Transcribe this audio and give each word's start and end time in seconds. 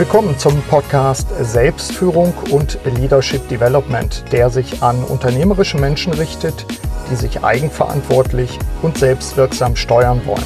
Willkommen 0.00 0.38
zum 0.38 0.62
Podcast 0.62 1.28
Selbstführung 1.42 2.32
und 2.50 2.78
Leadership 2.86 3.46
Development, 3.50 4.24
der 4.32 4.48
sich 4.48 4.82
an 4.82 5.04
unternehmerische 5.04 5.76
Menschen 5.76 6.14
richtet, 6.14 6.64
die 7.10 7.16
sich 7.16 7.44
eigenverantwortlich 7.44 8.58
und 8.80 8.96
selbstwirksam 8.96 9.76
steuern 9.76 10.22
wollen. 10.24 10.42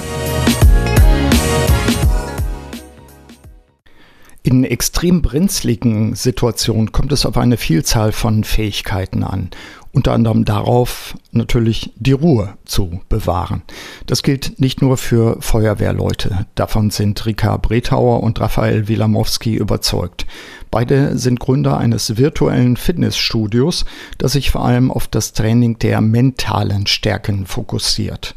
In 4.43 4.65
extrem 4.65 5.23
brenzligen 5.23 6.17
Situationen 6.17 6.91
kommt 6.91 7.13
es 7.13 7.25
auf 7.25 7.37
eine 7.37 7.57
Vielzahl 7.57 8.11
von 8.11 8.43
Fähigkeiten 8.43 9.23
an 9.23 9.51
unter 9.95 10.13
anderem 10.13 10.45
darauf, 10.45 11.17
natürlich 11.31 11.93
die 11.97 12.13
Ruhe 12.13 12.55
zu 12.65 13.01
bewahren. 13.09 13.63
Das 14.07 14.23
gilt 14.23 14.61
nicht 14.61 14.83
nur 14.83 14.97
für 14.97 15.37
Feuerwehrleute. 15.41 16.47
Davon 16.57 16.91
sind 16.91 17.25
Rika 17.25 17.57
Bretauer 17.57 18.23
und 18.23 18.41
Raphael 18.41 18.89
Wilamowski 18.89 19.55
überzeugt. 19.55 20.27
Beide 20.71 21.17
sind 21.17 21.39
Gründer 21.39 21.79
eines 21.79 22.17
virtuellen 22.17 22.77
Fitnessstudios, 22.77 23.85
das 24.19 24.33
sich 24.33 24.51
vor 24.51 24.65
allem 24.65 24.91
auf 24.91 25.07
das 25.07 25.33
Training 25.33 25.79
der 25.79 26.01
mentalen 26.01 26.89
Stärken 26.89 27.47
fokussiert. 27.47 28.35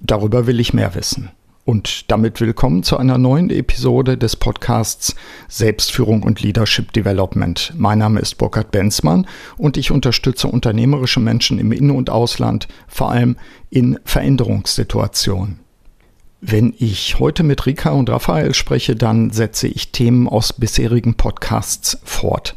Darüber 0.00 0.48
will 0.48 0.58
ich 0.58 0.74
mehr 0.74 0.96
wissen. 0.96 1.30
Und 1.68 2.10
damit 2.10 2.40
willkommen 2.40 2.82
zu 2.82 2.96
einer 2.96 3.18
neuen 3.18 3.50
Episode 3.50 4.16
des 4.16 4.36
Podcasts 4.36 5.14
Selbstführung 5.48 6.22
und 6.22 6.40
Leadership 6.40 6.94
Development. 6.94 7.74
Mein 7.76 7.98
Name 7.98 8.20
ist 8.20 8.38
Burkhard 8.38 8.70
Benzmann 8.70 9.26
und 9.58 9.76
ich 9.76 9.90
unterstütze 9.90 10.48
unternehmerische 10.48 11.20
Menschen 11.20 11.58
im 11.58 11.70
In- 11.72 11.90
und 11.90 12.08
Ausland, 12.08 12.68
vor 12.86 13.10
allem 13.10 13.36
in 13.68 14.00
Veränderungssituationen. 14.06 15.58
Wenn 16.40 16.72
ich 16.78 17.18
heute 17.18 17.42
mit 17.42 17.66
Rika 17.66 17.90
und 17.90 18.08
Raphael 18.08 18.54
spreche, 18.54 18.96
dann 18.96 19.28
setze 19.28 19.68
ich 19.68 19.92
Themen 19.92 20.26
aus 20.26 20.54
bisherigen 20.54 21.16
Podcasts 21.16 21.98
fort. 22.02 22.56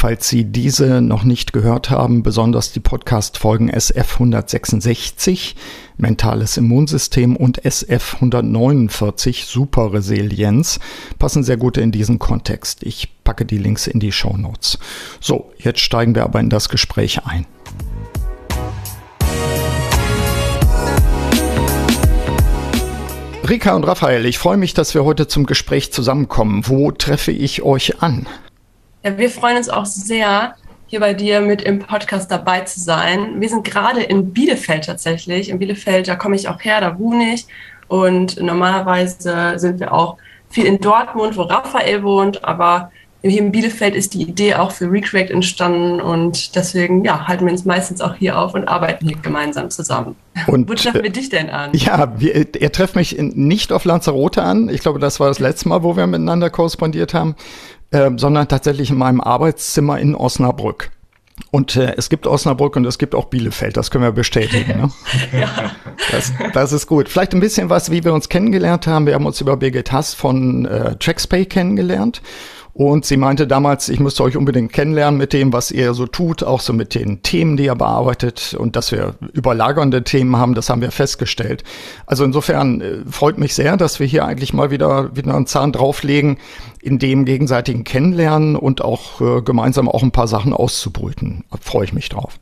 Falls 0.00 0.28
Sie 0.28 0.44
diese 0.44 1.00
noch 1.00 1.24
nicht 1.24 1.52
gehört 1.52 1.90
haben, 1.90 2.22
besonders 2.22 2.70
die 2.70 2.78
Podcast-Folgen 2.78 3.68
SF 3.68 4.12
166, 4.12 5.56
Mentales 5.96 6.56
Immunsystem 6.56 7.34
und 7.34 7.64
SF 7.64 8.14
149, 8.14 9.46
Superresilienz, 9.46 10.78
passen 11.18 11.42
sehr 11.42 11.56
gut 11.56 11.78
in 11.78 11.90
diesen 11.90 12.20
Kontext. 12.20 12.84
Ich 12.84 13.08
packe 13.24 13.44
die 13.44 13.58
Links 13.58 13.88
in 13.88 13.98
die 13.98 14.12
Show 14.12 14.36
Notes. 14.36 14.78
So, 15.18 15.50
jetzt 15.58 15.80
steigen 15.80 16.14
wir 16.14 16.22
aber 16.22 16.38
in 16.38 16.48
das 16.48 16.68
Gespräch 16.68 17.24
ein. 17.24 17.44
Rika 23.48 23.74
und 23.74 23.82
Raphael, 23.82 24.26
ich 24.26 24.38
freue 24.38 24.58
mich, 24.58 24.74
dass 24.74 24.94
wir 24.94 25.04
heute 25.04 25.26
zum 25.26 25.44
Gespräch 25.44 25.92
zusammenkommen. 25.92 26.68
Wo 26.68 26.92
treffe 26.92 27.32
ich 27.32 27.62
euch 27.62 28.00
an? 28.00 28.28
Ja, 29.08 29.16
wir 29.16 29.30
freuen 29.30 29.56
uns 29.56 29.70
auch 29.70 29.86
sehr, 29.86 30.54
hier 30.86 31.00
bei 31.00 31.14
dir 31.14 31.40
mit 31.40 31.62
im 31.62 31.78
Podcast 31.78 32.30
dabei 32.30 32.60
zu 32.60 32.78
sein. 32.78 33.40
Wir 33.40 33.48
sind 33.48 33.64
gerade 33.64 34.02
in 34.02 34.34
Bielefeld 34.34 34.84
tatsächlich. 34.84 35.48
In 35.48 35.58
Bielefeld, 35.58 36.08
da 36.08 36.14
komme 36.14 36.36
ich 36.36 36.46
auch 36.46 36.62
her, 36.62 36.82
da 36.82 36.98
wohne 36.98 37.32
ich. 37.32 37.46
Und 37.86 38.38
normalerweise 38.38 39.54
sind 39.56 39.80
wir 39.80 39.94
auch 39.94 40.18
viel 40.50 40.66
in 40.66 40.78
Dortmund, 40.78 41.38
wo 41.38 41.42
Raphael 41.42 42.02
wohnt, 42.02 42.44
aber 42.44 42.90
hier 43.22 43.40
in 43.40 43.50
Bielefeld 43.50 43.94
ist 43.94 44.14
die 44.14 44.22
Idee 44.22 44.54
auch 44.54 44.72
für 44.72 44.90
Recreate 44.90 45.32
entstanden 45.32 46.00
und 46.00 46.54
deswegen 46.54 47.04
ja, 47.04 47.26
halten 47.26 47.46
wir 47.46 47.52
uns 47.52 47.64
meistens 47.64 48.00
auch 48.00 48.14
hier 48.14 48.38
auf 48.38 48.54
und 48.54 48.68
arbeiten 48.68 49.08
hier 49.08 49.16
gemeinsam 49.16 49.70
zusammen. 49.70 50.14
Und, 50.46 50.68
Wo 50.68 50.74
treffen 50.74 51.02
wir 51.02 51.10
dich 51.10 51.28
denn 51.28 51.50
an? 51.50 51.70
Ja, 51.72 52.12
wir, 52.20 52.54
ihr 52.54 52.72
trefft 52.72 52.94
mich 52.94 53.16
nicht 53.18 53.72
auf 53.72 53.84
Lanzarote 53.84 54.42
an. 54.42 54.68
Ich 54.68 54.82
glaube, 54.82 55.00
das 55.00 55.18
war 55.18 55.28
das 55.28 55.40
letzte 55.40 55.68
Mal, 55.68 55.82
wo 55.82 55.96
wir 55.96 56.06
miteinander 56.06 56.48
korrespondiert 56.48 57.12
haben. 57.12 57.34
Ähm, 57.90 58.18
sondern 58.18 58.48
tatsächlich 58.48 58.90
in 58.90 58.98
meinem 58.98 59.20
Arbeitszimmer 59.20 59.98
in 59.98 60.14
Osnabrück. 60.14 60.90
Und 61.50 61.76
äh, 61.76 61.94
es 61.96 62.10
gibt 62.10 62.26
Osnabrück 62.26 62.76
und 62.76 62.84
es 62.84 62.98
gibt 62.98 63.14
auch 63.14 63.26
Bielefeld, 63.26 63.76
das 63.76 63.90
können 63.90 64.04
wir 64.04 64.12
bestätigen. 64.12 64.80
Ne? 64.80 64.90
ja. 65.40 65.72
Das, 66.10 66.32
das, 66.52 66.72
ist 66.72 66.86
gut. 66.86 67.08
Vielleicht 67.08 67.32
ein 67.32 67.40
bisschen 67.40 67.70
was, 67.70 67.90
wie 67.90 68.04
wir 68.04 68.12
uns 68.12 68.28
kennengelernt 68.28 68.86
haben. 68.86 69.06
Wir 69.06 69.14
haben 69.14 69.26
uns 69.26 69.40
über 69.40 69.56
Birgit 69.56 69.92
Hass 69.92 70.14
von 70.14 70.66
äh, 70.66 70.96
Trackspay 70.96 71.46
kennengelernt. 71.46 72.20
Und 72.78 73.04
sie 73.04 73.16
meinte 73.16 73.48
damals, 73.48 73.88
ich 73.88 73.98
müsste 73.98 74.22
euch 74.22 74.36
unbedingt 74.36 74.72
kennenlernen 74.72 75.18
mit 75.18 75.32
dem, 75.32 75.52
was 75.52 75.72
ihr 75.72 75.94
so 75.94 76.06
tut, 76.06 76.44
auch 76.44 76.60
so 76.60 76.72
mit 76.72 76.94
den 76.94 77.24
Themen, 77.24 77.56
die 77.56 77.64
ihr 77.64 77.74
bearbeitet 77.74 78.54
und 78.56 78.76
dass 78.76 78.92
wir 78.92 79.16
überlagernde 79.32 80.04
Themen 80.04 80.36
haben, 80.36 80.54
das 80.54 80.70
haben 80.70 80.80
wir 80.80 80.92
festgestellt. 80.92 81.64
Also 82.06 82.22
insofern 82.22 82.80
äh, 82.80 82.98
freut 83.10 83.36
mich 83.36 83.54
sehr, 83.54 83.76
dass 83.76 83.98
wir 83.98 84.06
hier 84.06 84.24
eigentlich 84.24 84.52
mal 84.52 84.70
wieder, 84.70 85.16
wieder 85.16 85.34
einen 85.34 85.48
Zahn 85.48 85.72
drauflegen, 85.72 86.38
in 86.82 86.98
dem 86.98 87.24
gegenseitigen 87.24 87.84
Kennenlernen 87.84 88.56
und 88.56 88.82
auch 88.82 89.20
äh, 89.20 89.42
gemeinsam 89.42 89.88
auch 89.88 90.02
ein 90.02 90.12
paar 90.12 90.28
Sachen 90.28 90.52
auszubrüten. 90.52 91.44
Da 91.50 91.58
freue 91.60 91.84
ich 91.84 91.92
mich 91.92 92.08
drauf. 92.08 92.38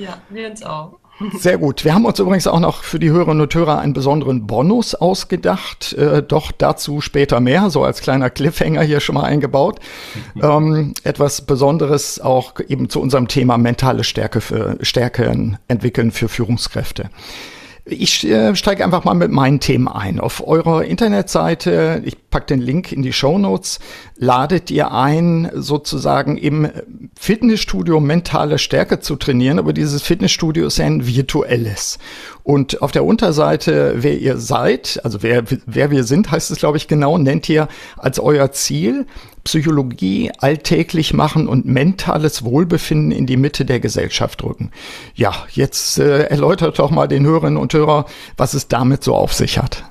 Ja, 0.00 0.18
wir 0.30 0.50
uns 0.50 0.62
auch. 0.62 0.98
Sehr 1.38 1.56
gut. 1.56 1.84
Wir 1.84 1.94
haben 1.94 2.04
uns 2.04 2.18
übrigens 2.18 2.46
auch 2.46 2.60
noch 2.60 2.82
für 2.82 2.98
die 2.98 3.10
Hörerinnen 3.10 3.40
und 3.40 3.54
Hörer 3.54 3.78
einen 3.78 3.94
besonderen 3.94 4.46
Bonus 4.46 4.94
ausgedacht. 4.94 5.94
Äh, 5.94 6.22
doch 6.22 6.52
dazu 6.52 7.00
später 7.00 7.40
mehr, 7.40 7.70
so 7.70 7.84
als 7.84 8.02
kleiner 8.02 8.28
Cliffhanger 8.28 8.82
hier 8.82 9.00
schon 9.00 9.14
mal 9.14 9.24
eingebaut. 9.24 9.80
ähm, 10.42 10.92
etwas 11.04 11.40
Besonderes 11.40 12.20
auch 12.20 12.54
eben 12.68 12.90
zu 12.90 13.00
unserem 13.00 13.28
Thema 13.28 13.56
mentale 13.56 14.04
Stärke 14.04 14.42
für 14.42 14.76
Stärken 14.82 15.58
entwickeln 15.68 16.10
für 16.10 16.28
Führungskräfte. 16.28 17.08
Ich 17.88 18.26
äh, 18.26 18.56
steige 18.56 18.84
einfach 18.84 19.04
mal 19.04 19.14
mit 19.14 19.30
meinen 19.30 19.60
Themen 19.60 19.86
ein. 19.86 20.18
Auf 20.18 20.44
eurer 20.44 20.84
Internetseite, 20.84 22.02
ich 22.04 22.16
packe 22.30 22.46
den 22.46 22.60
Link 22.60 22.90
in 22.90 23.02
die 23.02 23.12
Show 23.12 23.38
Notes, 23.38 23.78
ladet 24.16 24.72
ihr 24.72 24.90
ein, 24.90 25.48
sozusagen 25.54 26.36
im 26.36 26.68
Fitnessstudio 27.16 28.00
mentale 28.00 28.58
Stärke 28.58 28.98
zu 28.98 29.14
trainieren, 29.14 29.60
aber 29.60 29.72
dieses 29.72 30.02
Fitnessstudio 30.02 30.66
ist 30.66 30.78
ja 30.78 30.86
ein 30.86 31.06
virtuelles. 31.06 32.00
Und 32.42 32.82
auf 32.82 32.90
der 32.90 33.04
Unterseite, 33.04 33.94
wer 33.98 34.18
ihr 34.18 34.38
seid, 34.38 35.00
also 35.04 35.22
wer, 35.22 35.44
wer 35.66 35.92
wir 35.92 36.02
sind, 36.02 36.32
heißt 36.32 36.50
es, 36.50 36.58
glaube 36.58 36.78
ich, 36.78 36.88
genau, 36.88 37.18
nennt 37.18 37.48
ihr 37.48 37.68
als 37.96 38.18
euer 38.18 38.50
Ziel, 38.50 39.06
Psychologie 39.46 40.32
alltäglich 40.38 41.14
machen 41.14 41.46
und 41.46 41.66
mentales 41.66 42.44
Wohlbefinden 42.44 43.12
in 43.12 43.26
die 43.26 43.36
Mitte 43.36 43.64
der 43.64 43.78
Gesellschaft 43.78 44.42
rücken. 44.42 44.72
Ja, 45.14 45.32
jetzt 45.52 45.98
äh, 45.98 46.24
erläutert 46.24 46.78
doch 46.80 46.90
mal 46.90 47.06
den 47.06 47.24
Hörerinnen 47.24 47.56
und 47.56 47.72
Hörer, 47.72 48.06
was 48.36 48.54
es 48.54 48.66
damit 48.66 49.04
so 49.04 49.14
auf 49.14 49.32
sich 49.32 49.58
hat. 49.58 49.84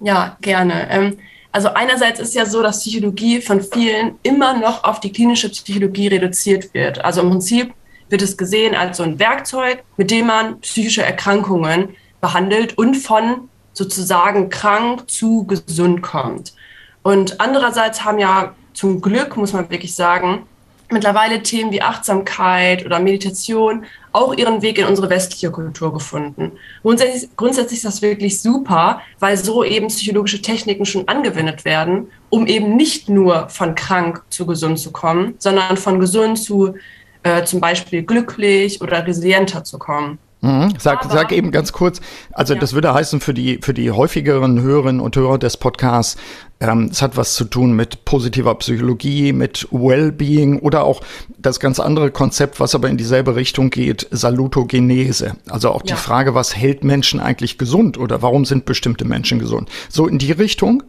Ja, 0.00 0.36
gerne. 0.40 0.88
Ähm, 0.88 1.18
also 1.50 1.68
einerseits 1.74 2.20
ist 2.20 2.34
ja 2.34 2.46
so, 2.46 2.62
dass 2.62 2.80
Psychologie 2.80 3.40
von 3.40 3.60
vielen 3.60 4.18
immer 4.22 4.56
noch 4.56 4.84
auf 4.84 5.00
die 5.00 5.10
klinische 5.10 5.48
Psychologie 5.48 6.06
reduziert 6.06 6.72
wird. 6.72 7.04
Also 7.04 7.22
im 7.22 7.30
Prinzip 7.30 7.74
wird 8.08 8.22
es 8.22 8.36
gesehen 8.36 8.76
als 8.76 8.98
so 8.98 9.02
ein 9.02 9.18
Werkzeug, 9.18 9.82
mit 9.96 10.12
dem 10.12 10.28
man 10.28 10.60
psychische 10.60 11.02
Erkrankungen 11.02 11.88
behandelt 12.20 12.78
und 12.78 12.94
von 12.94 13.48
sozusagen 13.72 14.48
krank 14.48 15.10
zu 15.10 15.44
gesund 15.44 16.02
kommt. 16.02 16.54
Und 17.02 17.40
andererseits 17.40 18.04
haben 18.04 18.18
ja 18.18 18.54
zum 18.76 19.00
Glück, 19.00 19.36
muss 19.36 19.54
man 19.54 19.70
wirklich 19.70 19.94
sagen, 19.94 20.46
mittlerweile 20.90 21.42
Themen 21.42 21.72
wie 21.72 21.82
Achtsamkeit 21.82 22.84
oder 22.84 23.00
Meditation 23.00 23.86
auch 24.12 24.34
ihren 24.34 24.62
Weg 24.62 24.78
in 24.78 24.86
unsere 24.86 25.10
westliche 25.10 25.50
Kultur 25.50 25.92
gefunden. 25.92 26.52
Grundsätzlich, 26.82 27.30
grundsätzlich 27.36 27.78
ist 27.78 27.84
das 27.86 28.02
wirklich 28.02 28.40
super, 28.40 29.00
weil 29.18 29.36
so 29.36 29.64
eben 29.64 29.88
psychologische 29.88 30.42
Techniken 30.42 30.84
schon 30.84 31.08
angewendet 31.08 31.64
werden, 31.64 32.10
um 32.30 32.46
eben 32.46 32.76
nicht 32.76 33.08
nur 33.08 33.48
von 33.48 33.74
krank 33.74 34.22
zu 34.30 34.46
gesund 34.46 34.78
zu 34.78 34.92
kommen, 34.92 35.34
sondern 35.38 35.76
von 35.76 35.98
gesund 35.98 36.38
zu 36.38 36.74
äh, 37.22 37.44
zum 37.44 37.60
Beispiel 37.60 38.02
glücklich 38.02 38.80
oder 38.80 39.06
resilienter 39.06 39.64
zu 39.64 39.78
kommen. 39.78 40.18
Mhm. 40.46 40.74
Sag, 40.78 41.04
Aber, 41.04 41.12
sag 41.12 41.32
eben 41.32 41.50
ganz 41.50 41.72
kurz, 41.72 42.00
also 42.32 42.54
ja. 42.54 42.60
das 42.60 42.72
würde 42.72 42.94
heißen 42.94 43.20
für 43.20 43.34
die, 43.34 43.58
für 43.62 43.74
die 43.74 43.90
häufigeren 43.90 44.60
Hörerinnen 44.60 45.00
und 45.00 45.16
Hörer 45.16 45.38
des 45.38 45.56
Podcasts, 45.56 46.16
ähm, 46.60 46.88
es 46.90 47.02
hat 47.02 47.16
was 47.16 47.34
zu 47.34 47.44
tun 47.44 47.72
mit 47.72 48.04
positiver 48.04 48.54
Psychologie, 48.54 49.32
mit 49.32 49.66
Wellbeing 49.72 50.60
oder 50.60 50.84
auch 50.84 51.02
das 51.36 51.58
ganz 51.58 51.80
andere 51.80 52.10
Konzept, 52.10 52.60
was 52.60 52.74
aber 52.74 52.88
in 52.88 52.96
dieselbe 52.96 53.34
Richtung 53.34 53.70
geht, 53.70 54.06
Salutogenese. 54.10 55.36
Also 55.48 55.70
auch 55.70 55.82
ja. 55.84 55.94
die 55.94 56.00
Frage, 56.00 56.34
was 56.34 56.56
hält 56.56 56.84
Menschen 56.84 57.18
eigentlich 57.18 57.58
gesund 57.58 57.98
oder 57.98 58.22
warum 58.22 58.44
sind 58.44 58.64
bestimmte 58.64 59.04
Menschen 59.04 59.38
gesund? 59.38 59.68
So 59.88 60.06
in 60.06 60.18
die 60.18 60.32
Richtung? 60.32 60.82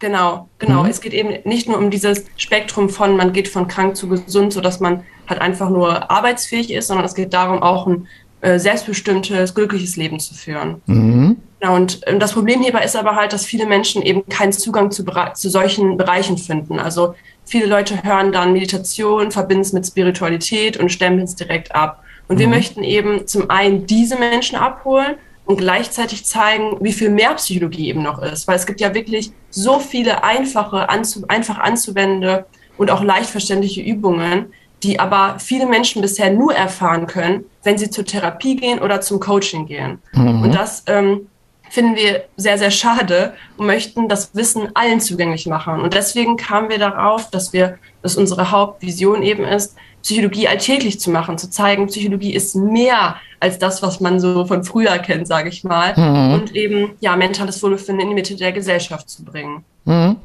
Genau, 0.00 0.48
genau. 0.58 0.84
Mhm. 0.84 0.90
Es 0.90 1.00
geht 1.00 1.12
eben 1.12 1.38
nicht 1.44 1.68
nur 1.68 1.78
um 1.78 1.90
dieses 1.90 2.24
Spektrum 2.36 2.88
von, 2.88 3.16
man 3.16 3.32
geht 3.32 3.48
von 3.48 3.66
krank 3.66 3.96
zu 3.96 4.08
gesund, 4.08 4.52
sodass 4.52 4.78
man 4.80 5.04
halt 5.28 5.40
einfach 5.40 5.70
nur 5.70 6.10
arbeitsfähig 6.10 6.72
ist, 6.72 6.88
sondern 6.88 7.04
es 7.04 7.14
geht 7.14 7.32
darum, 7.32 7.62
auch 7.62 7.86
ein 7.86 8.06
äh, 8.40 8.58
selbstbestimmtes, 8.58 9.54
glückliches 9.54 9.96
Leben 9.96 10.20
zu 10.20 10.34
führen. 10.34 10.80
Mhm. 10.86 11.36
Ja, 11.60 11.70
und 11.70 12.06
äh, 12.06 12.18
das 12.18 12.32
Problem 12.32 12.62
hierbei 12.62 12.84
ist 12.84 12.96
aber 12.96 13.16
halt, 13.16 13.32
dass 13.32 13.44
viele 13.44 13.66
Menschen 13.66 14.02
eben 14.02 14.26
keinen 14.28 14.52
Zugang 14.52 14.90
zu, 14.90 15.04
zu 15.34 15.50
solchen 15.50 15.96
Bereichen 15.96 16.38
finden. 16.38 16.78
Also 16.78 17.14
viele 17.44 17.66
Leute 17.66 18.02
hören 18.04 18.30
dann 18.30 18.52
Meditation, 18.52 19.32
verbinden 19.32 19.62
es 19.62 19.72
mit 19.72 19.86
Spiritualität 19.86 20.76
und 20.76 20.90
stempeln 20.92 21.24
es 21.24 21.34
direkt 21.34 21.74
ab. 21.74 22.04
Und 22.28 22.36
mhm. 22.36 22.40
wir 22.40 22.48
möchten 22.48 22.84
eben 22.84 23.26
zum 23.26 23.50
einen 23.50 23.86
diese 23.86 24.16
Menschen 24.16 24.56
abholen 24.56 25.16
und 25.44 25.56
gleichzeitig 25.56 26.24
zeigen, 26.24 26.76
wie 26.80 26.92
viel 26.92 27.10
mehr 27.10 27.34
Psychologie 27.34 27.88
eben 27.88 28.02
noch 28.02 28.22
ist. 28.22 28.46
Weil 28.46 28.56
es 28.56 28.66
gibt 28.66 28.80
ja 28.80 28.94
wirklich 28.94 29.32
so 29.50 29.80
viele 29.80 30.22
einfache, 30.22 30.88
anzu 30.88 31.24
einfach 31.26 31.58
anzuwendende 31.58 32.46
und 32.76 32.90
auch 32.90 33.02
leicht 33.02 33.30
verständliche 33.30 33.80
Übungen, 33.80 34.52
die 34.82 35.00
aber 35.00 35.36
viele 35.38 35.66
Menschen 35.66 36.02
bisher 36.02 36.30
nur 36.32 36.54
erfahren 36.54 37.06
können, 37.06 37.44
wenn 37.64 37.78
sie 37.78 37.90
zur 37.90 38.04
Therapie 38.04 38.56
gehen 38.56 38.78
oder 38.78 39.00
zum 39.00 39.20
Coaching 39.20 39.66
gehen. 39.66 39.98
Mhm. 40.12 40.42
Und 40.42 40.54
das 40.54 40.84
ähm, 40.86 41.26
finden 41.70 41.96
wir 41.96 42.24
sehr, 42.36 42.58
sehr 42.58 42.70
schade 42.70 43.34
und 43.56 43.66
möchten 43.66 44.08
das 44.08 44.34
Wissen 44.34 44.68
allen 44.74 45.00
zugänglich 45.00 45.46
machen. 45.46 45.80
Und 45.80 45.94
deswegen 45.94 46.36
kamen 46.36 46.68
wir 46.68 46.78
darauf, 46.78 47.30
dass 47.30 47.52
wir, 47.52 47.78
dass 48.02 48.16
unsere 48.16 48.50
Hauptvision 48.50 49.22
eben 49.22 49.44
ist, 49.44 49.76
Psychologie 50.02 50.48
alltäglich 50.48 51.00
zu 51.00 51.10
machen, 51.10 51.38
zu 51.38 51.50
zeigen, 51.50 51.88
Psychologie 51.88 52.34
ist 52.34 52.54
mehr 52.54 53.16
als 53.40 53.58
das, 53.58 53.82
was 53.82 54.00
man 54.00 54.20
so 54.20 54.46
von 54.46 54.64
früher 54.64 54.96
kennt, 54.98 55.26
sage 55.26 55.48
ich 55.48 55.64
mal, 55.64 55.94
mhm. 55.96 56.34
und 56.34 56.54
eben 56.54 56.92
ja 57.00 57.16
mentales 57.16 57.62
Wohlbefinden 57.62 58.02
in 58.02 58.08
die 58.10 58.14
Mitte 58.14 58.36
der 58.36 58.52
Gesellschaft 58.52 59.08
zu 59.08 59.24
bringen. 59.24 59.64
Mhm. 59.84 60.16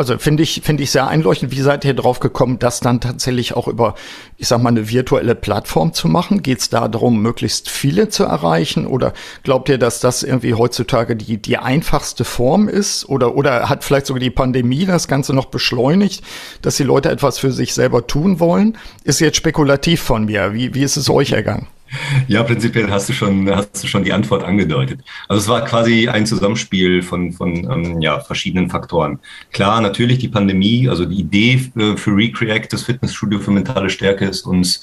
Also 0.00 0.16
finde 0.16 0.42
ich, 0.42 0.62
finde 0.64 0.82
ich 0.82 0.92
sehr 0.92 1.08
einleuchtend. 1.08 1.52
Wie 1.52 1.60
seid 1.60 1.84
ihr 1.84 1.92
drauf 1.92 2.20
gekommen, 2.20 2.58
das 2.58 2.80
dann 2.80 3.02
tatsächlich 3.02 3.52
auch 3.52 3.68
über, 3.68 3.96
ich 4.38 4.48
sag 4.48 4.62
mal, 4.62 4.70
eine 4.70 4.88
virtuelle 4.88 5.34
Plattform 5.34 5.92
zu 5.92 6.08
machen? 6.08 6.42
Geht 6.42 6.60
es 6.60 6.70
da 6.70 6.88
darum, 6.88 7.20
möglichst 7.20 7.68
viele 7.68 8.08
zu 8.08 8.24
erreichen? 8.24 8.86
Oder 8.86 9.12
glaubt 9.42 9.68
ihr, 9.68 9.76
dass 9.76 10.00
das 10.00 10.22
irgendwie 10.22 10.54
heutzutage 10.54 11.16
die, 11.16 11.36
die 11.36 11.58
einfachste 11.58 12.24
Form 12.24 12.66
ist? 12.66 13.10
Oder, 13.10 13.36
oder 13.36 13.68
hat 13.68 13.84
vielleicht 13.84 14.06
sogar 14.06 14.20
die 14.20 14.30
Pandemie 14.30 14.86
das 14.86 15.06
Ganze 15.06 15.34
noch 15.34 15.44
beschleunigt, 15.44 16.24
dass 16.62 16.78
die 16.78 16.84
Leute 16.84 17.10
etwas 17.10 17.38
für 17.38 17.52
sich 17.52 17.74
selber 17.74 18.06
tun 18.06 18.40
wollen? 18.40 18.78
Ist 19.04 19.20
jetzt 19.20 19.36
spekulativ 19.36 20.00
von 20.00 20.24
mir. 20.24 20.54
Wie, 20.54 20.72
wie 20.72 20.82
ist 20.82 20.96
es 20.96 21.10
euch 21.10 21.32
ergangen? 21.32 21.66
Ja, 22.28 22.42
prinzipiell 22.42 22.90
hast 22.90 23.08
du 23.08 23.12
schon, 23.12 23.50
hast 23.50 23.82
du 23.82 23.88
schon 23.88 24.04
die 24.04 24.12
Antwort 24.12 24.44
angedeutet. 24.44 25.00
Also 25.28 25.42
es 25.42 25.48
war 25.48 25.64
quasi 25.64 26.08
ein 26.08 26.26
Zusammenspiel 26.26 27.02
von, 27.02 27.32
von 27.32 27.70
ähm, 27.70 28.00
ja, 28.00 28.20
verschiedenen 28.20 28.70
Faktoren. 28.70 29.18
Klar, 29.52 29.80
natürlich 29.80 30.18
die 30.18 30.28
Pandemie, 30.28 30.88
also 30.88 31.04
die 31.04 31.20
Idee 31.20 31.60
äh, 31.76 31.96
für 31.96 32.14
Recreate, 32.14 32.68
das 32.68 32.82
Fitnessstudio 32.82 33.40
für 33.40 33.50
mentale 33.50 33.90
Stärke, 33.90 34.26
ist 34.26 34.46
uns 34.46 34.82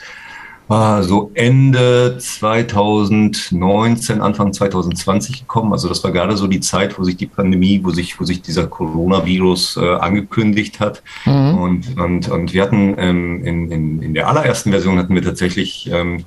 äh, 0.70 1.02
so 1.02 1.32
Ende 1.34 2.18
2019, 2.20 4.22
Anfang 4.22 4.52
2020 4.52 5.40
gekommen. 5.42 5.72
Also 5.72 5.88
das 5.88 6.04
war 6.04 6.12
gerade 6.12 6.36
so 6.36 6.48
die 6.48 6.60
Zeit, 6.60 7.00
wo 7.00 7.04
sich 7.04 7.16
die 7.16 7.28
Pandemie, 7.28 7.80
wo 7.84 7.92
sich, 7.92 8.20
wo 8.20 8.26
sich 8.26 8.42
dieser 8.42 8.68
Coronavirus 8.68 9.78
äh, 9.78 9.96
angekündigt 9.96 10.82
hat. 10.82 11.02
Mhm. 11.26 11.58
Und, 11.58 11.98
und, 11.98 12.30
und 12.30 12.54
wir 12.54 12.64
hatten 12.64 12.96
ähm, 12.98 13.46
in, 13.46 13.72
in, 13.72 14.02
in 14.02 14.14
der 14.14 14.28
allerersten 14.28 14.72
Version 14.72 14.98
hatten 14.98 15.16
wir 15.16 15.24
tatsächlich 15.24 15.90
ähm, 15.92 16.26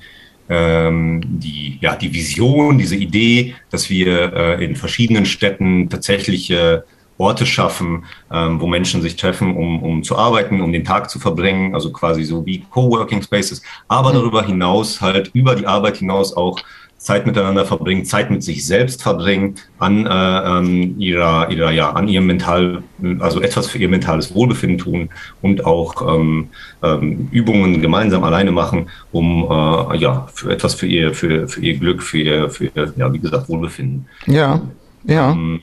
ähm, 0.50 1.23
die, 1.25 1.79
ja, 1.81 1.94
die 1.94 2.12
Vision, 2.12 2.76
diese 2.76 2.97
Idee, 2.97 3.55
dass 3.70 3.88
wir 3.88 4.32
äh, 4.35 4.64
in 4.64 4.75
verschiedenen 4.75 5.25
Städten 5.25 5.88
tatsächliche 5.88 6.85
Orte 7.19 7.47
schaffen, 7.47 8.05
ähm, 8.32 8.61
wo 8.61 8.67
Menschen 8.67 9.02
sich 9.02 9.14
treffen, 9.14 9.55
um, 9.55 9.82
um 9.82 10.02
zu 10.02 10.17
arbeiten, 10.17 10.61
um 10.61 10.73
den 10.73 10.85
Tag 10.85 11.08
zu 11.08 11.20
verbringen, 11.20 11.75
also 11.75 11.93
quasi 11.93 12.25
so 12.25 12.44
wie 12.47 12.64
Coworking 12.70 13.23
Spaces, 13.23 13.62
aber 13.88 14.11
mhm. 14.11 14.14
darüber 14.14 14.43
hinaus 14.43 15.00
halt 15.00 15.31
über 15.35 15.55
die 15.55 15.67
Arbeit 15.67 15.99
hinaus 15.99 16.37
auch 16.37 16.58
Zeit 17.00 17.25
miteinander 17.25 17.64
verbringen, 17.64 18.05
Zeit 18.05 18.31
mit 18.31 18.43
sich 18.43 18.67
selbst 18.67 19.02
verbringen, 19.02 19.55
an 19.79 20.05
äh, 20.05 20.11
ähm, 20.11 21.00
ihrer, 21.00 21.50
ihrer, 21.50 21.70
ja, 21.70 21.93
an 21.93 22.08
ihrem 22.08 22.26
mental, 22.26 22.82
also 23.20 23.41
etwas 23.41 23.69
für 23.69 23.79
ihr 23.79 23.88
mentales 23.88 24.35
Wohlbefinden 24.35 24.76
tun 24.76 25.08
und 25.41 25.64
auch 25.64 26.14
ähm, 26.14 26.50
ähm, 26.82 27.29
Übungen 27.32 27.81
gemeinsam 27.81 28.23
alleine 28.23 28.52
machen, 28.52 28.91
um 29.12 29.44
äh, 29.44 29.97
ja 29.97 30.29
für 30.35 30.52
etwas 30.52 30.75
für 30.75 30.87
ihr, 30.87 31.14
für, 31.14 31.49
für 31.49 31.61
ihr 31.62 31.79
Glück, 31.79 32.02
für 32.02 32.19
ihr, 32.19 32.50
für 32.50 32.67
ihr, 32.67 32.93
ja, 32.94 33.11
wie 33.11 33.19
gesagt, 33.19 33.49
Wohlbefinden. 33.49 34.06
Ja, 34.26 34.61
ja. 35.05 35.32
Ähm, 35.32 35.62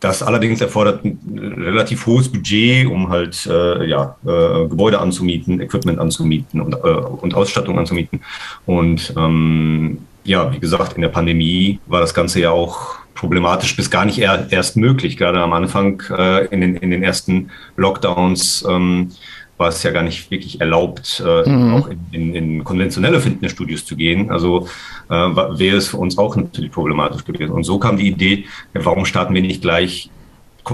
das 0.00 0.22
allerdings 0.22 0.60
erfordert 0.60 1.04
ein 1.04 1.18
relativ 1.58 2.06
hohes 2.06 2.28
Budget, 2.28 2.86
um 2.86 3.10
halt 3.10 3.46
äh, 3.46 3.86
ja, 3.86 4.16
äh, 4.24 4.66
Gebäude 4.68 4.98
anzumieten, 4.98 5.60
Equipment 5.60 6.00
anzumieten 6.00 6.62
und, 6.62 6.74
äh, 6.74 6.76
und 6.88 7.34
Ausstattung 7.34 7.78
anzumieten. 7.78 8.20
Und 8.66 9.14
ähm, 9.16 9.98
ja, 10.24 10.52
wie 10.52 10.60
gesagt, 10.60 10.94
in 10.94 11.02
der 11.02 11.08
Pandemie 11.08 11.80
war 11.86 12.00
das 12.00 12.14
Ganze 12.14 12.40
ja 12.40 12.50
auch 12.50 12.96
problematisch 13.14 13.76
bis 13.76 13.90
gar 13.90 14.04
nicht 14.04 14.18
er, 14.18 14.50
erst 14.50 14.76
möglich. 14.76 15.16
Gerade 15.16 15.40
am 15.40 15.52
Anfang 15.52 16.02
äh, 16.10 16.46
in, 16.46 16.60
den, 16.60 16.76
in 16.76 16.90
den 16.90 17.02
ersten 17.02 17.50
Lockdowns 17.76 18.64
ähm, 18.68 19.10
war 19.58 19.68
es 19.68 19.82
ja 19.82 19.90
gar 19.90 20.02
nicht 20.02 20.30
wirklich 20.30 20.60
erlaubt, 20.60 21.22
äh, 21.24 21.48
mhm. 21.48 21.74
auch 21.74 21.88
in, 21.88 22.00
in, 22.10 22.34
in, 22.34 22.64
konventionelle 22.64 23.20
Fitnessstudios 23.20 23.84
zu 23.84 23.96
gehen. 23.96 24.30
Also 24.30 24.66
äh, 25.08 25.14
wäre 25.14 25.76
es 25.76 25.88
für 25.88 25.98
uns 25.98 26.18
auch 26.18 26.34
natürlich 26.36 26.72
problematisch 26.72 27.24
gewesen. 27.24 27.52
Und 27.52 27.64
so 27.64 27.78
kam 27.78 27.96
die 27.96 28.08
Idee, 28.08 28.46
warum 28.72 29.04
starten 29.04 29.34
wir 29.34 29.42
nicht 29.42 29.62
gleich 29.62 30.10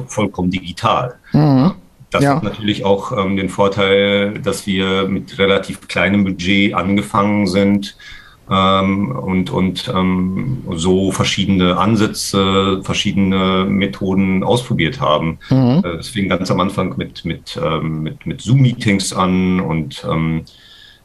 vollkommen 0.06 0.50
digital? 0.50 1.17
Mhm. 1.33 1.73
Das 2.11 2.25
ja. 2.25 2.37
hat 2.37 2.43
natürlich 2.43 2.87
auch 2.87 3.12
ähm, 3.12 3.37
den 3.37 3.50
Vorteil, 3.50 4.39
dass 4.39 4.67
wir 4.67 5.06
mit 5.06 5.39
relativ 5.39 5.89
kleinem 5.89 6.25
Budget 6.25 6.75
angefangen 6.75 7.47
sind 7.47 7.97
ähm, 8.50 9.11
und, 9.11 9.50
und 9.50 9.93
ähm, 9.95 10.65
so 10.75 11.11
verschiedene 11.12 11.77
Ansätze, 11.77 12.81
verschiedene 12.83 13.67
Methoden 13.69 14.43
ausprobiert 14.43 15.00
haben. 15.00 15.39
Mhm. 15.50 15.83
Äh, 15.85 15.89
es 15.99 16.09
fing 16.09 16.29
ganz 16.29 16.50
am 16.50 16.61
Anfang 16.61 16.97
mit, 16.97 17.25
mit, 17.25 17.61
ähm, 17.62 18.03
mit, 18.03 18.27
mit 18.27 18.41
Zoom-Meetings 18.41 19.12
an 19.12 19.61
und 19.61 20.05
ähm, 20.11 20.45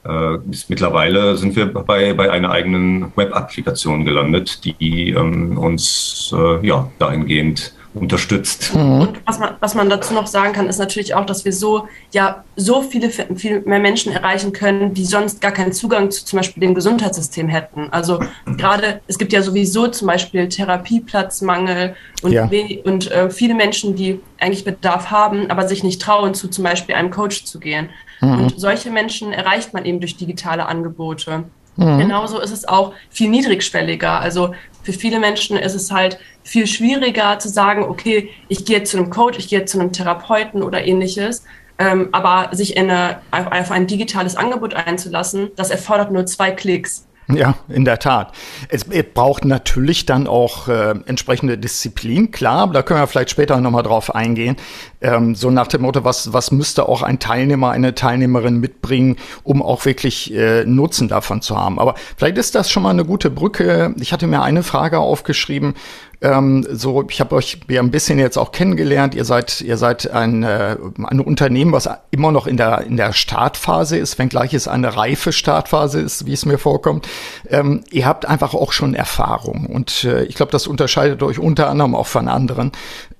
äh, 0.05 0.37
mittlerweile 0.67 1.37
sind 1.37 1.55
wir 1.55 1.65
bei, 1.67 2.13
bei 2.13 2.29
einer 2.29 2.51
eigenen 2.51 3.11
Web-Applikation 3.15 4.03
gelandet, 4.03 4.65
die 4.65 5.11
ähm, 5.11 5.57
uns 5.57 6.33
äh, 6.37 6.65
ja, 6.65 6.89
dahingehend 6.99 7.73
unterstützt. 7.93 8.73
Mhm. 8.73 9.01
Und 9.01 9.21
was 9.25 9.39
man, 9.39 9.55
was 9.59 9.75
man 9.75 9.89
dazu 9.89 10.13
noch 10.13 10.27
sagen 10.27 10.53
kann, 10.53 10.67
ist 10.67 10.79
natürlich 10.79 11.13
auch, 11.13 11.25
dass 11.25 11.45
wir 11.45 11.53
so 11.53 11.87
ja 12.11 12.43
so 12.55 12.81
viele 12.81 13.09
viel 13.09 13.61
mehr 13.61 13.79
Menschen 13.79 14.11
erreichen 14.11 14.51
können, 14.51 14.93
die 14.93 15.05
sonst 15.05 15.41
gar 15.41 15.51
keinen 15.51 15.73
Zugang 15.73 16.09
zu 16.11 16.25
zum 16.25 16.37
Beispiel 16.37 16.61
dem 16.61 16.73
Gesundheitssystem 16.73 17.47
hätten. 17.49 17.89
Also 17.91 18.19
gerade 18.57 19.01
es 19.07 19.17
gibt 19.17 19.33
ja 19.33 19.41
sowieso 19.41 19.87
zum 19.87 20.07
Beispiel 20.07 20.49
Therapieplatzmangel 20.49 21.95
und, 22.23 22.31
ja. 22.31 22.49
und 22.83 23.11
äh, 23.11 23.29
viele 23.29 23.53
Menschen, 23.53 23.95
die 23.95 24.19
eigentlich 24.39 24.65
Bedarf 24.65 25.11
haben, 25.11 25.49
aber 25.49 25.67
sich 25.67 25.83
nicht 25.83 26.01
trauen, 26.01 26.33
zu 26.33 26.47
zum 26.47 26.63
Beispiel 26.63 26.95
einem 26.95 27.11
Coach 27.11 27.45
zu 27.45 27.59
gehen. 27.59 27.89
Mhm. 28.21 28.41
Und 28.41 28.59
solche 28.59 28.89
Menschen 28.89 29.33
erreicht 29.33 29.73
man 29.73 29.85
eben 29.85 29.99
durch 29.99 30.17
digitale 30.17 30.65
Angebote. 30.65 31.45
Mhm. 31.75 31.99
Genauso 31.99 32.39
ist 32.39 32.51
es 32.51 32.67
auch 32.67 32.93
viel 33.09 33.29
niedrigschwelliger. 33.29 34.19
Also 34.19 34.53
für 34.83 34.93
viele 34.93 35.19
Menschen 35.19 35.57
ist 35.57 35.75
es 35.75 35.91
halt 35.91 36.19
viel 36.43 36.67
schwieriger 36.67 37.39
zu 37.39 37.49
sagen, 37.49 37.83
okay, 37.83 38.29
ich 38.49 38.65
gehe 38.65 38.83
zu 38.83 38.97
einem 38.97 39.09
Coach, 39.09 39.37
ich 39.39 39.47
gehe 39.47 39.65
zu 39.65 39.79
einem 39.79 39.91
Therapeuten 39.91 40.61
oder 40.61 40.85
ähnliches. 40.85 41.43
Ähm, 41.79 42.09
aber 42.11 42.55
sich 42.55 42.77
in 42.77 42.91
eine, 42.91 43.21
auf 43.31 43.71
ein 43.71 43.87
digitales 43.87 44.35
Angebot 44.35 44.75
einzulassen, 44.75 45.49
das 45.55 45.71
erfordert 45.71 46.11
nur 46.11 46.25
zwei 46.27 46.51
Klicks. 46.51 47.07
Ja, 47.35 47.55
in 47.69 47.85
der 47.85 47.99
Tat. 47.99 48.33
Es, 48.69 48.83
es 48.89 49.05
braucht 49.13 49.45
natürlich 49.45 50.05
dann 50.05 50.27
auch 50.27 50.67
äh, 50.67 50.95
entsprechende 51.05 51.57
Disziplin, 51.57 52.31
klar, 52.31 52.67
da 52.71 52.81
können 52.81 52.99
wir 52.99 53.07
vielleicht 53.07 53.29
später 53.29 53.59
nochmal 53.59 53.83
drauf 53.83 54.13
eingehen. 54.13 54.55
Ähm, 55.01 55.35
so 55.35 55.49
nach 55.49 55.67
dem 55.67 55.81
Motto, 55.81 56.03
was, 56.03 56.33
was 56.33 56.51
müsste 56.51 56.87
auch 56.87 57.01
ein 57.01 57.19
Teilnehmer, 57.19 57.71
eine 57.71 57.95
Teilnehmerin 57.95 58.59
mitbringen, 58.59 59.17
um 59.43 59.61
auch 59.61 59.85
wirklich 59.85 60.33
äh, 60.33 60.65
Nutzen 60.65 61.07
davon 61.07 61.41
zu 61.41 61.57
haben. 61.57 61.79
Aber 61.79 61.95
vielleicht 62.17 62.37
ist 62.37 62.55
das 62.55 62.71
schon 62.71 62.83
mal 62.83 62.91
eine 62.91 63.05
gute 63.05 63.29
Brücke. 63.29 63.93
Ich 63.99 64.13
hatte 64.13 64.27
mir 64.27 64.41
eine 64.41 64.63
Frage 64.63 64.99
aufgeschrieben, 64.99 65.75
ähm, 66.23 66.65
so, 66.71 67.05
ich 67.09 67.19
habe 67.19 67.35
euch 67.35 67.59
ja 67.67 67.81
ein 67.81 67.91
bisschen 67.91 68.17
jetzt 68.17 68.37
auch 68.37 68.53
kennengelernt. 68.53 69.13
Ihr 69.13 69.25
seid, 69.25 69.59
ihr 69.59 69.75
seid 69.75 70.09
ein, 70.09 70.43
äh, 70.43 70.77
ein 71.03 71.19
Unternehmen, 71.19 71.73
was 71.73 71.89
immer 72.11 72.31
noch 72.31 72.47
in 72.47 72.55
der 72.55 72.81
in 72.81 72.95
der 72.95 73.11
Startphase 73.11 73.97
ist, 73.97 74.17
wenngleich 74.17 74.53
es 74.53 74.69
eine 74.69 74.95
reife 74.95 75.33
Startphase 75.33 75.99
ist, 75.99 76.25
wie 76.25 76.31
es 76.31 76.45
mir 76.45 76.57
vorkommt. 76.57 77.09
Ähm, 77.49 77.83
ihr 77.91 78.05
habt 78.05 78.25
einfach 78.25 78.53
auch 78.53 78.71
schon 78.71 78.95
Erfahrung 78.95 79.65
und 79.65 80.05
äh, 80.05 80.23
ich 80.23 80.35
glaube, 80.35 80.53
das 80.53 80.65
unterscheidet 80.65 81.21
euch 81.23 81.39
unter 81.39 81.69
anderem 81.69 81.93
auch 81.93 82.07
von 82.07 82.29
anderen. 82.29 82.71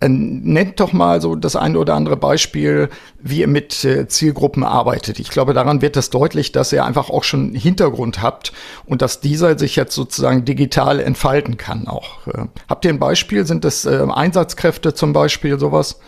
Äh, 0.04 0.10
nennt 0.10 0.80
doch 0.80 0.92
mal 0.92 1.22
so 1.22 1.36
das 1.36 1.56
eine 1.56 1.80
oder 1.80 1.96
andere 1.96 2.18
Beispiel, 2.18 2.90
wie 3.22 3.40
ihr 3.40 3.48
mit 3.48 3.86
äh, 3.86 4.08
Zielgruppen 4.08 4.64
arbeitet. 4.64 5.20
Ich 5.20 5.30
glaube, 5.30 5.54
daran 5.54 5.82
wird 5.82 5.96
es 5.96 6.10
deutlich, 6.10 6.52
dass 6.52 6.74
ihr 6.74 6.84
einfach 6.84 7.10
auch 7.10 7.24
schon 7.24 7.56
Hintergrund 7.56 8.22
habt 8.22 8.52
und 8.86 9.02
dass 9.02 9.22
dieser 9.22 9.58
sich 9.58 9.76
jetzt 9.76 9.96
sozusagen 9.96 10.44
digital 10.46 11.00
entfalten 11.00 11.58
kann 11.58 11.88
auch. 11.88 12.28
Äh, 12.28 12.48
habt 12.68 12.86
ihr 12.86 12.92
ein 12.92 13.00
Beispiel? 13.00 13.46
Sind 13.46 13.64
das 13.64 13.88
Einsatzkräfte 13.88 14.94
zum 14.94 15.14
Beispiel, 15.14 15.60
sowas? 15.60 16.00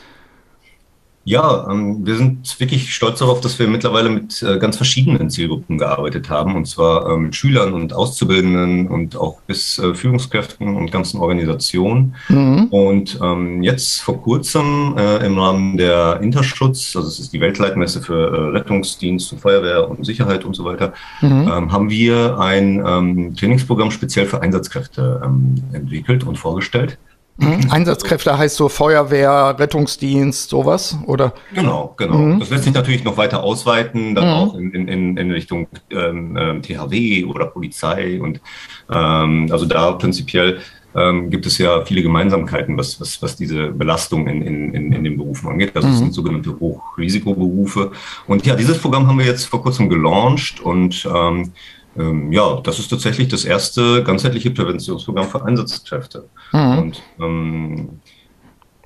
Ja, 1.28 1.68
ähm, 1.72 2.06
wir 2.06 2.18
sind 2.18 2.60
wirklich 2.60 2.94
stolz 2.94 3.18
darauf, 3.18 3.42
dass 3.42 3.58
wir 3.58 3.68
mittlerweile 3.68 4.10
mit 4.10 4.44
äh, 4.44 4.60
ganz 4.60 4.78
verschiedenen 4.78 5.32
Zielgruppen 5.32 5.80
gearbeitet 5.80 6.30
haben, 6.30 6.56
und 6.56 6.68
zwar 6.68 7.10
äh, 7.10 7.18
mit 7.18 7.36
Schülern 7.36 7.74
und 7.74 7.94
Auszubildenden 7.94 8.88
und 8.88 9.18
auch 9.18 9.42
bis 9.42 9.80
äh, 9.80 9.96
Führungskräften 9.96 10.76
und 10.76 10.92
ganzen 10.92 11.20
Organisationen. 11.20 12.14
Mhm. 12.30 12.66
Und 12.66 13.20
ähm, 13.24 13.64
jetzt 13.64 14.02
vor 14.02 14.22
kurzem 14.22 14.96
äh, 15.00 15.26
im 15.26 15.40
Rahmen 15.40 15.78
der 15.78 16.20
Interschutz, 16.22 16.96
also 16.96 17.08
es 17.08 17.18
ist 17.18 17.34
die 17.34 17.42
Weltleitmesse 17.42 18.04
für 18.04 18.28
äh, 18.28 18.42
Rettungsdienst 18.52 19.34
und 19.34 19.40
Feuerwehr 19.40 19.90
und 19.90 20.06
Sicherheit 20.06 20.46
und 20.46 20.56
so 20.56 20.64
weiter, 20.64 20.94
mhm. 21.22 21.50
ähm, 21.52 21.72
haben 21.72 21.90
wir 21.90 22.38
ein 22.38 22.84
ähm, 22.86 23.36
Trainingsprogramm 23.36 23.90
speziell 23.90 24.28
für 24.28 24.44
Einsatzkräfte 24.44 25.24
ähm, 25.26 25.56
entwickelt 25.74 26.24
und 26.24 26.38
vorgestellt. 26.38 27.00
Mhm. 27.38 27.70
Einsatzkräfte 27.70 28.38
heißt 28.38 28.56
so 28.56 28.70
Feuerwehr, 28.70 29.56
Rettungsdienst, 29.60 30.50
sowas, 30.50 30.98
oder? 31.06 31.34
Genau, 31.54 31.94
genau. 31.98 32.18
Mhm. 32.18 32.40
Das 32.40 32.50
lässt 32.50 32.64
sich 32.64 32.74
natürlich 32.74 33.04
noch 33.04 33.18
weiter 33.18 33.44
ausweiten, 33.44 34.16
dann 34.16 34.26
mhm. 34.26 34.34
auch 34.34 34.56
in, 34.56 34.72
in, 34.88 35.18
in 35.18 35.32
Richtung 35.32 35.68
ähm, 35.90 36.38
ähm 36.40 36.62
THW 36.62 37.26
oder 37.26 37.48
Polizei 37.48 38.22
und 38.22 38.40
ähm, 38.90 39.50
also 39.52 39.66
da 39.66 39.92
prinzipiell 39.94 40.60
ähm, 40.96 41.30
gibt 41.30 41.46
es 41.46 41.58
ja 41.58 41.84
viele 41.84 42.02
Gemeinsamkeiten, 42.02 42.78
was, 42.78 43.02
was, 43.02 43.22
was 43.22 43.36
diese 43.36 43.68
Belastung 43.68 44.28
in, 44.28 44.42
in, 44.42 44.74
in, 44.74 44.92
in 44.94 45.04
den 45.04 45.18
Berufen 45.18 45.50
angeht. 45.50 45.76
Also 45.76 45.90
es 45.90 45.98
sind 45.98 46.08
mhm. 46.08 46.14
sogenannte 46.14 46.58
Hochrisikoberufe. 46.58 47.92
Und 48.28 48.46
ja, 48.46 48.56
dieses 48.56 48.80
Programm 48.80 49.08
haben 49.08 49.20
wir 49.20 49.26
jetzt 49.26 49.46
vor 49.46 49.62
kurzem 49.62 49.90
gelauncht 49.90 50.62
und 50.62 51.06
ähm, 51.14 51.52
ähm, 51.98 52.32
ja, 52.32 52.60
das 52.62 52.80
ist 52.80 52.90
tatsächlich 52.90 53.28
das 53.28 53.46
erste 53.46 54.04
ganzheitliche 54.04 54.52
Präventionsprogramm 54.52 55.30
für 55.30 55.46
Einsatzkräfte. 55.46 56.28
Mhm. 56.52 56.78
Und 56.78 57.04
ähm, 57.20 57.90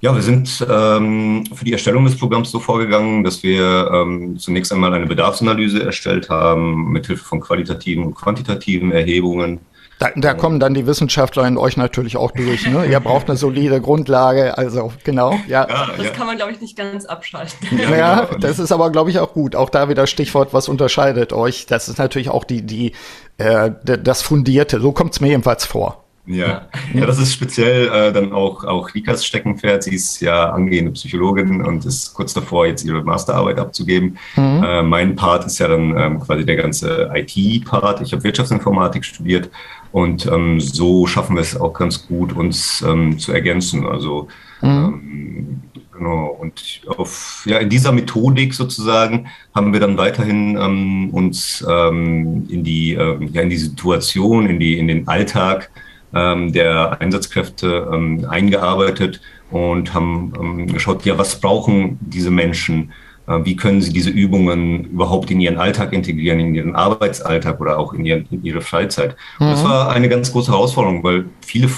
ja, 0.01 0.15
wir 0.15 0.21
sind 0.21 0.65
ähm, 0.69 1.43
für 1.53 1.65
die 1.65 1.73
Erstellung 1.73 2.05
des 2.05 2.17
Programms 2.17 2.51
so 2.51 2.59
vorgegangen, 2.59 3.23
dass 3.23 3.43
wir 3.43 3.89
ähm, 3.93 4.37
zunächst 4.37 4.71
einmal 4.71 4.93
eine 4.93 5.07
Bedarfsanalyse 5.07 5.83
erstellt 5.83 6.29
haben, 6.29 6.91
mithilfe 6.91 7.25
von 7.25 7.41
qualitativen 7.41 8.05
und 8.05 8.15
quantitativen 8.15 8.91
Erhebungen 8.91 9.59
da, 9.99 10.11
da 10.15 10.33
kommen 10.33 10.61
dann 10.61 10.73
die 10.73 10.87
Wissenschaftler 10.87 11.45
in 11.45 11.57
euch 11.57 11.75
natürlich 11.75 12.15
auch 12.15 12.31
durch. 12.31 12.65
Ne? 12.65 12.85
Ihr 12.85 12.99
braucht 13.01 13.27
eine 13.29 13.37
solide 13.37 13.81
Grundlage, 13.81 14.57
also 14.57 14.93
genau. 15.03 15.33
Ja, 15.47 15.67
ja 15.67 15.87
das 15.95 16.05
ja. 16.05 16.11
kann 16.11 16.25
man, 16.25 16.37
glaube 16.37 16.53
ich, 16.53 16.61
nicht 16.61 16.77
ganz 16.77 17.05
abschalten. 17.05 17.77
Ja, 17.77 17.95
ja 17.95 18.25
genau. 18.25 18.39
das 18.39 18.59
ist 18.59 18.71
aber, 18.71 18.91
glaube 18.91 19.09
ich, 19.09 19.19
auch 19.19 19.33
gut. 19.33 19.57
Auch 19.57 19.69
da 19.69 19.89
wieder 19.89 20.07
Stichwort, 20.07 20.53
was 20.53 20.69
unterscheidet 20.69 21.33
euch. 21.33 21.65
Das 21.65 21.89
ist 21.89 21.97
natürlich 21.99 22.29
auch 22.29 22.45
die, 22.45 22.61
die, 22.61 22.93
äh, 23.37 23.71
das 23.83 24.21
Fundierte. 24.21 24.79
So 24.79 24.93
kommt 24.93 25.13
es 25.13 25.19
mir 25.19 25.27
jedenfalls 25.27 25.65
vor. 25.65 26.05
Ja. 26.29 26.67
ja, 26.93 27.05
das 27.07 27.17
ist 27.17 27.33
speziell 27.33 27.87
äh, 27.87 28.13
dann 28.13 28.33
auch, 28.33 28.63
auch 28.63 28.93
Rikas 28.93 29.25
Steckenpferd. 29.25 29.83
Sie 29.83 29.95
ist 29.95 30.21
ja 30.21 30.51
angehende 30.51 30.91
Psychologin 30.91 31.65
und 31.65 31.83
ist 31.85 32.13
kurz 32.13 32.35
davor, 32.35 32.67
jetzt 32.67 32.85
ihre 32.85 33.03
Masterarbeit 33.03 33.57
abzugeben. 33.57 34.19
Mhm. 34.35 34.63
Äh, 34.63 34.83
mein 34.83 35.15
Part 35.15 35.45
ist 35.45 35.57
ja 35.57 35.67
dann 35.67 35.97
ähm, 35.97 36.19
quasi 36.19 36.45
der 36.45 36.55
ganze 36.55 37.09
IT-Part. 37.15 38.01
Ich 38.01 38.13
habe 38.13 38.23
Wirtschaftsinformatik 38.23 39.03
studiert 39.03 39.49
und 39.91 40.25
ähm, 40.27 40.59
so 40.59 41.07
schaffen 41.07 41.35
wir 41.35 41.41
es 41.41 41.59
auch 41.59 41.73
ganz 41.73 42.07
gut, 42.07 42.33
uns 42.33 42.83
ähm, 42.87 43.17
zu 43.17 43.31
ergänzen. 43.31 43.85
Also 43.87 44.27
mhm. 44.61 44.69
ähm, 44.69 45.61
genau. 45.91 46.37
Und 46.39 46.81
auf, 46.87 47.43
ja, 47.45 47.57
in 47.57 47.69
dieser 47.69 47.91
Methodik 47.91 48.53
sozusagen 48.53 49.27
haben 49.55 49.73
wir 49.73 49.79
dann 49.79 49.97
weiterhin 49.97 50.57
ähm, 50.57 51.09
uns 51.11 51.65
ähm, 51.67 52.47
in 52.49 52.63
die 52.63 52.93
ähm, 52.93 53.29
ja, 53.33 53.41
in 53.41 53.49
die 53.49 53.57
Situation, 53.57 54.47
in 54.47 54.59
die 54.59 54.77
in 54.77 54.87
den 54.87 55.07
Alltag 55.07 55.71
ähm, 56.13 56.53
der 56.53 57.01
Einsatzkräfte 57.01 57.89
ähm, 57.91 58.25
eingearbeitet 58.29 59.21
und 59.51 59.93
haben 59.93 60.33
ähm, 60.39 60.67
geschaut, 60.67 61.05
ja, 61.05 61.17
was 61.17 61.39
brauchen 61.39 61.97
diese 62.01 62.31
Menschen? 62.31 62.91
Äh, 63.29 63.45
wie 63.45 63.55
können 63.55 63.81
sie 63.81 63.93
diese 63.93 64.09
Übungen 64.09 64.85
überhaupt 64.85 65.29
in 65.31 65.39
ihren 65.39 65.57
Alltag 65.57 65.93
integrieren, 65.93 66.39
in 66.39 66.55
ihren 66.55 66.75
Arbeitsalltag 66.75 67.61
oder 67.61 67.77
auch 67.77 67.93
in, 67.93 68.05
ihren, 68.05 68.25
in 68.31 68.43
ihre 68.43 68.61
Freizeit? 68.61 69.15
Mhm. 69.39 69.45
Und 69.45 69.51
das 69.53 69.63
mhm. 69.63 69.67
war 69.67 69.91
eine 69.91 70.09
ganz 70.09 70.31
große 70.31 70.51
Herausforderung, 70.51 71.03
weil 71.03 71.25
viele, 71.45 71.69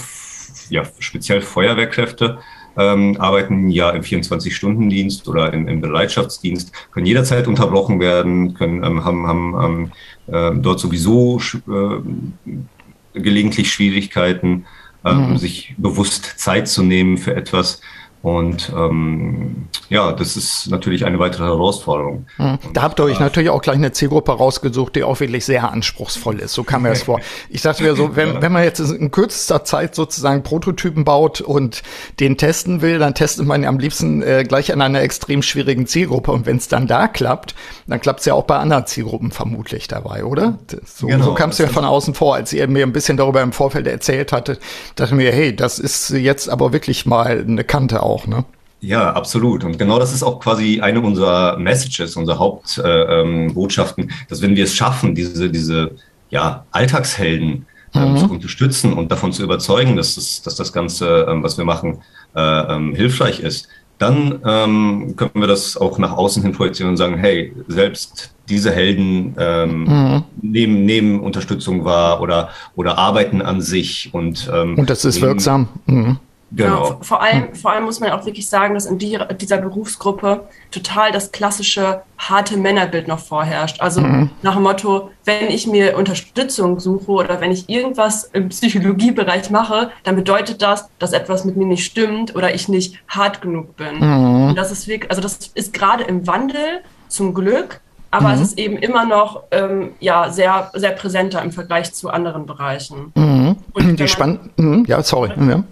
ja, 0.70 0.84
speziell 1.00 1.42
Feuerwehrkräfte, 1.42 2.40
ähm, 2.78 3.18
arbeiten 3.20 3.70
ja 3.70 3.90
im 3.90 4.02
24-Stunden-Dienst 4.02 5.28
oder 5.28 5.52
im, 5.52 5.68
im, 5.68 5.82
Bereitschaftsdienst, 5.82 6.72
können 6.92 7.06
jederzeit 7.06 7.48
unterbrochen 7.50 8.00
werden, 8.00 8.54
können, 8.54 8.82
ähm, 8.82 9.04
haben, 9.04 9.28
haben 9.28 9.92
ähm, 10.28 10.34
äh, 10.34 10.58
dort 10.58 10.80
sowieso 10.80 11.38
äh, 11.68 13.20
gelegentlich 13.20 13.74
Schwierigkeiten, 13.74 14.66
ähm, 15.04 15.32
mhm. 15.32 15.38
sich 15.38 15.76
bewusst 15.78 16.36
Zeit 16.38 16.70
zu 16.70 16.82
nehmen 16.82 17.18
für 17.18 17.36
etwas. 17.36 17.82
Und 18.22 18.72
ähm, 18.76 19.68
ja, 19.90 20.12
das 20.12 20.38
ist 20.38 20.70
natürlich 20.70 21.06
eine 21.06 21.18
weitere 21.18 21.46
Herausforderung. 21.46 22.28
Mhm. 22.38 22.60
Da 22.74 22.84
habt 22.84 23.00
ihr 23.00 23.04
euch 23.04 23.20
natürlich 23.20 23.50
auch 23.50 23.64
gleich 23.64 23.78
eine 23.78 23.94
Zielgruppe 23.94 24.32
rausgesucht, 24.34 24.96
die 24.96 25.04
auch 25.04 25.20
wirklich 25.20 25.44
sehr 25.44 25.72
anspruchsvoll 25.72 26.40
ist. 26.40 26.54
So 26.54 26.64
kam 26.64 26.84
mir 26.84 26.90
das 26.90 27.04
vor. 27.04 27.20
Ich 27.50 27.64
dachte 27.64 27.84
mir 27.84 27.96
so, 27.96 28.16
wenn, 28.16 28.42
wenn 28.42 28.52
man 28.52 28.64
jetzt 28.64 28.80
in 28.80 29.12
kürzester 29.12 29.64
Zeit 29.64 29.96
sozusagen 29.96 30.44
Prototypen 30.44 31.04
baut 31.04 31.42
und 31.42 31.82
den 32.20 32.38
testen 32.38 32.82
will, 32.82 33.00
dann 33.00 33.14
testet 33.16 33.46
man 33.46 33.64
ja 33.64 33.70
am 33.70 33.80
liebsten 33.80 34.22
äh, 34.22 34.44
gleich 34.48 34.72
an 34.72 34.82
einer 34.82 35.02
extrem 35.02 35.42
schwierigen 35.42 35.88
Zielgruppe. 35.88 36.32
Und 36.32 36.46
wenn 36.46 36.58
es 36.58 36.68
dann 36.68 36.88
da 36.88 37.08
klappt, 37.08 37.56
dann 37.88 38.00
klappt 38.00 38.22
es 38.22 38.26
ja 38.26 38.34
auch 38.34 38.44
bei 38.44 38.58
anderen 38.58 38.86
Zielgruppen 38.86 39.32
vermutlich 39.32 39.88
dabei, 39.88 40.24
oder? 40.24 40.60
So, 40.86 41.08
genau, 41.08 41.26
so 41.26 41.34
kam 41.34 41.50
es 41.50 41.58
ja 41.58 41.68
von 41.68 41.84
außen 41.84 42.14
vor, 42.14 42.36
als 42.36 42.54
ihr 42.54 42.68
mir 42.68 42.86
ein 42.86 42.94
bisschen 42.94 43.18
darüber 43.18 43.42
im 43.42 43.52
Vorfeld 43.52 43.88
erzählt 43.88 44.32
hattet, 44.32 44.60
dachte 44.96 45.16
mir, 45.16 45.32
hey, 45.32 45.56
das 45.56 45.80
ist 45.80 46.12
jetzt 46.12 46.50
aber 46.50 46.74
wirklich 46.74 47.06
mal 47.06 47.44
eine 47.48 47.64
Kante 47.64 48.04
auch, 48.12 48.28
ne? 48.28 48.46
Ja, 48.82 49.14
absolut. 49.14 49.64
Und 49.64 49.78
genau 49.78 50.00
das 50.00 50.12
ist 50.12 50.24
auch 50.24 50.40
quasi 50.40 50.82
eine 50.82 51.02
unserer 51.02 51.58
Messages, 51.58 52.16
unserer 52.18 52.40
Hauptbotschaften, 52.40 54.04
äh, 54.06 54.08
ähm, 54.08 54.16
dass 54.28 54.42
wenn 54.42 54.56
wir 54.56 54.64
es 54.64 54.74
schaffen, 54.74 55.14
diese, 55.14 55.50
diese 55.52 55.92
ja, 56.32 56.66
Alltagshelden 56.72 57.68
ähm, 57.94 58.14
mhm. 58.14 58.18
zu 58.18 58.32
unterstützen 58.32 58.94
und 58.94 59.12
davon 59.12 59.34
zu 59.34 59.44
überzeugen, 59.44 59.96
dass 59.98 60.16
das, 60.16 60.42
dass 60.42 60.56
das 60.56 60.74
Ganze, 60.74 61.28
ähm, 61.30 61.44
was 61.44 61.60
wir 61.60 61.66
machen, 61.66 62.00
äh, 62.36 62.42
ähm, 62.42 62.96
hilfreich 62.96 63.40
ist, 63.42 63.68
dann 64.00 64.40
ähm, 64.44 65.14
können 65.16 65.32
wir 65.36 65.48
das 65.48 65.78
auch 65.78 66.00
nach 66.00 66.14
außen 66.14 66.42
hin 66.42 66.54
projizieren 66.54 66.90
und 66.90 66.98
sagen, 66.98 67.18
hey, 67.18 67.54
selbst 67.68 68.34
diese 68.50 68.72
Helden 68.72 69.36
ähm, 69.38 69.84
mhm. 69.84 70.24
nehmen, 70.42 70.86
nehmen 70.86 71.20
Unterstützung 71.20 71.86
wahr 71.86 72.20
oder, 72.20 72.50
oder 72.76 72.98
arbeiten 72.98 73.44
an 73.44 73.62
sich 73.62 74.10
und 74.12 74.48
Und 74.50 74.90
das 74.90 75.06
ist 75.06 75.22
wirksam. 75.22 75.70
Mhm. 75.86 76.18
Genau. 76.52 76.84
genau. 76.84 76.98
Vor, 77.02 77.22
allem, 77.22 77.56
vor 77.56 77.72
allem 77.72 77.86
muss 77.86 78.00
man 78.00 78.12
auch 78.12 78.26
wirklich 78.26 78.48
sagen, 78.48 78.74
dass 78.74 78.86
in 78.86 78.98
die, 78.98 79.18
dieser 79.40 79.58
Berufsgruppe 79.58 80.48
total 80.70 81.12
das 81.12 81.32
klassische 81.32 82.02
harte 82.18 82.58
Männerbild 82.58 83.08
noch 83.08 83.20
vorherrscht. 83.20 83.82
Also 83.82 84.02
mhm. 84.02 84.30
nach 84.42 84.56
dem 84.56 84.64
Motto, 84.64 85.12
wenn 85.26 85.48
ich 85.48 85.66
mir 85.66 85.98
Unterstützung 85.98 86.80
suche 86.80 87.12
oder 87.12 87.42
wenn 87.42 87.52
ich 87.52 87.70
irgendwas 87.70 88.26
im 88.26 88.50
Psychologiebereich 88.50 89.50
mache, 89.50 89.92
dann 90.04 90.16
bedeutet 90.16 90.62
das, 90.62 90.90
dass 91.00 91.14
etwas 91.14 91.46
mit 91.46 91.56
mir 91.56 91.66
nicht 91.66 91.86
stimmt 91.86 92.36
oder 92.36 92.54
ich 92.54 92.68
nicht 92.68 93.00
hart 93.08 93.42
genug 93.42 93.76
bin. 93.78 94.00
Mhm. 94.00 94.50
Und 94.50 94.56
das 94.56 94.72
ist 94.72 94.88
wirklich, 94.88 95.10
also 95.10 95.22
das 95.22 95.52
ist 95.54 95.74
gerade 95.74 96.04
im 96.04 96.28
Wandel 96.28 96.82
zum 97.08 97.34
Glück, 97.34 97.80
aber 98.12 98.28
mhm. 98.28 98.34
es 98.34 98.42
ist 98.42 98.60
eben 98.60 98.76
immer 98.78 99.06
noch 99.06 99.44
ähm, 99.52 99.92
ja, 100.02 100.30
sehr, 100.30 100.70
sehr 100.74 100.92
präsenter 100.92 101.42
im 101.42 101.54
Vergleich 101.54 101.94
zu 101.94 102.10
anderen 102.10 102.46
Bereichen. 102.46 103.14
Mhm. 103.16 103.56
Und 103.74 104.00
die 104.00 104.08
spannend, 104.10 104.58
mhm. 104.58 104.84
ja, 104.86 105.02
sorry. 105.02 105.32
Ja. 105.40 105.64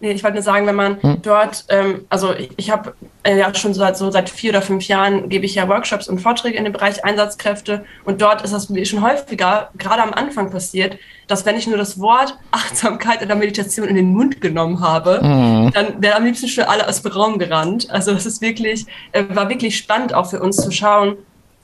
Nee, 0.00 0.12
ich 0.12 0.22
wollte 0.22 0.34
nur 0.34 0.42
sagen, 0.42 0.66
wenn 0.66 0.74
man 0.74 1.02
hm. 1.02 1.22
dort, 1.22 1.64
ähm, 1.68 2.04
also 2.08 2.34
ich, 2.34 2.50
ich 2.56 2.70
habe 2.70 2.94
äh, 3.22 3.38
ja 3.38 3.54
schon 3.54 3.74
seit 3.74 3.96
so 3.96 4.10
seit 4.10 4.28
vier 4.28 4.50
oder 4.50 4.60
fünf 4.60 4.86
Jahren 4.88 5.28
gebe 5.28 5.46
ich 5.46 5.54
ja 5.54 5.68
Workshops 5.68 6.08
und 6.08 6.20
Vorträge 6.20 6.58
in 6.58 6.64
dem 6.64 6.72
Bereich 6.72 7.04
Einsatzkräfte 7.04 7.84
und 8.04 8.20
dort 8.20 8.42
ist 8.42 8.52
das 8.52 8.68
schon 8.88 9.02
häufiger, 9.02 9.70
gerade 9.78 10.02
am 10.02 10.12
Anfang 10.12 10.50
passiert, 10.50 10.98
dass 11.26 11.46
wenn 11.46 11.56
ich 11.56 11.66
nur 11.66 11.78
das 11.78 12.00
Wort 12.00 12.36
Achtsamkeit 12.50 13.22
oder 13.22 13.34
Meditation 13.34 13.88
in 13.88 13.94
den 13.94 14.12
Mund 14.12 14.40
genommen 14.40 14.80
habe, 14.80 15.20
hm. 15.20 15.70
dann 15.72 16.02
wäre 16.02 16.16
am 16.16 16.24
liebsten 16.24 16.48
schon 16.48 16.64
alle 16.64 16.86
aus 16.88 17.02
dem 17.02 17.12
Raum 17.12 17.38
gerannt. 17.38 17.88
Also 17.90 18.12
das 18.12 18.26
ist 18.26 18.42
wirklich, 18.42 18.86
äh, 19.12 19.24
war 19.28 19.48
wirklich 19.48 19.76
spannend 19.76 20.12
auch 20.12 20.28
für 20.28 20.40
uns 20.40 20.56
zu 20.56 20.70
schauen, 20.70 21.16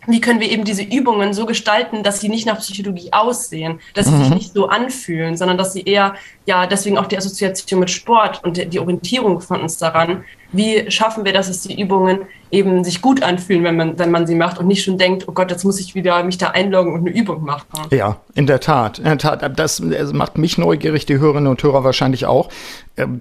wie 0.07 0.21
können 0.21 0.41
wir 0.41 0.51
eben 0.51 0.65
diese 0.65 0.83
Übungen 0.83 1.35
so 1.35 1.47
gestalten, 1.47 2.03
dass 2.03 2.21
sie 2.21 2.29
nicht 2.29 2.47
nach 2.47 2.59
Psychologie 2.59 3.13
aussehen, 3.13 3.81
dass 3.95 4.07
sie 4.07 4.13
mhm. 4.13 4.25
sich 4.25 4.35
nicht 4.35 4.55
so 4.55 4.69
anfühlen, 4.69 5.37
sondern 5.37 5.59
dass 5.59 5.73
sie 5.73 5.83
eher, 5.83 6.15
ja, 6.47 6.67
deswegen 6.67 6.99
auch 6.99 7.07
die 7.07 7.19
Assoziation 7.19 7.81
mit 7.81 7.91
Sport 7.91 8.43
und 8.43 8.73
die 8.73 8.79
Orientierung 8.79 9.41
von 9.41 9.61
uns 9.61 9.77
daran, 9.77 10.25
wie 10.53 10.91
schaffen 10.91 11.25
wir, 11.25 11.33
dass 11.33 11.49
es 11.49 11.63
die 11.63 11.81
Übungen 11.81 12.21
eben 12.51 12.85
sich 12.85 13.01
gut 13.01 13.23
anfühlen, 13.23 13.65
wenn 13.65 13.77
man, 13.77 13.99
wenn 13.99 14.11
man 14.11 14.27
sie 14.27 14.35
macht 14.35 14.59
und 14.59 14.67
nicht 14.67 14.83
schon 14.83 14.99
denkt, 14.99 15.29
oh 15.29 15.33
Gott, 15.33 15.51
jetzt 15.51 15.65
muss 15.65 15.79
ich 15.79 15.95
wieder 15.95 16.23
mich 16.25 16.39
da 16.39 16.49
einloggen 16.49 16.95
und 16.95 17.01
eine 17.01 17.11
Übung 17.11 17.45
machen. 17.45 17.67
Ja, 17.91 18.17
in 18.35 18.47
der 18.47 18.61
Tat. 18.61 18.99
In 18.99 19.05
der 19.05 19.19
Tat. 19.19 19.59
Das 19.59 19.81
macht 19.81 20.39
mich 20.39 20.59
neugierig, 20.59 21.07
die 21.07 21.19
Hörerinnen 21.19 21.49
und 21.49 21.63
Hörer 21.63 21.85
wahrscheinlich 21.85 22.27
auch. 22.27 22.49
Ähm, 22.97 23.21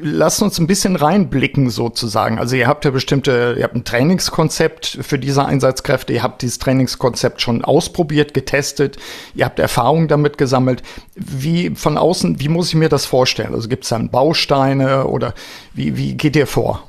lasst 0.00 0.42
uns 0.42 0.58
ein 0.58 0.66
bisschen 0.66 0.96
reinblicken 0.96 1.70
sozusagen. 1.70 2.38
Also 2.38 2.56
ihr 2.56 2.66
habt 2.66 2.84
ja 2.84 2.90
bestimmte, 2.90 3.56
ihr 3.58 3.64
habt 3.64 3.74
ein 3.74 3.84
Trainingskonzept 3.84 4.98
für 5.00 5.18
diese 5.18 5.44
Einsatzkräfte, 5.44 6.12
ihr 6.12 6.22
habt 6.22 6.42
dieses 6.42 6.58
Trainingskonzept 6.58 7.40
schon 7.40 7.64
ausprobiert, 7.64 8.34
getestet, 8.34 8.98
ihr 9.34 9.44
habt 9.44 9.58
Erfahrungen 9.58 10.08
damit 10.08 10.38
gesammelt. 10.38 10.82
Wie 11.14 11.70
von 11.70 11.96
außen, 11.96 12.40
wie 12.40 12.48
muss 12.48 12.68
ich 12.68 12.74
mir 12.74 12.88
das 12.88 13.06
vorstellen? 13.06 13.54
Also 13.54 13.68
gibt 13.68 13.84
es 13.84 13.90
dann 13.90 14.10
Bausteine 14.10 15.06
oder 15.06 15.34
wie, 15.72 15.96
wie 15.96 16.14
geht 16.14 16.36
ihr 16.36 16.46
vor? 16.46 16.87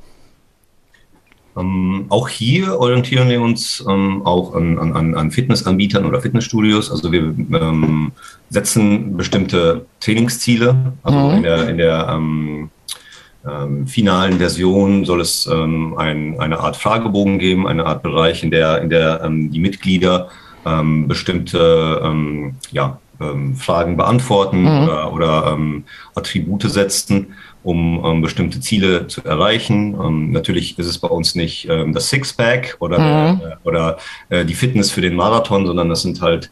Ähm, 1.60 2.06
auch 2.10 2.30
hier 2.30 2.80
orientieren 2.80 3.30
wir 3.30 3.42
uns 3.42 3.84
ähm, 3.88 4.25
auch 4.25 4.56
an, 4.56 4.78
an, 4.78 5.16
an 5.16 5.32
Fitnessanbietern 5.32 6.06
oder 6.06 6.22
Fitnessstudios. 6.22 6.92
Also 6.92 7.12
wir 7.12 7.22
ähm, 7.22 8.12
setzen 8.50 9.18
bestimmte 9.18 9.86
Trainingsziele. 10.00 10.94
Also 11.04 11.18
mhm. 11.18 11.36
in 11.36 11.44
der, 11.44 11.70
in 11.70 11.78
der 11.78 12.08
ähm, 12.10 12.70
ähm, 13.48 13.88
finalen 13.88 14.38
Version 14.38 15.06
soll 15.06 15.22
es 15.22 15.48
ähm, 15.48 15.98
ein, 15.98 16.39
eine 16.39 16.60
Art 16.60 16.78
Fragebogen 16.78 17.39
geben, 17.39 17.68
eine 17.68 17.86
Art 17.86 18.04
Bereich, 18.04 18.44
in 18.44 18.51
der, 18.51 18.82
in 18.82 18.89
der 18.89 19.28
die 19.30 19.60
Mitglieder 19.60 20.30
bestimmte 21.08 22.54
ja, 22.72 23.00
Fragen 23.56 23.96
beantworten 23.96 24.63
mhm. 24.63 24.84
oder, 24.84 25.13
oder 25.13 25.58
Attribute 26.16 26.63
setzen 26.63 27.28
um 27.63 28.04
ähm, 28.06 28.22
bestimmte 28.22 28.60
Ziele 28.62 29.08
zu 29.08 29.24
erreichen. 29.24 29.94
Ähm, 29.94 30.32
natürlich 30.32 30.80
ist 30.80 30.86
es 30.86 30.98
bei 30.98 31.10
uns 31.10 31.36
nicht 31.36 31.68
ähm, 31.70 31.94
das 31.94 32.10
Sixpack 32.10 32.78
oder, 32.80 33.00
mhm. 33.00 33.42
äh, 33.42 33.68
oder 33.68 33.98
äh, 34.30 34.46
die 34.46 34.54
Fitness 34.54 34.92
für 34.92 35.01
den 35.01 35.16
Marathon, 35.16 35.66
sondern 35.66 35.89
das 35.89 36.01
sind 36.01 36.22
halt 36.22 36.51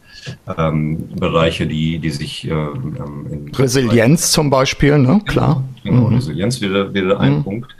ähm, 0.58 1.08
Bereiche, 1.16 1.66
die, 1.66 1.98
die 1.98 2.10
sich 2.10 2.46
äh, 2.46 2.50
in 2.50 3.50
Resilienz 3.54 4.32
zum 4.32 4.50
Beispiel, 4.50 4.98
ne? 4.98 5.20
Klar. 5.26 5.64
Genau, 5.82 6.08
mhm. 6.08 6.16
Resilienz 6.16 6.60
wäre, 6.60 6.92
wäre 6.92 7.18
ein 7.18 7.38
mhm. 7.38 7.44
Punkt. 7.44 7.76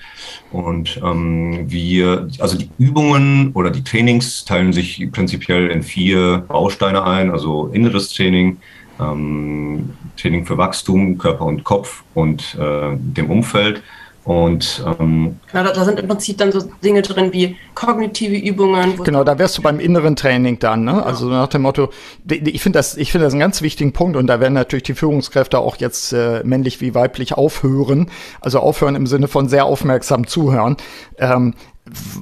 Und 0.50 0.98
ähm, 1.04 1.66
wir, 1.66 2.28
also 2.38 2.56
die 2.56 2.70
Übungen 2.78 3.52
oder 3.52 3.70
die 3.70 3.84
Trainings 3.84 4.46
teilen 4.46 4.72
sich 4.72 5.06
prinzipiell 5.12 5.68
in 5.68 5.82
vier 5.82 6.38
Bausteine 6.48 7.04
ein, 7.04 7.30
also 7.30 7.66
inneres 7.68 8.12
Training, 8.14 8.56
ähm, 9.00 9.90
Training 10.16 10.46
für 10.46 10.58
Wachstum, 10.58 11.18
Körper 11.18 11.44
und 11.44 11.64
Kopf 11.64 12.02
und 12.14 12.56
äh, 12.60 12.96
dem 12.96 13.30
Umfeld. 13.30 13.82
Und 14.28 14.84
ähm, 14.86 15.36
genau, 15.50 15.64
da, 15.64 15.72
da, 15.72 15.84
sind 15.86 15.98
im 15.98 16.06
Prinzip 16.06 16.36
dann 16.36 16.52
so 16.52 16.60
Dinge 16.84 17.00
drin 17.00 17.32
wie 17.32 17.56
kognitive 17.74 18.36
Übungen. 18.36 19.02
Genau, 19.02 19.24
da 19.24 19.38
wärst 19.38 19.56
du 19.56 19.62
beim 19.62 19.80
inneren 19.80 20.16
Training 20.16 20.58
dann, 20.58 20.84
ne? 20.84 20.92
Genau. 20.92 21.02
Also 21.02 21.30
nach 21.30 21.48
dem 21.48 21.62
Motto, 21.62 21.88
ich 22.28 22.60
finde 22.60 22.78
das, 22.78 22.94
ich 22.98 23.10
finde 23.10 23.24
das 23.24 23.32
einen 23.32 23.40
ganz 23.40 23.62
wichtigen 23.62 23.94
Punkt 23.94 24.18
und 24.18 24.26
da 24.26 24.38
werden 24.38 24.52
natürlich 24.52 24.82
die 24.82 24.92
Führungskräfte 24.92 25.58
auch 25.58 25.76
jetzt 25.76 26.12
äh, 26.12 26.42
männlich 26.44 26.82
wie 26.82 26.94
weiblich 26.94 27.38
aufhören, 27.38 28.10
also 28.42 28.60
aufhören 28.60 28.96
im 28.96 29.06
Sinne 29.06 29.28
von 29.28 29.48
sehr 29.48 29.64
aufmerksam 29.64 30.26
zuhören. 30.26 30.76
Ähm, 31.16 31.54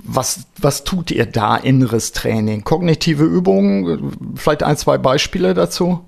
was, 0.04 0.46
was 0.60 0.84
tut 0.84 1.10
ihr 1.10 1.26
da 1.26 1.56
inneres 1.56 2.12
Training? 2.12 2.62
Kognitive 2.62 3.24
Übungen, 3.24 4.36
vielleicht 4.36 4.62
ein, 4.62 4.76
zwei 4.76 4.96
Beispiele 4.96 5.54
dazu? 5.54 6.04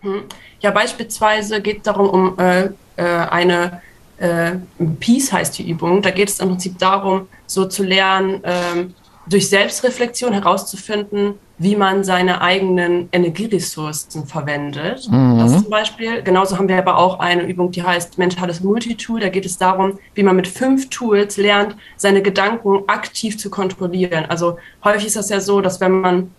Hm. 0.00 0.22
Ja, 0.60 0.70
beispielsweise 0.70 1.60
geht 1.60 1.78
es 1.78 1.82
darum, 1.84 2.08
um 2.08 2.38
äh, 2.38 2.70
äh, 2.96 3.02
eine 3.02 3.82
äh, 4.18 4.56
Peace 5.00 5.32
heißt 5.32 5.58
die 5.58 5.70
Übung. 5.70 6.02
Da 6.02 6.10
geht 6.10 6.28
es 6.28 6.40
im 6.40 6.48
Prinzip 6.48 6.78
darum, 6.78 7.28
so 7.46 7.66
zu 7.66 7.84
lernen, 7.84 8.40
ähm, 8.44 8.94
durch 9.28 9.48
Selbstreflexion 9.48 10.32
herauszufinden, 10.32 11.34
wie 11.58 11.76
man 11.76 12.02
seine 12.02 12.40
eigenen 12.40 13.08
Energieressourcen 13.12 14.26
verwendet. 14.26 15.06
Mhm. 15.10 15.38
Das 15.38 15.62
zum 15.62 15.70
Beispiel. 15.70 16.22
Genauso 16.22 16.56
haben 16.56 16.68
wir 16.68 16.78
aber 16.78 16.98
auch 16.98 17.18
eine 17.18 17.42
Übung, 17.42 17.70
die 17.70 17.82
heißt 17.82 18.16
mentales 18.16 18.60
Multitool. 18.60 19.20
Da 19.20 19.28
geht 19.28 19.44
es 19.44 19.58
darum, 19.58 19.98
wie 20.14 20.22
man 20.22 20.36
mit 20.36 20.48
fünf 20.48 20.88
Tools 20.88 21.36
lernt, 21.36 21.76
seine 21.96 22.22
Gedanken 22.22 22.84
aktiv 22.86 23.38
zu 23.38 23.50
kontrollieren. 23.50 24.26
Also 24.28 24.58
häufig 24.84 25.06
ist 25.06 25.16
das 25.16 25.28
ja 25.28 25.40
so, 25.40 25.60
dass 25.60 25.80
wenn 25.80 26.00
man 26.00 26.30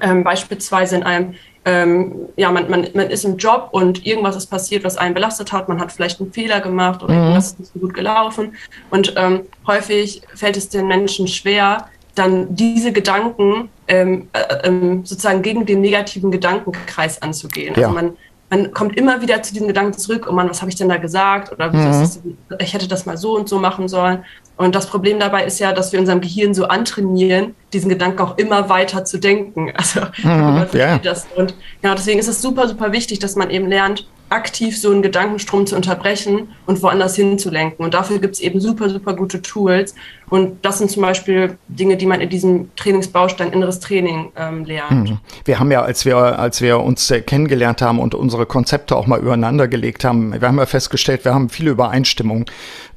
ähm, 0.00 0.24
beispielsweise 0.24 0.96
in 0.96 1.02
einem 1.04 1.34
ähm, 1.64 2.28
ja, 2.36 2.50
man, 2.50 2.68
man, 2.68 2.88
man 2.94 3.10
ist 3.10 3.24
im 3.24 3.36
Job 3.36 3.68
und 3.72 4.04
irgendwas 4.04 4.36
ist 4.36 4.46
passiert, 4.46 4.84
was 4.84 4.96
einen 4.96 5.14
belastet 5.14 5.52
hat. 5.52 5.68
Man 5.68 5.80
hat 5.80 5.92
vielleicht 5.92 6.20
einen 6.20 6.32
Fehler 6.32 6.60
gemacht 6.60 7.02
oder 7.02 7.14
mhm. 7.14 7.20
irgendwas 7.20 7.46
ist 7.46 7.60
nicht 7.60 7.72
so 7.72 7.80
gut 7.80 7.94
gelaufen. 7.94 8.54
Und 8.90 9.14
ähm, 9.16 9.42
häufig 9.66 10.22
fällt 10.34 10.56
es 10.56 10.68
den 10.68 10.86
Menschen 10.86 11.26
schwer, 11.26 11.88
dann 12.14 12.54
diese 12.54 12.92
Gedanken 12.92 13.70
ähm, 13.88 14.28
äh, 14.32 14.68
ähm, 14.68 15.04
sozusagen 15.04 15.42
gegen 15.42 15.66
den 15.66 15.80
negativen 15.80 16.30
Gedankenkreis 16.30 17.20
anzugehen. 17.22 17.74
Ja. 17.76 17.88
Also 17.88 17.94
man, 17.94 18.16
man 18.50 18.72
kommt 18.72 18.96
immer 18.96 19.20
wieder 19.20 19.42
zu 19.42 19.52
diesen 19.52 19.66
Gedanken 19.68 19.98
zurück, 19.98 20.26
oh 20.28 20.32
Mann, 20.32 20.48
was 20.48 20.60
habe 20.60 20.70
ich 20.70 20.76
denn 20.76 20.88
da 20.88 20.98
gesagt? 20.98 21.50
Oder 21.52 21.72
mhm. 21.72 21.84
das, 21.84 22.20
ich 22.58 22.74
hätte 22.74 22.88
das 22.88 23.06
mal 23.06 23.16
so 23.16 23.36
und 23.36 23.48
so 23.48 23.58
machen 23.58 23.88
sollen. 23.88 24.24
Und 24.56 24.74
das 24.74 24.86
Problem 24.86 25.18
dabei 25.18 25.44
ist 25.44 25.58
ja, 25.58 25.72
dass 25.72 25.92
wir 25.92 25.98
unserem 25.98 26.20
Gehirn 26.20 26.54
so 26.54 26.66
antrainieren, 26.66 27.54
diesen 27.72 27.88
Gedanken 27.88 28.20
auch 28.20 28.38
immer 28.38 28.68
weiter 28.68 29.04
zu 29.04 29.18
denken. 29.18 29.72
Also 29.84 30.00
mhm, 30.22 30.66
ja. 30.72 30.98
das. 30.98 31.26
Und 31.36 31.54
genau 31.82 31.94
deswegen 31.94 32.18
ist 32.18 32.28
es 32.28 32.40
super, 32.40 32.68
super 32.68 32.92
wichtig, 32.92 33.18
dass 33.18 33.36
man 33.36 33.50
eben 33.50 33.68
lernt, 33.68 34.06
aktiv 34.30 34.78
so 34.78 34.90
einen 34.90 35.02
Gedankenstrom 35.02 35.66
zu 35.66 35.76
unterbrechen 35.76 36.48
und 36.66 36.82
woanders 36.82 37.14
hinzulenken. 37.14 37.84
Und 37.84 37.94
dafür 37.94 38.18
gibt 38.18 38.34
es 38.34 38.40
eben 38.40 38.60
super, 38.60 38.88
super 38.88 39.14
gute 39.14 39.42
Tools. 39.42 39.94
Und 40.30 40.64
das 40.64 40.78
sind 40.78 40.90
zum 40.90 41.02
Beispiel 41.02 41.58
Dinge, 41.68 41.96
die 41.96 42.06
man 42.06 42.20
in 42.20 42.30
diesem 42.30 42.74
Trainingsbaustein 42.76 43.52
inneres 43.52 43.80
Training 43.80 44.32
ähm, 44.36 44.64
lernt. 44.64 45.10
Mhm. 45.10 45.18
Wir 45.44 45.60
haben 45.60 45.70
ja, 45.70 45.82
als 45.82 46.04
wir, 46.04 46.16
als 46.16 46.60
wir 46.60 46.80
uns 46.80 47.10
äh, 47.10 47.20
kennengelernt 47.20 47.82
haben 47.82 48.00
und 48.00 48.14
unsere 48.14 48.46
Konzepte 48.46 48.96
auch 48.96 49.06
mal 49.06 49.20
übereinander 49.20 49.68
gelegt 49.68 50.04
haben, 50.04 50.32
wir 50.40 50.48
haben 50.48 50.58
ja 50.58 50.66
festgestellt, 50.66 51.24
wir 51.24 51.34
haben 51.34 51.48
viele 51.50 51.70
Übereinstimmungen. 51.70 52.46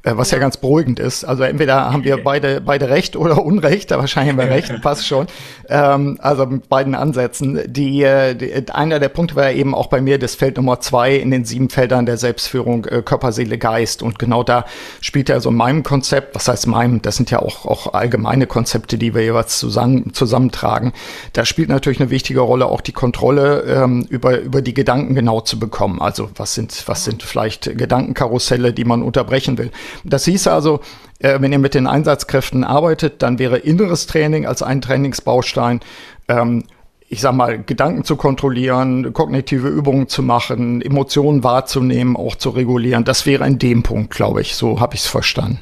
Äh, 0.08 0.16
was 0.16 0.30
ja. 0.30 0.36
ja. 0.36 0.40
ganz 0.40 0.56
beruhigend 0.56 1.00
ist. 1.00 1.24
Also 1.24 1.42
entweder 1.42 1.92
haben 1.92 2.04
wir 2.04 2.22
beide, 2.22 2.60
beide 2.60 2.88
Recht 2.88 3.16
oder 3.16 3.44
Unrecht, 3.44 3.92
aber 3.92 4.02
wahrscheinlich 4.02 4.32
haben 4.32 4.38
wir 4.38 4.54
Recht, 4.54 4.72
passt 4.82 5.06
schon. 5.06 5.26
Ähm, 5.68 6.18
also 6.20 6.46
mit 6.46 6.68
beiden 6.68 6.94
Ansätzen. 6.94 7.60
Die, 7.66 8.02
äh, 8.02 8.34
die, 8.34 8.70
einer 8.70 8.98
der 8.98 9.08
Punkte 9.08 9.36
war 9.36 9.50
ja 9.50 9.56
eben 9.56 9.74
auch 9.74 9.88
bei 9.88 10.00
mir 10.00 10.18
das 10.18 10.34
Feld 10.34 10.56
Nummer 10.56 10.80
zwei 10.80 11.16
in 11.16 11.30
den 11.30 11.44
sieben 11.44 11.68
Feldern 11.68 12.06
der 12.06 12.16
Selbstführung 12.16 12.84
äh, 12.86 13.02
Körper, 13.02 13.32
Seele, 13.32 13.58
Geist. 13.58 14.02
Und 14.02 14.18
genau 14.18 14.42
da 14.42 14.64
spielt 15.00 15.28
er 15.28 15.40
so 15.40 15.50
in 15.50 15.56
meinem 15.56 15.82
Konzept, 15.82 16.34
was 16.34 16.48
heißt 16.48 16.66
meinem, 16.66 17.02
das 17.02 17.16
sind 17.16 17.30
ja 17.30 17.40
auch, 17.40 17.66
auch 17.66 17.94
allgemeine 17.94 18.46
Konzepte, 18.46 18.98
die 18.98 19.14
wir 19.14 19.22
jeweils 19.22 19.58
zusammen, 19.58 20.12
zusammentragen. 20.14 20.92
Da 21.32 21.44
spielt 21.44 21.68
natürlich 21.68 22.00
eine 22.00 22.10
wichtige 22.10 22.40
Rolle 22.40 22.66
auch 22.66 22.80
die 22.80 22.92
Kontrolle 22.92 23.62
ähm, 23.62 24.06
über, 24.08 24.40
über 24.40 24.62
die 24.62 24.74
Gedanken 24.74 25.14
genau 25.14 25.40
zu 25.40 25.58
bekommen. 25.58 26.00
Also 26.00 26.30
was 26.36 26.54
sind, 26.54 26.84
was 26.86 27.04
sind 27.04 27.22
vielleicht 27.22 27.76
Gedankenkarusselle, 27.76 28.72
die 28.72 28.84
man 28.84 29.02
unterbrechen 29.02 29.58
will. 29.58 29.70
Das 30.04 30.24
hieß 30.24 30.46
also, 30.48 30.80
äh, 31.18 31.40
wenn 31.40 31.52
ihr 31.52 31.58
mit 31.58 31.74
den 31.74 31.86
Einsatzkräften 31.86 32.64
arbeitet, 32.64 33.22
dann 33.22 33.38
wäre 33.38 33.58
inneres 33.58 34.06
Training 34.06 34.46
als 34.46 34.62
ein 34.62 34.80
Trainingsbaustein. 34.80 35.80
Ähm, 36.28 36.64
ich 37.08 37.20
sag 37.22 37.34
mal, 37.34 37.62
Gedanken 37.62 38.04
zu 38.04 38.16
kontrollieren, 38.16 39.12
kognitive 39.14 39.68
Übungen 39.68 40.08
zu 40.08 40.22
machen, 40.22 40.82
Emotionen 40.82 41.42
wahrzunehmen, 41.42 42.16
auch 42.16 42.36
zu 42.36 42.50
regulieren. 42.50 43.04
Das 43.04 43.24
wäre 43.24 43.46
in 43.46 43.58
dem 43.58 43.82
Punkt, 43.82 44.10
glaube 44.10 44.42
ich. 44.42 44.54
So 44.54 44.80
habe 44.80 44.94
ich 44.94 45.00
es 45.00 45.06
verstanden. 45.06 45.60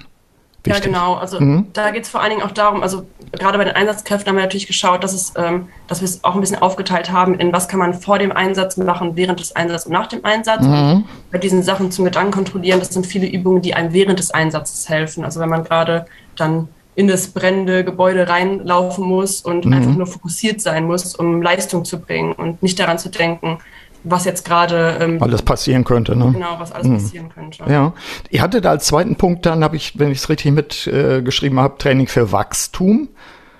Wichtig. 0.66 0.84
Ja, 0.84 0.90
genau. 0.90 1.14
Also 1.14 1.40
mhm. 1.40 1.66
da 1.72 1.90
geht 1.90 2.04
es 2.04 2.08
vor 2.08 2.20
allen 2.20 2.30
Dingen 2.30 2.42
auch 2.42 2.50
darum, 2.50 2.82
also 2.82 3.06
gerade 3.32 3.58
bei 3.58 3.64
den 3.64 3.74
Einsatzkräften 3.74 4.28
haben 4.28 4.36
wir 4.36 4.42
natürlich 4.42 4.66
geschaut, 4.66 5.04
dass, 5.04 5.12
es, 5.12 5.32
ähm, 5.36 5.68
dass 5.88 6.00
wir 6.00 6.06
es 6.06 6.24
auch 6.24 6.34
ein 6.34 6.40
bisschen 6.40 6.60
aufgeteilt 6.60 7.10
haben, 7.10 7.38
in 7.38 7.52
was 7.52 7.68
kann 7.68 7.78
man 7.78 7.94
vor 7.94 8.18
dem 8.18 8.32
Einsatz 8.32 8.76
machen, 8.76 9.16
während 9.16 9.40
des 9.40 9.54
Einsatzes 9.54 9.86
und 9.86 9.92
nach 9.92 10.06
dem 10.06 10.24
Einsatz. 10.24 10.62
Mhm. 10.62 11.04
Bei 11.30 11.38
diesen 11.38 11.62
Sachen 11.62 11.90
zum 11.90 12.04
Gedanken 12.04 12.32
kontrollieren, 12.32 12.80
das 12.80 12.90
sind 12.90 13.06
viele 13.06 13.26
Übungen, 13.26 13.62
die 13.62 13.74
einem 13.74 13.92
während 13.92 14.18
des 14.18 14.30
Einsatzes 14.30 14.88
helfen. 14.88 15.24
Also 15.24 15.40
wenn 15.40 15.48
man 15.48 15.64
gerade 15.64 16.06
dann 16.36 16.68
in 16.96 17.08
das 17.08 17.28
brennende 17.28 17.84
Gebäude 17.84 18.28
reinlaufen 18.28 19.04
muss 19.04 19.42
und 19.42 19.66
mhm. 19.66 19.72
einfach 19.74 19.94
nur 19.94 20.06
fokussiert 20.06 20.62
sein 20.62 20.86
muss, 20.86 21.14
um 21.14 21.42
Leistung 21.42 21.84
zu 21.84 22.00
bringen 22.00 22.32
und 22.32 22.62
nicht 22.62 22.78
daran 22.78 22.98
zu 22.98 23.10
denken, 23.10 23.58
was 24.08 24.24
jetzt 24.24 24.44
gerade 24.44 24.96
ähm, 25.00 25.22
alles 25.22 25.42
passieren 25.42 25.84
könnte. 25.84 26.16
Ne? 26.16 26.30
Genau, 26.32 26.56
was 26.58 26.72
alles 26.72 26.86
mhm. 26.86 26.94
passieren 26.94 27.28
könnte. 27.28 27.64
Ja, 27.68 27.92
ihr 28.30 28.42
hattet 28.42 28.66
als 28.66 28.86
zweiten 28.86 29.16
Punkt 29.16 29.46
dann, 29.46 29.64
habe 29.64 29.76
ich, 29.76 29.98
wenn 29.98 30.10
ich 30.10 30.18
es 30.18 30.28
richtig 30.28 30.52
mitgeschrieben 30.52 31.58
äh, 31.58 31.60
habe, 31.60 31.78
Training 31.78 32.06
für 32.06 32.32
Wachstum. 32.32 33.08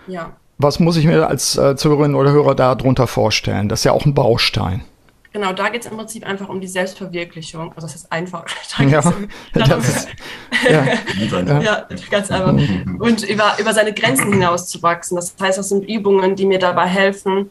Ja. 0.06 0.30
Was 0.59 0.80
muss 0.80 0.96
ich 0.96 1.04
mir 1.04 1.26
als 1.26 1.56
äh, 1.59 1.76
Zuhörerin 1.76 2.14
oder 2.14 2.30
Hörer 2.30 2.54
darunter 2.54 3.06
vorstellen? 3.06 3.68
Das 3.68 3.80
ist 3.80 3.85
ja 3.85 3.92
auch 3.92 4.06
ein 4.06 4.14
Baustein. 4.14 4.82
Genau, 5.32 5.52
da 5.52 5.68
geht 5.68 5.85
es 5.85 5.90
im 5.90 5.98
Prinzip 5.98 6.24
einfach 6.24 6.48
um 6.48 6.62
die 6.62 6.66
Selbstverwirklichung. 6.66 7.70
Also 7.74 7.87
das 7.87 7.94
ist 7.94 8.11
einfach. 8.11 8.44
Da 8.78 8.85
ja, 8.85 9.02
darum, 9.66 9.85
ist, 9.85 10.09
ja. 10.70 11.61
ja, 11.61 11.87
ganz 12.11 12.30
einfach. 12.30 12.52
Und 12.52 13.22
über, 13.28 13.56
über 13.59 13.74
seine 13.74 13.92
Grenzen 13.92 14.32
hinaus 14.32 14.68
zu 14.68 14.82
wachsen. 14.82 15.16
Das 15.16 15.35
heißt, 15.40 15.59
das 15.59 15.68
sind 15.68 15.87
Übungen, 15.87 16.37
die 16.37 16.46
mir 16.46 16.59
dabei 16.59 16.87
helfen, 16.87 17.50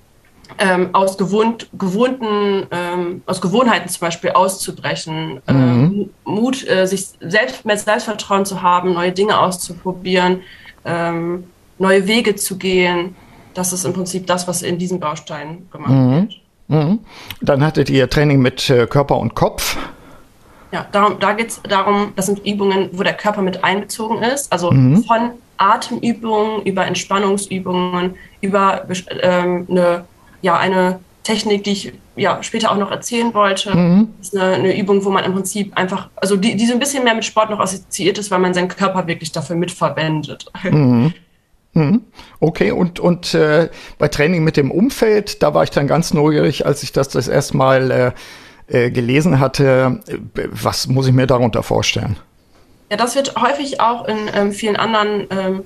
ähm, 0.57 0.89
aus 0.93 1.17
gewohnt, 1.17 1.67
gewohnten, 1.73 2.67
ähm, 2.71 3.21
aus 3.25 3.41
Gewohnheiten 3.41 3.89
zum 3.89 4.01
Beispiel 4.01 4.31
auszubrechen, 4.31 5.35
mhm. 5.35 5.39
ähm, 5.47 6.09
Mut, 6.23 6.67
äh, 6.67 6.85
sich 6.85 7.07
selbst 7.19 7.65
mehr 7.65 7.77
Selbstvertrauen 7.77 8.45
zu 8.45 8.61
haben, 8.61 8.93
neue 8.93 9.11
Dinge 9.11 9.39
auszuprobieren, 9.39 10.41
ähm, 10.85 11.45
neue 11.79 12.07
Wege 12.07 12.35
zu 12.35 12.57
gehen. 12.57 13.15
Das 13.53 13.73
ist 13.73 13.85
im 13.85 13.93
Prinzip 13.93 14.27
das, 14.27 14.47
was 14.47 14.61
in 14.61 14.77
diesem 14.77 14.99
Baustein 14.99 15.67
gemacht 15.71 15.91
mhm. 15.91 16.11
wird. 16.11 16.41
Mhm. 16.67 16.99
Dann 17.41 17.63
hattet 17.63 17.89
ihr 17.89 18.09
Training 18.09 18.41
mit 18.41 18.69
äh, 18.69 18.87
Körper 18.87 19.17
und 19.17 19.35
Kopf. 19.35 19.77
Ja, 20.71 20.85
darum, 20.91 21.19
da 21.19 21.33
geht 21.33 21.49
es 21.49 21.61
darum, 21.63 22.11
das 22.15 22.25
sind 22.25 22.45
Übungen, 22.45 22.89
wo 22.91 23.03
der 23.03 23.13
Körper 23.13 23.41
mit 23.41 23.63
einbezogen 23.63 24.21
ist, 24.23 24.51
also 24.51 24.71
mhm. 24.71 25.03
von 25.03 25.31
Atemübungen 25.57 26.63
über 26.63 26.85
Entspannungsübungen, 26.85 28.15
über 28.41 28.85
ähm, 29.21 29.67
eine 29.69 30.05
ja, 30.45 30.57
eine 30.59 30.99
Technik, 31.23 31.63
die 31.63 31.71
ich 31.71 31.93
ja 32.15 32.43
später 32.43 32.71
auch 32.71 32.77
noch 32.77 32.91
erzählen 32.91 33.33
wollte. 33.33 33.75
Mhm. 33.75 34.09
Das 34.19 34.27
ist 34.27 34.37
eine, 34.37 34.53
eine, 34.53 34.77
Übung, 34.77 35.03
wo 35.03 35.09
man 35.09 35.23
im 35.23 35.33
Prinzip 35.33 35.75
einfach, 35.75 36.09
also 36.15 36.37
die, 36.37 36.55
die 36.55 36.67
so 36.67 36.73
ein 36.73 36.79
bisschen 36.79 37.03
mehr 37.03 37.15
mit 37.15 37.25
Sport 37.25 37.49
noch 37.49 37.59
assoziiert 37.59 38.19
ist, 38.19 38.29
weil 38.29 38.37
man 38.37 38.53
seinen 38.53 38.67
Körper 38.67 39.07
wirklich 39.07 39.31
dafür 39.31 39.55
mitverwendet. 39.55 40.45
Mhm. 40.63 41.13
Mhm. 41.73 42.01
Okay, 42.39 42.71
und, 42.71 42.99
und 42.99 43.33
äh, 43.33 43.69
bei 43.97 44.07
Training 44.07 44.43
mit 44.43 44.55
dem 44.55 44.69
Umfeld, 44.69 45.41
da 45.41 45.55
war 45.55 45.63
ich 45.63 45.71
dann 45.71 45.87
ganz 45.87 46.13
neugierig, 46.13 46.65
als 46.65 46.83
ich 46.83 46.91
das 46.91 47.09
das 47.09 47.27
erste 47.27 47.57
Mal 47.57 47.91
äh, 48.69 48.85
äh, 48.85 48.91
gelesen 48.91 49.39
hatte. 49.39 50.01
Was 50.51 50.87
muss 50.87 51.07
ich 51.07 51.13
mir 51.13 51.25
darunter 51.25 51.63
vorstellen? 51.63 52.17
Ja, 52.91 52.97
das 52.97 53.15
wird 53.15 53.35
häufig 53.35 53.81
auch 53.81 54.07
in 54.07 54.29
ähm, 54.33 54.51
vielen 54.51 54.75
anderen 54.75 55.25
ähm, 55.31 55.63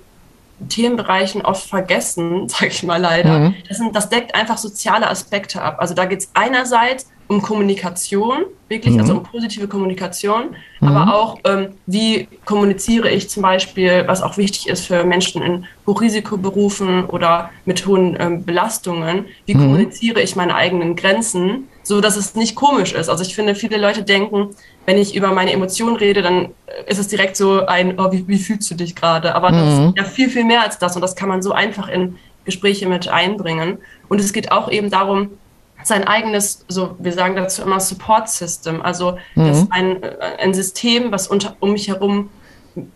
Themenbereichen 0.68 1.42
oft 1.42 1.68
vergessen, 1.68 2.50
sage 2.50 2.68
ich 2.68 2.84
mal 2.84 3.02
leider. 3.02 3.40
Mhm. 3.40 3.56
Das, 3.68 3.78
sind, 3.78 3.96
das 3.96 4.10
deckt 4.10 4.36
einfach 4.36 4.58
soziale 4.58 5.10
Aspekte 5.10 5.62
ab. 5.62 5.78
Also 5.80 5.94
da 5.94 6.06
geht 6.06 6.20
es 6.20 6.30
einerseits 6.34 7.08
um 7.30 7.44
Kommunikation, 7.44 8.46
wirklich, 8.70 8.98
also 8.98 9.14
mhm. 9.14 9.20
also 9.20 9.22
um 9.22 9.24
positive 9.24 9.68
Kommunikation, 9.68 10.56
mhm. 10.80 10.88
aber 10.88 11.14
auch, 11.14 11.38
ähm, 11.44 11.70
wie 11.86 12.28
kommuniziere 12.44 13.12
ich 13.12 13.30
zum 13.30 13.44
Beispiel, 13.44 14.04
was 14.08 14.24
auch 14.24 14.38
wichtig 14.38 14.68
ist 14.68 14.88
für 14.88 15.04
Menschen 15.04 15.44
in 15.44 15.66
Hochrisikoberufen 15.86 17.06
oder 17.06 17.52
mit 17.66 17.86
hohen 17.86 18.18
ähm, 18.20 18.46
Belastungen, 18.46 19.26
wie 19.46 19.54
mhm. 19.54 19.60
kommuniziere 19.60 20.22
ich 20.22 20.36
meine 20.36 20.56
eigenen 20.56 20.96
Grenzen, 20.96 21.68
so 21.90 22.02
dass 22.02 22.18
es 22.18 22.36
nicht 22.36 22.54
komisch 22.54 22.94
ist. 22.94 23.10
Also 23.10 23.24
ich 23.24 23.34
finde, 23.34 23.56
viele 23.56 23.78
Leute 23.78 24.04
denken, 24.04 24.50
wenn 24.86 25.00
ich 25.00 25.16
über 25.16 25.34
meine 25.34 25.52
Emotionen 25.52 25.96
rede, 25.96 26.22
dann 26.22 26.50
ist 26.86 27.00
es 27.00 27.08
direkt 27.08 27.36
so 27.36 27.66
ein, 27.66 28.00
oh, 28.00 28.12
wie, 28.12 28.28
wie 28.28 28.38
fühlst 28.38 28.70
du 28.70 28.76
dich 28.76 28.96
gerade? 28.96 29.34
Aber 29.34 29.50
das 29.50 29.74
ist 29.74 29.80
mhm. 29.80 29.94
ja 29.98 30.04
viel, 30.04 30.30
viel 30.30 30.44
mehr 30.44 30.62
als 30.62 30.78
das 30.78 30.96
und 30.96 31.02
das 31.02 31.16
kann 31.16 31.30
man 31.30 31.42
so 31.42 31.52
einfach 31.52 31.90
in 31.90 32.18
Gespräche 32.46 32.88
mit 32.88 33.08
einbringen. 33.08 33.80
Und 34.08 34.22
es 34.22 34.34
geht 34.34 34.52
auch 34.52 34.70
eben 34.70 34.92
darum, 34.92 35.32
sein 35.84 36.04
eigenes, 36.04 36.64
so 36.68 36.96
wir 37.00 37.12
sagen 37.12 37.36
dazu 37.36 37.64
immer 37.64 37.80
Support 37.80 38.30
System, 38.30 38.84
also 38.84 39.18
mhm. 39.34 39.48
das 39.48 39.66
ein, 39.72 40.04
äh, 40.04 40.12
ein 40.38 40.54
System, 40.54 41.12
was 41.12 41.28
unter, 41.28 41.56
um 41.60 41.72
mich 41.72 41.88
herum 41.88 42.30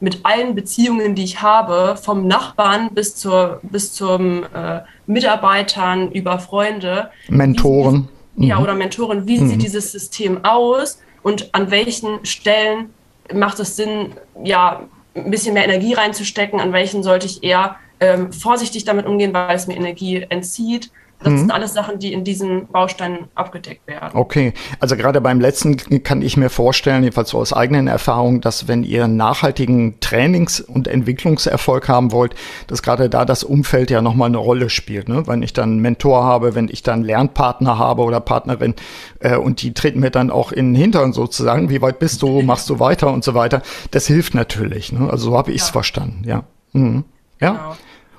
mit 0.01 0.19
allen 0.21 0.53
Beziehungen, 0.53 1.15
die 1.15 1.23
ich 1.23 1.41
habe, 1.41 1.97
vom 1.99 2.27
Nachbarn 2.27 2.91
bis 2.93 3.15
zur 3.15 3.59
bis 3.63 3.91
zum 3.91 4.43
äh, 4.53 4.81
Mitarbeitern 5.07 6.11
über 6.11 6.37
Freunde, 6.37 7.09
Mentoren, 7.27 8.07
ja 8.35 8.57
mhm. 8.57 8.63
oder 8.63 8.75
Mentoren, 8.75 9.27
wie 9.27 9.39
mhm. 9.39 9.49
sieht 9.49 9.61
dieses 9.61 9.91
System 9.91 10.43
aus 10.43 10.99
und 11.21 11.53
an 11.53 11.71
welchen 11.71 12.25
Stellen 12.25 12.93
macht 13.33 13.59
es 13.59 13.75
Sinn, 13.75 14.13
ja 14.43 14.87
ein 15.15 15.31
bisschen 15.31 15.53
mehr 15.53 15.65
Energie 15.65 15.93
reinzustecken, 15.93 16.59
an 16.59 16.73
welchen 16.73 17.03
sollte 17.03 17.27
ich 17.27 17.43
eher 17.43 17.77
ähm, 17.99 18.33
vorsichtig 18.33 18.83
damit 18.83 19.05
umgehen, 19.05 19.33
weil 19.33 19.55
es 19.55 19.67
mir 19.67 19.75
Energie 19.75 20.25
entzieht 20.29 20.91
das 21.23 21.33
mhm. 21.33 21.37
sind 21.39 21.51
alles 21.51 21.73
Sachen, 21.73 21.99
die 21.99 22.13
in 22.13 22.23
diesen 22.23 22.67
Bausteinen 22.67 23.27
abgedeckt 23.35 23.87
werden. 23.87 24.11
Okay, 24.13 24.53
also 24.79 24.95
gerade 24.95 25.21
beim 25.21 25.39
letzten 25.39 26.03
kann 26.03 26.21
ich 26.21 26.37
mir 26.37 26.49
vorstellen, 26.49 27.03
jedenfalls 27.03 27.29
so 27.29 27.39
aus 27.39 27.53
eigenen 27.53 27.87
Erfahrungen, 27.87 28.41
dass 28.41 28.67
wenn 28.67 28.83
ihr 28.83 29.07
nachhaltigen 29.07 29.99
Trainings- 29.99 30.59
und 30.59 30.87
Entwicklungserfolg 30.87 31.87
haben 31.87 32.11
wollt, 32.11 32.35
dass 32.67 32.83
gerade 32.83 33.09
da 33.09 33.25
das 33.25 33.43
Umfeld 33.43 33.89
ja 33.89 34.01
nochmal 34.01 34.27
eine 34.27 34.37
Rolle 34.37 34.69
spielt. 34.69 35.09
Ne? 35.09 35.25
Wenn 35.27 35.43
ich 35.43 35.53
dann 35.53 35.71
einen 35.71 35.79
Mentor 35.79 36.23
habe, 36.23 36.55
wenn 36.55 36.67
ich 36.69 36.83
dann 36.83 37.03
Lernpartner 37.03 37.77
habe 37.77 38.03
oder 38.03 38.19
Partnerin 38.19 38.75
äh, 39.19 39.35
und 39.35 39.61
die 39.61 39.73
treten 39.73 39.99
mir 39.99 40.11
dann 40.11 40.29
auch 40.29 40.51
in 40.51 40.73
den 40.73 40.81
Hintern 40.81 41.13
sozusagen, 41.13 41.69
wie 41.69 41.81
weit 41.81 41.99
bist 41.99 42.21
du, 42.21 42.41
machst 42.41 42.69
du 42.69 42.79
weiter 42.79 43.11
und 43.11 43.23
so 43.23 43.33
weiter, 43.33 43.61
das 43.91 44.07
hilft 44.07 44.33
natürlich. 44.35 44.91
Ne? 44.91 45.09
Also 45.09 45.31
so 45.31 45.37
habe 45.37 45.51
ich 45.51 45.61
es 45.61 45.67
ja. 45.67 45.71
verstanden, 45.71 46.23
ja. 46.25 46.43
Mhm. 46.73 47.05
Ja. 47.39 47.51
Genau. 47.51 47.75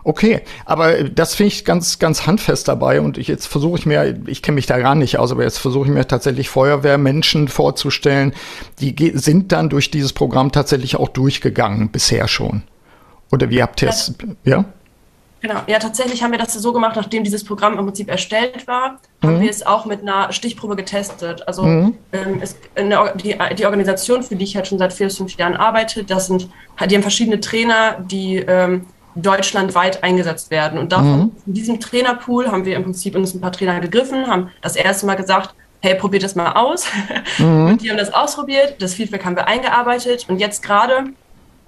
Okay, 0.07 0.43
aber 0.67 1.05
das 1.05 1.35
finde 1.35 1.49
ich 1.49 1.65
ganz, 1.65 1.99
ganz 1.99 2.27
handfest 2.27 2.69
dabei 2.69 3.01
und 3.01 3.17
ich, 3.17 3.27
jetzt 3.27 3.47
versuche 3.47 3.79
ich 3.79 3.87
mir, 3.87 4.21
ich 4.27 4.43
kenne 4.43 4.57
mich 4.57 4.67
da 4.67 4.79
gar 4.79 4.95
nicht 4.95 5.19
aus, 5.19 5.33
aber 5.33 5.45
jetzt 5.45 5.57
versuche 5.57 5.87
ich 5.87 5.93
mir 5.93 6.07
tatsächlich 6.07 6.51
Feuerwehrmenschen 6.51 7.49
vorzustellen, 7.49 8.35
die 8.81 9.13
sind 9.15 9.51
dann 9.51 9.71
durch 9.71 9.91
dieses 9.91 10.13
Programm 10.13 10.53
tatsächlich 10.53 10.97
auch 10.97 11.09
durchgegangen 11.09 11.89
bisher 11.89 12.29
schon. 12.29 12.65
Oder 13.33 13.49
wie 13.49 13.63
habt 13.63 13.81
ihr 13.81 13.89
es, 13.89 14.15
ja? 14.45 14.57
ja? 14.57 14.65
Genau, 15.41 15.61
ja, 15.67 15.79
tatsächlich 15.79 16.23
haben 16.23 16.31
wir 16.31 16.39
das 16.39 16.55
so 16.55 16.73
gemacht, 16.73 16.97
nachdem 16.97 17.23
dieses 17.23 17.45
Programm 17.45 17.79
im 17.79 17.85
Prinzip 17.85 18.09
erstellt 18.09 18.67
war, 18.67 18.99
mhm. 19.21 19.27
haben 19.27 19.41
wir 19.43 19.51
es 19.51 19.65
auch 19.65 19.85
mit 19.85 20.01
einer 20.01 20.33
Stichprobe 20.33 20.75
getestet. 20.75 21.47
Also 21.47 21.65
mhm. 21.65 21.99
ähm, 22.13 22.39
es, 22.41 22.57
der, 22.79 23.15
die, 23.15 23.37
die, 23.57 23.67
Organisation, 23.67 24.23
für 24.23 24.37
die 24.37 24.45
ich 24.45 24.57
halt 24.57 24.67
schon 24.67 24.79
seit 24.79 24.95
vier 24.95 25.11
fünf 25.11 25.37
Jahren 25.37 25.55
arbeite, 25.55 26.03
das 26.03 26.29
sind, 26.29 26.49
die 26.89 26.95
haben 26.95 27.03
verschiedene 27.03 27.41
Trainer, 27.41 27.99
die 28.01 28.37
ähm, 28.37 28.87
deutschlandweit 29.15 30.03
eingesetzt 30.03 30.51
werden. 30.51 30.79
Und 30.79 30.93
davon, 30.93 31.19
mhm. 31.19 31.33
in 31.47 31.55
diesem 31.55 31.81
Trainerpool 31.81 32.51
haben 32.51 32.65
wir 32.65 32.77
im 32.77 32.85
Prinzip 32.85 33.15
uns 33.15 33.35
ein 33.35 33.41
paar 33.41 33.53
Trainer 33.53 33.81
gegriffen, 33.81 34.27
haben 34.27 34.51
das 34.61 34.77
erste 34.77 35.07
Mal 35.07 35.15
gesagt, 35.15 35.55
hey, 35.81 35.95
probiert 35.95 36.23
das 36.23 36.35
mal 36.35 36.53
aus. 36.53 36.87
Mhm. 37.39 37.67
Und 37.67 37.83
die 37.83 37.91
haben 37.91 37.97
das 37.97 38.15
ausprobiert, 38.15 38.77
das 38.81 38.95
Feedback 38.95 39.25
haben 39.25 39.35
wir 39.35 39.49
eingearbeitet 39.49 40.27
und 40.29 40.39
jetzt 40.39 40.63
gerade 40.63 41.07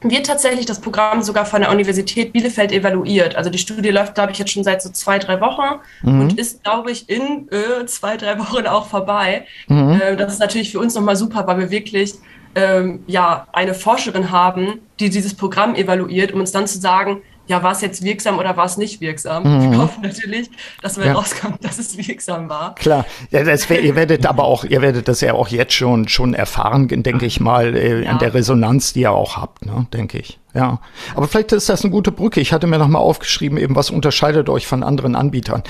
wird 0.00 0.26
tatsächlich 0.26 0.66
das 0.66 0.80
Programm 0.80 1.22
sogar 1.22 1.46
von 1.46 1.62
der 1.62 1.70
Universität 1.70 2.32
Bielefeld 2.32 2.70
evaluiert. 2.70 3.34
Also 3.34 3.50
die 3.50 3.58
Studie 3.58 3.90
läuft, 3.90 4.14
glaube 4.14 4.32
ich, 4.32 4.38
jetzt 4.38 4.52
schon 4.52 4.62
seit 4.62 4.82
so 4.82 4.90
zwei, 4.90 5.18
drei 5.18 5.40
Wochen 5.40 5.80
mhm. 6.02 6.20
und 6.20 6.38
ist, 6.38 6.62
glaube 6.62 6.90
ich, 6.92 7.08
in 7.08 7.48
äh, 7.50 7.86
zwei, 7.86 8.16
drei 8.16 8.38
Wochen 8.38 8.66
auch 8.66 8.86
vorbei. 8.86 9.46
Äh, 9.68 10.16
das 10.16 10.34
ist 10.34 10.38
natürlich 10.38 10.70
für 10.70 10.78
uns 10.78 10.94
nochmal 10.94 11.16
super, 11.16 11.46
weil 11.46 11.58
wir 11.58 11.70
wirklich 11.70 12.14
ähm, 12.54 13.02
ja, 13.06 13.46
eine 13.52 13.74
Forscherin 13.74 14.30
haben, 14.30 14.80
die 15.00 15.10
dieses 15.10 15.34
Programm 15.34 15.74
evaluiert, 15.74 16.32
um 16.32 16.40
uns 16.40 16.52
dann 16.52 16.66
zu 16.66 16.78
sagen, 16.78 17.22
ja, 17.46 17.62
war 17.62 17.72
es 17.72 17.80
jetzt 17.80 18.02
wirksam 18.02 18.38
oder 18.38 18.56
war 18.56 18.66
es 18.66 18.76
nicht 18.76 19.00
wirksam? 19.00 19.44
Mhm. 19.44 19.70
Wir 19.72 19.78
hoffen 19.78 20.02
natürlich, 20.02 20.50
dass 20.82 20.96
wir 20.96 21.06
ja. 21.06 21.12
rauskommt, 21.14 21.64
dass 21.64 21.78
es 21.78 21.96
wirksam 21.96 22.48
war. 22.48 22.74
Klar, 22.74 23.06
ja, 23.30 23.44
das, 23.44 23.68
ihr 23.70 23.94
werdet 23.94 24.26
aber 24.26 24.44
auch, 24.44 24.64
ihr 24.64 24.82
werdet 24.82 25.08
das 25.08 25.20
ja 25.20 25.34
auch 25.34 25.48
jetzt 25.48 25.72
schon, 25.72 26.08
schon 26.08 26.34
erfahren, 26.34 26.88
denke 26.88 27.26
ich 27.26 27.40
mal, 27.40 27.76
äh, 27.76 28.04
ja. 28.04 28.10
an 28.10 28.18
der 28.18 28.34
Resonanz, 28.34 28.92
die 28.92 29.00
ihr 29.00 29.12
auch 29.12 29.36
habt, 29.36 29.64
ne, 29.66 29.86
denke 29.92 30.18
ich. 30.18 30.38
Ja, 30.54 30.80
aber 31.14 31.28
vielleicht 31.28 31.52
ist 31.52 31.68
das 31.68 31.84
eine 31.84 31.90
gute 31.90 32.10
Brücke. 32.10 32.40
Ich 32.40 32.54
hatte 32.54 32.66
mir 32.66 32.78
noch 32.78 32.88
mal 32.88 32.98
aufgeschrieben, 32.98 33.58
eben 33.58 33.76
was 33.76 33.90
unterscheidet 33.90 34.48
euch 34.48 34.66
von 34.66 34.82
anderen 34.82 35.14
Anbietern. 35.14 35.62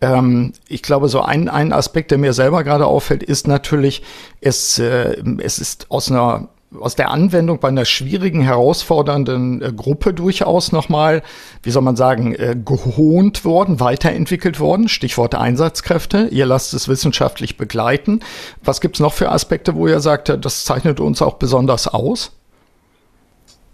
Ähm, 0.00 0.52
ich 0.66 0.82
glaube, 0.82 1.08
so 1.08 1.20
ein, 1.20 1.48
ein 1.48 1.72
Aspekt, 1.72 2.10
der 2.10 2.18
mir 2.18 2.32
selber 2.32 2.64
gerade 2.64 2.86
auffällt, 2.86 3.22
ist 3.22 3.46
natürlich, 3.46 4.02
es, 4.40 4.80
äh, 4.80 5.22
es 5.38 5.60
ist 5.60 5.92
aus 5.92 6.10
einer 6.10 6.48
aus 6.80 6.96
der 6.96 7.10
Anwendung 7.10 7.58
bei 7.60 7.68
einer 7.68 7.84
schwierigen, 7.84 8.42
herausfordernden 8.42 9.62
äh, 9.62 9.72
Gruppe 9.72 10.14
durchaus 10.14 10.72
nochmal, 10.72 11.22
wie 11.62 11.70
soll 11.70 11.82
man 11.82 11.96
sagen, 11.96 12.34
äh, 12.34 12.56
gehohnt 12.62 13.44
worden, 13.44 13.80
weiterentwickelt 13.80 14.60
worden. 14.60 14.88
Stichwort 14.88 15.34
Einsatzkräfte. 15.34 16.28
Ihr 16.30 16.46
lasst 16.46 16.74
es 16.74 16.88
wissenschaftlich 16.88 17.56
begleiten. 17.56 18.20
Was 18.62 18.80
gibt's 18.80 19.00
noch 19.00 19.12
für 19.12 19.30
Aspekte, 19.30 19.74
wo 19.74 19.86
ihr 19.86 20.00
sagt, 20.00 20.28
äh, 20.28 20.38
das 20.38 20.64
zeichnet 20.64 21.00
uns 21.00 21.22
auch 21.22 21.34
besonders 21.34 21.88
aus? 21.88 22.32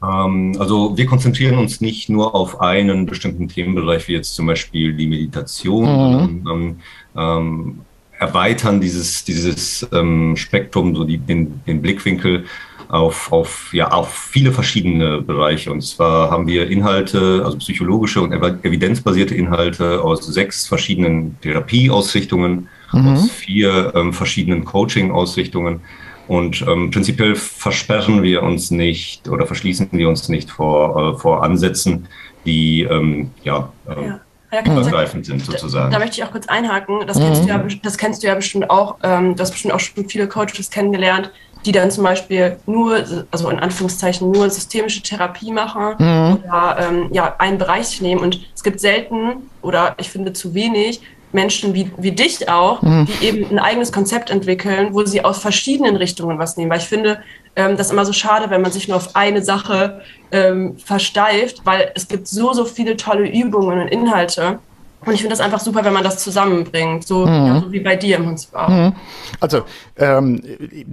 Ähm, 0.02 0.56
also 0.58 0.96
wir 0.96 1.06
konzentrieren 1.06 1.58
uns 1.58 1.80
nicht 1.80 2.08
nur 2.08 2.34
auf 2.34 2.60
einen 2.60 3.06
bestimmten 3.06 3.48
Themenbereich, 3.48 4.08
wie 4.08 4.12
jetzt 4.12 4.34
zum 4.34 4.46
Beispiel 4.46 4.94
die 4.94 5.06
Meditation, 5.06 6.42
mhm. 6.42 6.48
ähm, 6.48 6.76
ähm, 7.16 7.80
erweitern 8.18 8.80
dieses, 8.80 9.24
dieses 9.24 9.86
ähm, 9.92 10.36
Spektrum, 10.36 10.94
so 10.94 11.04
die, 11.04 11.18
den, 11.18 11.60
den 11.66 11.80
Blickwinkel 11.80 12.44
auf, 12.88 13.32
auf, 13.32 13.72
ja, 13.72 13.90
auf 13.90 14.12
viele 14.12 14.52
verschiedene 14.52 15.20
Bereiche. 15.20 15.70
Und 15.70 15.82
zwar 15.82 16.30
haben 16.30 16.46
wir 16.46 16.70
Inhalte, 16.70 17.42
also 17.44 17.58
psychologische 17.58 18.20
und 18.20 18.32
evidenzbasierte 18.32 19.34
Inhalte 19.34 20.02
aus 20.02 20.26
sechs 20.26 20.66
verschiedenen 20.66 21.38
Therapieausrichtungen, 21.40 22.68
mhm. 22.92 23.08
aus 23.08 23.30
vier 23.30 23.92
ähm, 23.94 24.12
verschiedenen 24.12 24.64
Coaching-Ausrichtungen. 24.64 25.80
Und 26.28 26.62
ähm, 26.62 26.90
prinzipiell 26.90 27.34
versperren 27.34 28.22
wir 28.22 28.42
uns 28.42 28.70
nicht 28.70 29.28
oder 29.28 29.46
verschließen 29.46 29.88
wir 29.92 30.08
uns 30.08 30.28
nicht 30.28 30.50
vor, 30.50 31.14
äh, 31.14 31.18
vor 31.18 31.42
Ansätzen, 31.42 32.06
die 32.44 32.82
ähm, 32.82 33.30
ja, 33.44 33.72
äh, 33.88 34.06
ja. 34.06 34.20
Ja, 34.50 34.62
übergreifend 34.62 35.26
sind 35.26 35.44
sozusagen. 35.44 35.90
Da, 35.90 35.98
da, 35.98 36.04
möchte 36.04 36.20
ich 36.20 36.26
auch 36.26 36.32
kurz 36.32 36.48
einhaken. 36.48 37.06
Das, 37.06 37.18
mhm. 37.18 37.24
kennst, 37.24 37.44
du 37.44 37.48
ja, 37.48 37.64
das 37.82 37.98
kennst 37.98 38.22
du 38.22 38.28
ja 38.28 38.34
bestimmt 38.34 38.70
auch. 38.70 38.96
Ähm, 39.02 39.36
du 39.36 39.42
hast 39.42 39.50
bestimmt 39.50 39.74
auch 39.74 39.80
schon 39.80 40.08
viele 40.08 40.26
Coaches 40.26 40.70
kennengelernt, 40.70 41.30
die 41.68 41.72
dann 41.72 41.90
zum 41.90 42.02
Beispiel 42.02 42.56
nur, 42.64 43.04
also 43.30 43.50
in 43.50 43.58
Anführungszeichen 43.58 44.30
nur 44.30 44.48
systemische 44.48 45.02
Therapie 45.02 45.52
machen 45.52 45.96
mhm. 45.98 46.38
oder 46.42 46.78
ähm, 46.80 47.08
ja, 47.12 47.34
einen 47.38 47.58
Bereich 47.58 48.00
nehmen. 48.00 48.22
Und 48.22 48.40
es 48.54 48.62
gibt 48.62 48.80
selten 48.80 49.50
oder 49.60 49.94
ich 49.98 50.08
finde 50.08 50.32
zu 50.32 50.54
wenig 50.54 51.02
Menschen 51.32 51.74
wie, 51.74 51.92
wie 51.98 52.12
dich 52.12 52.48
auch, 52.48 52.80
mhm. 52.80 53.06
die 53.06 53.26
eben 53.26 53.50
ein 53.50 53.58
eigenes 53.58 53.92
Konzept 53.92 54.30
entwickeln, 54.30 54.94
wo 54.94 55.04
sie 55.04 55.22
aus 55.22 55.40
verschiedenen 55.40 55.96
Richtungen 55.96 56.38
was 56.38 56.56
nehmen. 56.56 56.70
Weil 56.70 56.78
ich 56.78 56.88
finde 56.88 57.20
ähm, 57.54 57.76
das 57.76 57.90
immer 57.90 58.06
so 58.06 58.14
schade, 58.14 58.48
wenn 58.48 58.62
man 58.62 58.72
sich 58.72 58.88
nur 58.88 58.96
auf 58.96 59.14
eine 59.14 59.44
Sache 59.44 60.00
ähm, 60.32 60.78
versteift, 60.78 61.60
weil 61.64 61.92
es 61.94 62.08
gibt 62.08 62.28
so, 62.28 62.54
so 62.54 62.64
viele 62.64 62.96
tolle 62.96 63.28
Übungen 63.28 63.78
und 63.78 63.88
Inhalte, 63.88 64.58
Und 65.06 65.14
ich 65.14 65.20
finde 65.20 65.36
das 65.36 65.40
einfach 65.40 65.60
super, 65.60 65.84
wenn 65.84 65.92
man 65.92 66.02
das 66.02 66.18
zusammenbringt, 66.18 67.06
so, 67.06 67.24
mhm. 67.24 67.46
ja, 67.46 67.60
so 67.60 67.72
wie 67.72 67.80
bei 67.80 67.94
dir 67.94 68.16
im 68.16 68.24
Prinzip 68.24 68.52
auch. 68.54 68.68
Mhm. 68.68 68.92
Also, 69.38 69.62
ähm, 69.96 70.42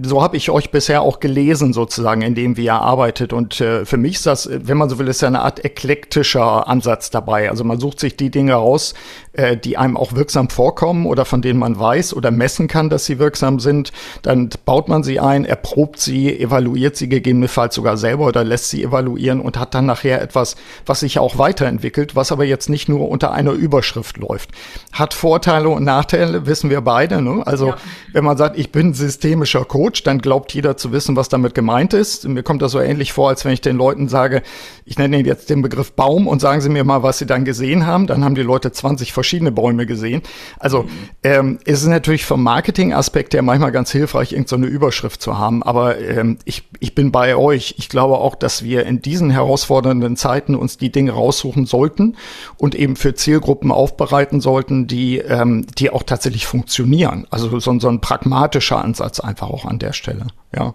so 0.00 0.22
habe 0.22 0.36
ich 0.36 0.48
euch 0.48 0.70
bisher 0.70 1.02
auch 1.02 1.18
gelesen, 1.18 1.72
sozusagen, 1.72 2.22
in 2.22 2.36
dem 2.36 2.56
wie 2.56 2.66
ihr 2.66 2.74
arbeitet. 2.74 3.32
Und 3.32 3.60
äh, 3.60 3.84
für 3.84 3.96
mich 3.96 4.14
ist 4.14 4.26
das, 4.26 4.48
wenn 4.50 4.76
man 4.76 4.88
so 4.88 4.98
will, 4.98 5.08
ist 5.08 5.22
ja 5.22 5.28
eine 5.28 5.42
Art 5.42 5.64
eklektischer 5.64 6.68
Ansatz 6.68 7.10
dabei. 7.10 7.50
Also 7.50 7.64
man 7.64 7.80
sucht 7.80 7.98
sich 7.98 8.16
die 8.16 8.30
Dinge 8.30 8.54
raus, 8.54 8.94
äh, 9.32 9.56
die 9.56 9.76
einem 9.76 9.96
auch 9.96 10.12
wirksam 10.12 10.50
vorkommen 10.50 11.06
oder 11.06 11.24
von 11.24 11.42
denen 11.42 11.58
man 11.58 11.76
weiß 11.78 12.14
oder 12.14 12.30
messen 12.30 12.68
kann, 12.68 12.88
dass 12.88 13.06
sie 13.06 13.18
wirksam 13.18 13.58
sind. 13.58 13.92
Dann 14.22 14.50
baut 14.64 14.88
man 14.88 15.02
sie 15.02 15.18
ein, 15.18 15.44
erprobt 15.44 15.98
sie, 15.98 16.38
evaluiert 16.38 16.96
sie 16.96 17.08
gegebenenfalls 17.08 17.74
sogar 17.74 17.96
selber 17.96 18.26
oder 18.26 18.44
lässt 18.44 18.70
sie 18.70 18.84
evaluieren 18.84 19.40
und 19.40 19.58
hat 19.58 19.74
dann 19.74 19.86
nachher 19.86 20.22
etwas, 20.22 20.54
was 20.86 21.00
sich 21.00 21.18
auch 21.18 21.38
weiterentwickelt, 21.38 22.14
was 22.14 22.30
aber 22.30 22.44
jetzt 22.44 22.70
nicht 22.70 22.88
nur 22.88 23.08
unter 23.08 23.32
einer 23.32 23.52
Überschrift 23.52 23.95
läuft. 24.16 24.50
Hat 24.92 25.14
Vorteile 25.14 25.68
und 25.68 25.84
Nachteile, 25.84 26.46
wissen 26.46 26.70
wir 26.70 26.80
beide. 26.80 27.20
Ne? 27.22 27.42
Also 27.46 27.68
ja. 27.68 27.76
wenn 28.12 28.24
man 28.24 28.36
sagt, 28.36 28.58
ich 28.58 28.72
bin 28.72 28.94
systemischer 28.94 29.64
Coach, 29.64 30.02
dann 30.02 30.20
glaubt 30.20 30.52
jeder 30.52 30.76
zu 30.76 30.92
wissen, 30.92 31.16
was 31.16 31.28
damit 31.28 31.54
gemeint 31.54 31.94
ist. 31.94 32.28
Mir 32.28 32.42
kommt 32.42 32.62
das 32.62 32.72
so 32.72 32.80
ähnlich 32.80 33.12
vor, 33.12 33.28
als 33.28 33.44
wenn 33.44 33.52
ich 33.52 33.60
den 33.60 33.76
Leuten 33.76 34.08
sage, 34.08 34.42
ich 34.84 34.98
nenne 34.98 35.18
jetzt 35.20 35.50
den 35.50 35.62
Begriff 35.62 35.92
Baum 35.92 36.26
und 36.26 36.40
sagen 36.40 36.60
Sie 36.60 36.68
mir 36.68 36.84
mal, 36.84 37.02
was 37.02 37.18
Sie 37.18 37.26
dann 37.26 37.44
gesehen 37.44 37.86
haben. 37.86 38.06
Dann 38.06 38.24
haben 38.24 38.34
die 38.34 38.42
Leute 38.42 38.72
20 38.72 39.12
verschiedene 39.12 39.52
Bäume 39.52 39.86
gesehen. 39.86 40.22
Also 40.58 40.86
ähm, 41.22 41.58
es 41.64 41.82
ist 41.82 41.88
natürlich 41.88 42.24
vom 42.24 42.42
Marketing-Aspekt 42.42 43.34
her 43.34 43.42
manchmal 43.42 43.72
ganz 43.72 43.90
hilfreich, 43.90 44.32
irgendeine 44.32 44.66
so 44.66 44.72
Überschrift 44.72 45.22
zu 45.22 45.38
haben. 45.38 45.62
Aber 45.62 45.98
ähm, 45.98 46.38
ich, 46.44 46.68
ich 46.80 46.94
bin 46.94 47.12
bei 47.12 47.36
euch. 47.36 47.74
Ich 47.78 47.88
glaube 47.88 48.18
auch, 48.18 48.34
dass 48.34 48.62
wir 48.62 48.86
in 48.86 49.00
diesen 49.00 49.30
herausfordernden 49.30 50.16
Zeiten 50.16 50.54
uns 50.54 50.78
die 50.78 50.92
Dinge 50.92 51.12
raussuchen 51.12 51.66
sollten 51.66 52.16
und 52.56 52.74
eben 52.74 52.96
für 52.96 53.14
Zielgruppen 53.14 53.72
aufbereiten 53.86 54.40
sollten, 54.40 54.88
die, 54.88 55.18
ähm, 55.18 55.64
die 55.78 55.90
auch 55.90 56.02
tatsächlich 56.02 56.44
funktionieren. 56.44 57.24
Also 57.30 57.60
so, 57.60 57.78
so 57.78 57.88
ein 57.88 58.00
pragmatischer 58.00 58.82
Ansatz 58.82 59.20
einfach 59.20 59.48
auch 59.48 59.64
an 59.64 59.78
der 59.78 59.92
Stelle. 59.92 60.26
Ja. 60.52 60.74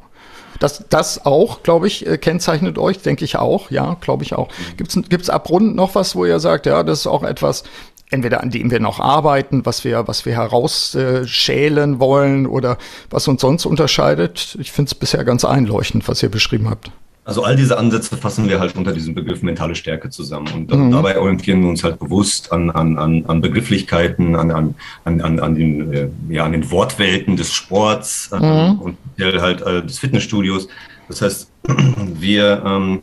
Das, 0.60 0.86
das 0.90 1.26
auch, 1.26 1.62
glaube 1.62 1.88
ich, 1.88 2.08
äh, 2.08 2.18
kennzeichnet 2.18 2.78
euch, 2.78 3.02
denke 3.02 3.26
ich 3.26 3.36
auch, 3.36 3.70
ja, 3.70 3.98
glaube 4.00 4.24
ich 4.24 4.34
auch. 4.34 4.48
Gibt 4.78 4.96
es 5.24 5.30
abrund 5.30 5.76
noch 5.76 5.94
was, 5.96 6.16
wo 6.16 6.26
ihr 6.26 6.40
sagt, 6.40 6.68
ja, 6.68 6.84
das 6.84 7.00
ist 7.00 7.08
auch 7.08 7.24
etwas, 7.24 7.64
entweder 8.12 8.42
an 8.42 8.50
dem 8.50 8.72
wir 8.72 8.80
noch 8.80 9.02
arbeiten, 9.02 9.66
was 9.66 9.84
wir, 9.84 10.08
was 10.08 10.26
wir 10.26 10.34
herausschälen 10.34 12.00
wollen 12.00 12.46
oder 12.48 12.78
was 13.10 13.28
uns 13.28 13.42
sonst 13.42 13.66
unterscheidet? 13.66 14.56
Ich 14.60 14.72
finde 14.72 14.90
es 14.90 14.96
bisher 14.96 15.26
ganz 15.26 15.44
einleuchtend, 15.44 16.08
was 16.08 16.24
ihr 16.24 16.30
beschrieben 16.30 16.70
habt. 16.70 16.92
Also 17.24 17.44
all 17.44 17.56
diese 17.56 17.78
Ansätze 17.78 18.18
fassen 18.18 18.50
wir 18.50 18.60
halt 18.60 18.76
unter 18.76 18.94
diesem 18.94 19.14
Begriff 19.14 19.44
mentale 19.44 19.76
Stärke 19.76 20.10
zusammen. 20.10 20.48
Und 20.54 20.72
mhm. 20.74 20.92
dabei 20.92 21.20
orientieren 21.20 21.62
wir 21.62 21.70
uns 21.70 21.84
halt 21.84 22.00
bewusst 22.00 22.52
an, 22.52 22.72
an, 22.72 22.98
an 22.98 23.42
Begrifflichkeiten, 23.42 24.36
an, 24.36 24.50
an, 24.50 24.76
an, 25.06 25.40
an, 25.40 25.56
den, 25.56 25.94
äh, 25.94 26.10
ja, 26.30 26.46
an 26.46 26.52
den 26.52 26.72
Wortwelten 26.72 27.38
des 27.38 27.54
Sports 27.54 28.32
mhm. 28.32 28.80
und 28.80 28.98
halt 29.20 29.62
äh, 29.62 29.84
des 29.84 30.00
Fitnessstudios. 30.00 30.68
Das 31.08 31.22
heißt, 31.22 31.52
wir 32.20 32.64
ähm, 32.66 33.02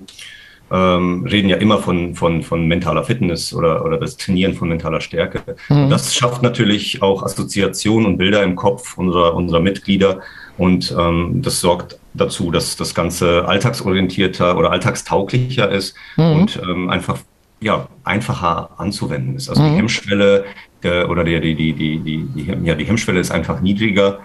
ähm, 0.71 1.25
reden 1.25 1.49
ja 1.49 1.57
immer 1.57 1.79
von, 1.79 2.15
von, 2.15 2.43
von 2.43 2.67
mentaler 2.67 3.05
Fitness 3.05 3.55
oder, 3.55 3.85
oder 3.85 3.99
das 3.99 4.17
Trainieren 4.17 4.55
von 4.55 4.69
mentaler 4.69 5.01
Stärke. 5.01 5.43
Mhm. 5.69 5.91
Das 5.91 6.15
schafft 6.15 6.43
natürlich 6.43 7.03
auch 7.03 7.23
Assoziationen 7.23 8.07
und 8.07 8.19
Bilder 8.19 8.43
im 8.43 8.57
Kopf 8.57 8.99
unserer, 8.99 9.35
unserer 9.35 9.61
Mitglieder 9.61 10.21
und 10.59 10.95
ähm, 10.99 11.41
das 11.41 11.61
sorgt 11.61 11.99
dazu, 12.15 12.51
dass 12.51 12.77
das 12.77 12.95
Ganze 12.95 13.47
alltagsorientierter 13.47 14.59
oder 14.59 14.73
alltagstauglicher 14.73 15.71
ist 15.71 15.95
mhm. 16.17 16.33
und 16.33 16.61
ähm, 16.63 16.91
einfach 16.91 17.19
ja, 17.61 17.89
einfacher 18.05 18.71
anzuwenden 18.79 19.37
ist. 19.37 19.49
Also 19.49 19.63
mhm. 19.63 19.71
die 19.71 19.77
Hemmschwelle 19.77 20.45
äh, 20.83 21.05
oder 21.05 21.25
die, 21.25 21.41
die, 21.41 21.55
die, 21.55 21.73
die, 21.73 21.99
die, 21.99 22.25
die, 22.25 22.67
ja, 22.67 22.75
die 22.75 22.85
Hemmschwelle 22.85 23.21
ist 23.21 23.31
einfach 23.31 23.61
niedriger 23.61 24.21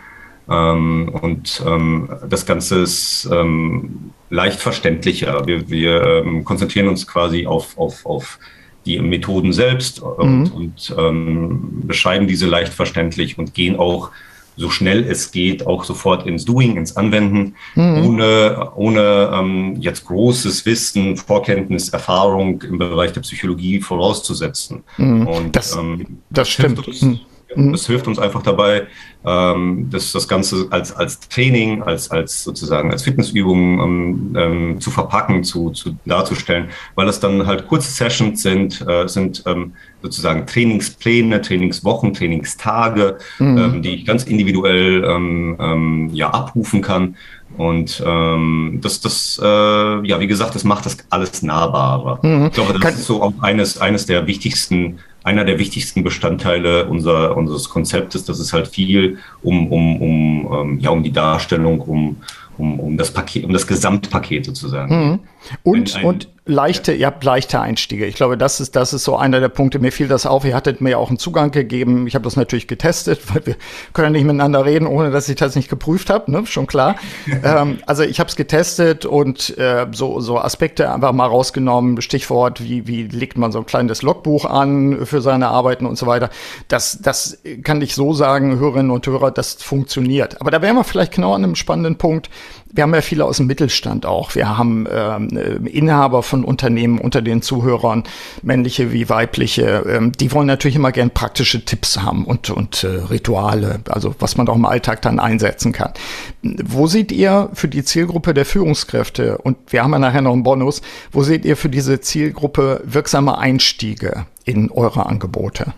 ähm, 0.49 1.09
und 1.21 1.63
ähm, 1.65 2.09
das 2.27 2.45
Ganze 2.45 2.81
ist 2.81 3.29
ähm, 3.31 4.11
leicht 4.29 4.59
verständlicher. 4.59 5.45
Wir, 5.45 5.69
wir 5.69 6.03
ähm, 6.03 6.43
konzentrieren 6.43 6.87
uns 6.87 7.07
quasi 7.07 7.45
auf, 7.45 7.77
auf, 7.77 8.05
auf 8.05 8.39
die 8.85 8.99
Methoden 8.99 9.53
selbst 9.53 10.01
und, 10.01 10.43
mhm. 10.43 10.51
und 10.51 10.95
ähm, 10.97 11.83
beschreiben 11.87 12.27
diese 12.27 12.47
leicht 12.47 12.73
verständlich 12.73 13.37
und 13.37 13.53
gehen 13.53 13.77
auch 13.77 14.11
so 14.55 14.69
schnell 14.69 15.03
es 15.03 15.31
geht, 15.31 15.65
auch 15.65 15.83
sofort 15.83 16.25
ins 16.25 16.45
Doing, 16.45 16.77
ins 16.77 16.95
Anwenden, 16.95 17.55
mhm. 17.75 18.05
ohne, 18.05 18.71
ohne 18.75 19.31
ähm, 19.33 19.75
jetzt 19.79 20.05
großes 20.05 20.65
Wissen, 20.65 21.17
Vorkenntnis, 21.17 21.89
Erfahrung 21.89 22.61
im 22.61 22.77
Bereich 22.77 23.13
der 23.13 23.21
Psychologie 23.21 23.81
vorauszusetzen. 23.81 24.83
Mhm. 24.97 25.27
Und 25.27 25.55
das, 25.55 25.75
ähm, 25.75 26.19
das 26.29 26.49
stimmt. 26.49 26.87
Mhm. 27.01 27.19
Mhm. 27.55 27.71
Das 27.71 27.87
hilft 27.87 28.07
uns 28.07 28.19
einfach 28.19 28.41
dabei, 28.41 28.87
ähm, 29.25 29.87
das, 29.89 30.11
das 30.11 30.27
Ganze 30.27 30.67
als, 30.69 30.95
als 30.95 31.19
Training, 31.19 31.83
als, 31.83 32.11
als 32.11 32.43
sozusagen 32.43 32.91
als 32.91 33.03
Fitnessübung 33.03 33.79
ähm, 33.79 34.35
ähm, 34.37 34.81
zu 34.81 34.91
verpacken, 34.91 35.43
zu, 35.43 35.71
zu 35.71 35.95
darzustellen, 36.05 36.69
weil 36.95 37.07
es 37.07 37.19
dann 37.19 37.45
halt 37.45 37.67
kurze 37.67 37.91
Sessions 37.91 38.41
sind, 38.41 38.85
äh, 38.87 39.07
sind 39.07 39.43
ähm, 39.45 39.73
sozusagen 40.03 40.45
Trainingspläne, 40.45 41.41
Trainingswochen, 41.41 42.13
Trainingstage, 42.13 43.17
mhm. 43.39 43.57
ähm, 43.57 43.81
die 43.81 43.95
ich 43.95 44.05
ganz 44.05 44.25
individuell 44.25 45.03
ähm, 45.05 45.57
ähm, 45.59 46.09
ja 46.13 46.29
abrufen 46.29 46.81
kann. 46.81 47.15
Und 47.57 48.03
ähm, 48.05 48.79
das, 48.81 48.99
das, 48.99 49.39
äh, 49.41 49.45
ja, 49.47 50.19
wie 50.19 50.27
gesagt, 50.27 50.55
das 50.55 50.63
macht 50.63 50.85
das 50.85 50.97
alles 51.09 51.41
nahbarer. 51.41 52.19
Mhm. 52.21 52.47
Ich 52.47 52.53
glaube, 52.53 52.73
das 52.73 52.81
kann 52.81 52.93
ist 52.93 53.05
so 53.05 53.21
auch 53.21 53.33
eines, 53.41 53.79
eines 53.79 54.05
der 54.05 54.27
wichtigsten 54.27 54.99
einer 55.23 55.45
der 55.45 55.57
wichtigsten 55.57 56.03
Bestandteile 56.03 56.85
unser, 56.85 57.35
unseres 57.37 57.69
Konzeptes, 57.69 58.25
dass 58.25 58.39
es 58.39 58.51
halt 58.51 58.67
viel 58.67 59.19
um, 59.41 59.71
um, 59.71 60.01
um, 60.01 60.53
ähm, 60.53 60.79
ja, 60.79 60.89
um 60.89 61.01
die 61.01 61.13
Darstellung, 61.13 61.79
um, 61.79 62.17
um, 62.57 62.79
um 62.79 62.97
das 62.97 63.11
Paket, 63.11 63.45
um 63.45 63.53
das 63.53 63.67
Gesamtpaket 63.67 64.45
sozusagen. 64.45 64.95
Mhm. 64.95 65.19
Und, 65.63 66.03
und 66.03 66.27
leichte, 66.45 66.93
ihr 66.93 67.05
habt 67.05 67.23
leichte 67.23 67.61
Einstiege. 67.61 68.05
Ich 68.05 68.15
glaube, 68.15 68.37
das 68.37 68.59
ist, 68.59 68.75
das 68.75 68.93
ist 68.93 69.05
so 69.05 69.15
einer 69.15 69.39
der 69.39 69.49
Punkte. 69.49 69.79
Mir 69.79 69.91
fiel 69.91 70.09
das 70.09 70.25
auf. 70.25 70.43
Ihr 70.43 70.55
hattet 70.55 70.81
mir 70.81 70.99
auch 70.99 71.09
einen 71.09 71.17
Zugang 71.17 71.51
gegeben. 71.51 72.05
Ich 72.05 72.15
habe 72.15 72.23
das 72.23 72.35
natürlich 72.35 72.67
getestet, 72.67 73.21
weil 73.33 73.45
wir 73.45 73.55
können 73.93 74.07
ja 74.07 74.11
nicht 74.11 74.25
miteinander 74.25 74.65
reden, 74.65 74.85
ohne 74.85 75.11
dass 75.11 75.29
ich 75.29 75.35
das 75.35 75.55
nicht 75.55 75.69
geprüft 75.69 76.09
habe, 76.09 76.31
ne? 76.31 76.45
Schon 76.45 76.67
klar. 76.67 76.95
ähm, 77.43 77.79
also 77.85 78.03
ich 78.03 78.19
habe 78.19 78.29
es 78.29 78.35
getestet 78.35 79.05
und 79.05 79.57
äh, 79.57 79.87
so, 79.91 80.19
so 80.19 80.37
Aspekte 80.37 80.91
einfach 80.91 81.13
mal 81.13 81.27
rausgenommen. 81.27 82.01
Stichwort, 82.01 82.61
wie, 82.61 82.87
wie 82.87 83.03
legt 83.03 83.37
man 83.37 83.51
so 83.51 83.59
ein 83.59 83.65
kleines 83.65 84.01
Logbuch 84.01 84.45
an 84.45 85.05
für 85.05 85.21
seine 85.21 85.47
Arbeiten 85.47 85.85
und 85.85 85.97
so 85.97 86.07
weiter. 86.07 86.29
Das, 86.67 86.99
das 87.01 87.41
kann 87.63 87.81
ich 87.81 87.95
so 87.95 88.13
sagen, 88.13 88.59
Hörerinnen 88.59 88.91
und 88.91 89.07
Hörer, 89.07 89.31
das 89.31 89.53
funktioniert. 89.53 90.41
Aber 90.41 90.51
da 90.51 90.61
wären 90.61 90.75
wir 90.75 90.83
vielleicht 90.83 91.13
genau 91.13 91.33
an 91.33 91.43
einem 91.43 91.55
spannenden 91.55 91.97
Punkt 91.97 92.29
wir 92.73 92.83
haben 92.83 92.93
ja 92.93 93.01
viele 93.01 93.25
aus 93.25 93.37
dem 93.37 93.45
Mittelstand 93.45 94.05
auch. 94.07 94.33
Wir 94.33 94.57
haben 94.57 94.87
ähm, 94.91 95.67
Inhaber 95.67 96.23
von 96.23 96.43
Unternehmen 96.43 96.97
unter 96.97 97.21
den 97.21 97.43
Zuhörern, 97.43 98.03
männliche 98.41 98.91
wie 98.91 99.09
weibliche. 99.09 99.85
Ähm, 99.87 100.11
die 100.11 100.31
wollen 100.31 100.47
natürlich 100.47 100.75
immer 100.75 100.91
gern 100.91 101.11
praktische 101.11 101.63
Tipps 101.63 102.01
haben 102.01 102.25
und, 102.25 102.49
und 102.49 102.83
äh, 102.83 102.87
Rituale, 102.87 103.81
also 103.89 104.15
was 104.17 104.37
man 104.37 104.47
auch 104.49 104.55
im 104.55 104.65
Alltag 104.65 105.03
dann 105.03 105.19
einsetzen 105.19 105.71
kann. 105.71 105.93
Wo 106.41 106.87
seht 106.87 107.11
ihr 107.11 107.49
für 107.53 107.67
die 107.67 107.83
Zielgruppe 107.83 108.33
der 108.33 108.45
Führungskräfte, 108.45 109.37
und 109.37 109.57
wir 109.67 109.83
haben 109.83 109.91
ja 109.91 109.99
nachher 109.99 110.21
noch 110.21 110.33
einen 110.33 110.43
Bonus, 110.43 110.81
wo 111.11 111.21
seht 111.21 111.45
ihr 111.45 111.55
für 111.55 111.69
diese 111.69 112.01
Zielgruppe 112.01 112.81
wirksame 112.85 113.37
Einstiege 113.37 114.25
in 114.45 114.71
eure 114.71 115.05
Angebote? 115.05 115.73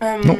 Ähm, 0.00 0.20
no? 0.22 0.36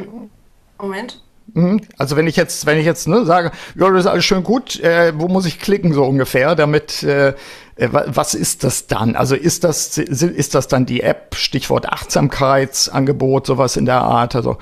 Moment. 0.81 1.21
Mhm. 1.53 1.81
Also 1.97 2.15
wenn 2.15 2.27
ich 2.27 2.35
jetzt, 2.35 2.65
wenn 2.65 2.77
ich 2.77 2.85
jetzt 2.85 3.07
ne, 3.07 3.25
sage, 3.25 3.51
ja, 3.75 3.89
das 3.89 4.01
ist 4.01 4.07
alles 4.07 4.25
schön 4.25 4.43
gut, 4.43 4.79
äh, 4.79 5.13
wo 5.15 5.27
muss 5.27 5.45
ich 5.45 5.59
klicken 5.59 5.93
so 5.93 6.03
ungefähr, 6.05 6.55
damit 6.55 7.03
äh, 7.03 7.29
äh 7.75 7.89
was 7.91 8.33
ist 8.33 8.63
das 8.63 8.87
dann? 8.87 9.15
Also 9.15 9.35
ist 9.35 9.63
das 9.63 9.97
ist 9.97 10.55
das 10.55 10.67
dann 10.67 10.85
die 10.85 11.01
App, 11.01 11.35
Stichwort 11.35 11.87
Achtsamkeitsangebot, 11.87 13.47
sowas 13.47 13.77
in 13.77 13.85
der 13.85 14.01
Art? 14.01 14.35
Also 14.35 14.57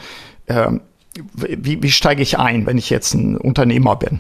ähm, 0.48 0.82
wie, 1.34 1.82
wie 1.82 1.92
steige 1.92 2.22
ich 2.22 2.38
ein, 2.38 2.66
wenn 2.66 2.78
ich 2.78 2.90
jetzt 2.90 3.14
ein 3.14 3.38
Unternehmer 3.38 3.96
bin? 3.96 4.20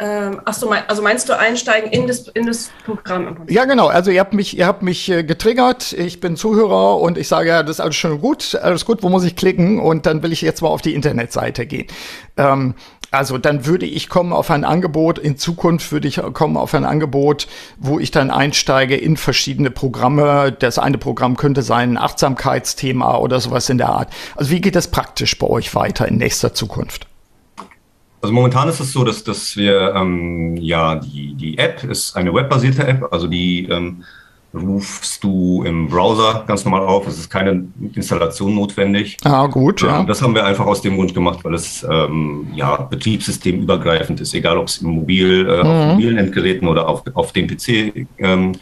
Ähm, 0.00 0.40
ach 0.46 0.54
so, 0.54 0.66
mein, 0.66 0.82
also 0.88 1.02
meinst 1.02 1.28
du 1.28 1.38
einsteigen 1.38 1.90
in 1.90 2.06
das, 2.06 2.28
in 2.28 2.46
das 2.46 2.70
Programm? 2.86 3.36
Ja, 3.48 3.66
genau. 3.66 3.88
Also 3.88 4.10
ihr 4.10 4.20
habt 4.20 4.32
mich, 4.32 4.56
ihr 4.56 4.66
habt 4.66 4.82
mich 4.82 5.10
äh, 5.10 5.22
getriggert. 5.22 5.92
Ich 5.92 6.20
bin 6.20 6.36
Zuhörer 6.36 6.98
und 6.98 7.18
ich 7.18 7.28
sage, 7.28 7.50
ja, 7.50 7.62
das 7.62 7.76
ist 7.76 7.80
alles 7.80 7.96
schön 7.96 8.18
gut, 8.18 8.58
alles 8.62 8.86
gut. 8.86 9.02
Wo 9.02 9.10
muss 9.10 9.24
ich 9.24 9.36
klicken? 9.36 9.78
Und 9.78 10.06
dann 10.06 10.22
will 10.22 10.32
ich 10.32 10.40
jetzt 10.40 10.62
mal 10.62 10.68
auf 10.68 10.80
die 10.80 10.94
Internetseite 10.94 11.66
gehen. 11.66 11.86
Ähm, 12.38 12.74
also 13.10 13.36
dann 13.36 13.66
würde 13.66 13.84
ich 13.84 14.08
kommen 14.08 14.32
auf 14.32 14.50
ein 14.50 14.64
Angebot, 14.64 15.18
in 15.18 15.36
Zukunft 15.36 15.90
würde 15.90 16.06
ich 16.08 16.22
kommen 16.32 16.56
auf 16.56 16.74
ein 16.74 16.84
Angebot, 16.84 17.48
wo 17.76 17.98
ich 17.98 18.10
dann 18.12 18.30
einsteige 18.30 18.96
in 18.96 19.16
verschiedene 19.16 19.70
Programme. 19.70 20.52
Das 20.52 20.78
eine 20.78 20.96
Programm 20.96 21.36
könnte 21.36 21.62
sein 21.62 21.90
ein 21.90 21.98
Achtsamkeitsthema 21.98 23.16
oder 23.16 23.40
sowas 23.40 23.68
in 23.68 23.78
der 23.78 23.88
Art. 23.88 24.12
Also 24.36 24.50
wie 24.50 24.60
geht 24.60 24.76
das 24.76 24.88
praktisch 24.88 25.38
bei 25.38 25.46
euch 25.48 25.74
weiter 25.74 26.06
in 26.06 26.18
nächster 26.18 26.54
Zukunft? 26.54 27.09
Also 28.22 28.34
momentan 28.34 28.68
ist 28.68 28.80
es 28.80 28.92
so, 28.92 29.02
dass, 29.02 29.24
dass 29.24 29.56
wir, 29.56 29.94
ähm, 29.94 30.56
ja, 30.56 30.96
die, 30.96 31.34
die 31.34 31.56
App 31.58 31.82
ist 31.84 32.16
eine 32.16 32.34
webbasierte 32.34 32.86
App, 32.86 33.08
also 33.12 33.26
die 33.26 33.66
ähm, 33.66 34.04
rufst 34.52 35.22
du 35.22 35.62
im 35.62 35.88
Browser 35.88 36.44
ganz 36.46 36.64
normal 36.64 36.82
auf. 36.82 37.06
Es 37.06 37.18
ist 37.18 37.30
keine 37.30 37.64
Installation 37.94 38.54
notwendig. 38.54 39.16
Ah, 39.24 39.46
gut, 39.46 39.82
ja. 39.82 40.00
Ähm, 40.00 40.06
das 40.06 40.20
haben 40.22 40.34
wir 40.34 40.44
einfach 40.44 40.66
aus 40.66 40.82
dem 40.82 40.96
Grund 40.96 41.14
gemacht, 41.14 41.40
weil 41.44 41.54
es 41.54 41.86
ähm, 41.88 42.48
ja 42.54 42.76
betriebssystemübergreifend 42.76 44.20
ist, 44.20 44.34
egal 44.34 44.58
ob 44.58 44.66
es 44.66 44.78
im 44.78 44.90
Mobil, 44.90 45.48
äh, 45.48 45.62
mhm. 45.62 45.70
auf 45.70 45.86
mobilen 45.92 46.18
Endgeräten 46.18 46.68
oder 46.68 46.88
auf, 46.88 47.04
auf 47.14 47.32
dem 47.32 47.46
PC 47.46 48.06
ähm, 48.18 48.52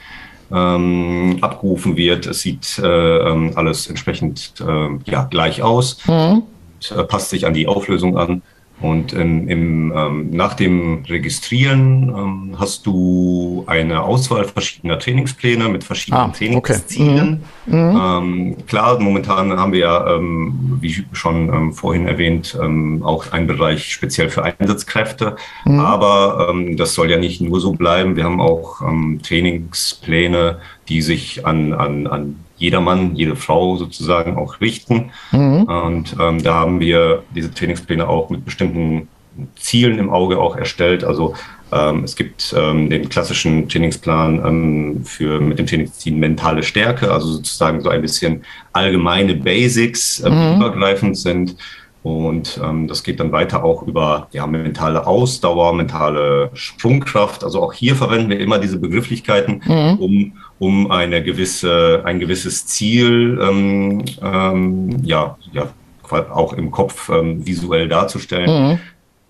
ähm, 0.53 1.39
abgerufen 1.41 1.97
wird. 1.97 2.27
Es 2.27 2.41
sieht 2.41 2.79
äh, 2.79 2.87
ähm, 2.87 3.53
alles 3.55 3.87
entsprechend 3.87 4.55
äh, 4.61 4.89
ja, 5.11 5.25
gleich 5.25 5.63
aus, 5.63 5.99
mhm. 6.07 6.43
und, 6.43 6.99
äh, 6.99 7.05
passt 7.05 7.31
sich 7.31 7.47
an 7.47 7.55
die 7.55 7.67
Auflösung 7.67 8.17
an. 8.19 8.43
Und 8.81 9.13
im, 9.13 9.49
im, 9.49 9.93
ähm, 9.95 10.31
nach 10.31 10.55
dem 10.55 11.03
Registrieren 11.09 12.15
ähm, 12.17 12.57
hast 12.59 12.87
du 12.87 13.65
eine 13.67 14.03
Auswahl 14.03 14.45
verschiedener 14.45 15.01
Trainingspläne 15.01 15.69
mit 15.69 15.83
verschiedenen 15.83 16.31
ah, 16.31 16.33
Trainingszielen. 16.33 17.43
Okay. 17.67 17.77
Mhm. 17.77 17.91
Mhm. 17.91 18.01
Ähm, 18.01 18.57
klar, 18.69 19.01
momentan 19.01 19.59
haben 19.59 19.73
wir 19.73 19.81
ja, 19.81 20.15
ähm, 20.15 20.78
wie 20.81 21.05
schon 21.13 21.49
ähm, 21.49 21.73
vorhin 21.73 22.07
erwähnt, 22.07 22.59
ähm, 22.61 23.03
auch 23.05 23.33
einen 23.33 23.47
Bereich 23.47 23.93
speziell 23.93 24.31
für 24.31 24.45
Einsatzkräfte. 24.45 25.37
Mhm. 25.65 25.81
Aber 25.81 26.55
das 26.77 26.95
soll 26.95 27.11
ja 27.11 27.19
nicht 27.19 27.41
nur 27.41 27.61
so 27.61 27.73
bleiben. 27.73 28.17
Wir 28.17 28.25
haben 28.25 28.41
auch 28.41 28.81
Trainingspläne, 29.23 30.59
die 30.89 31.03
sich 31.03 31.47
an, 31.47 31.73
an, 31.73 32.07
an 32.07 32.37
jedermann, 32.59 33.15
jede 33.15 33.37
Frau 33.37 33.77
sozusagen 33.77 34.37
auch 34.37 34.61
richten. 34.61 35.11
Mhm. 35.33 35.63
Und 35.65 36.17
ähm, 36.21 36.43
da 36.43 36.55
haben 36.55 36.81
wir 36.81 37.23
diese 37.35 37.53
Trainingspläne 37.53 38.09
auch 38.09 38.31
mit 38.31 38.45
bestimmten 38.45 39.09
Zielen 39.57 39.99
im 39.99 40.11
Auge 40.11 40.39
auch 40.39 40.57
erstellt. 40.57 41.05
Also 41.05 41.35
ähm, 41.73 42.05
es 42.05 42.17
gibt 42.17 42.55
ähm, 42.57 42.89
den 42.91 43.09
klassischen 43.09 43.69
Trainingsplan 43.69 44.45
ähm, 44.45 45.05
für 45.05 45.41
mit 45.41 45.59
dem 45.59 45.67
Trainingsziel 45.67 46.15
mentale 46.15 46.63
Stärke, 46.63 47.13
also 47.13 47.29
sozusagen 47.29 47.81
so 47.81 47.89
ein 47.89 48.03
bisschen 48.03 48.43
allgemeine 48.73 49.35
Basics, 49.35 50.21
äh, 50.21 50.31
mhm. 50.31 50.57
übergreifend 50.57 51.17
sind. 51.17 51.57
Und 52.03 52.59
ähm, 52.65 52.87
das 52.87 53.03
geht 53.03 53.21
dann 53.21 53.33
weiter 53.33 53.65
auch 53.65 53.83
über 53.83 54.29
ja, 54.33 54.47
mentale 54.47 55.07
Ausdauer, 55.07 55.75
mentale 55.75 56.51
Sprungkraft. 56.55 57.45
Also 57.45 57.61
auch 57.61 57.73
hier 57.73 57.97
verwenden 57.97 58.31
wir 58.31 58.41
immer 58.41 58.59
diese 58.59 58.79
Begrifflichkeiten, 58.79 59.63
mhm. 59.67 59.99
um 59.99 60.33
um 60.61 60.91
eine 60.91 61.23
gewisse, 61.23 62.03
ein 62.05 62.19
gewisses 62.19 62.67
Ziel 62.67 63.39
ähm, 63.41 64.05
ähm, 64.21 65.05
ja, 65.05 65.39
ja, 65.53 65.69
auch 66.11 66.53
im 66.55 66.71
Kopf 66.71 67.11
visuell 67.11 67.87
darzustellen. 67.87 68.71
Mhm. 68.71 68.79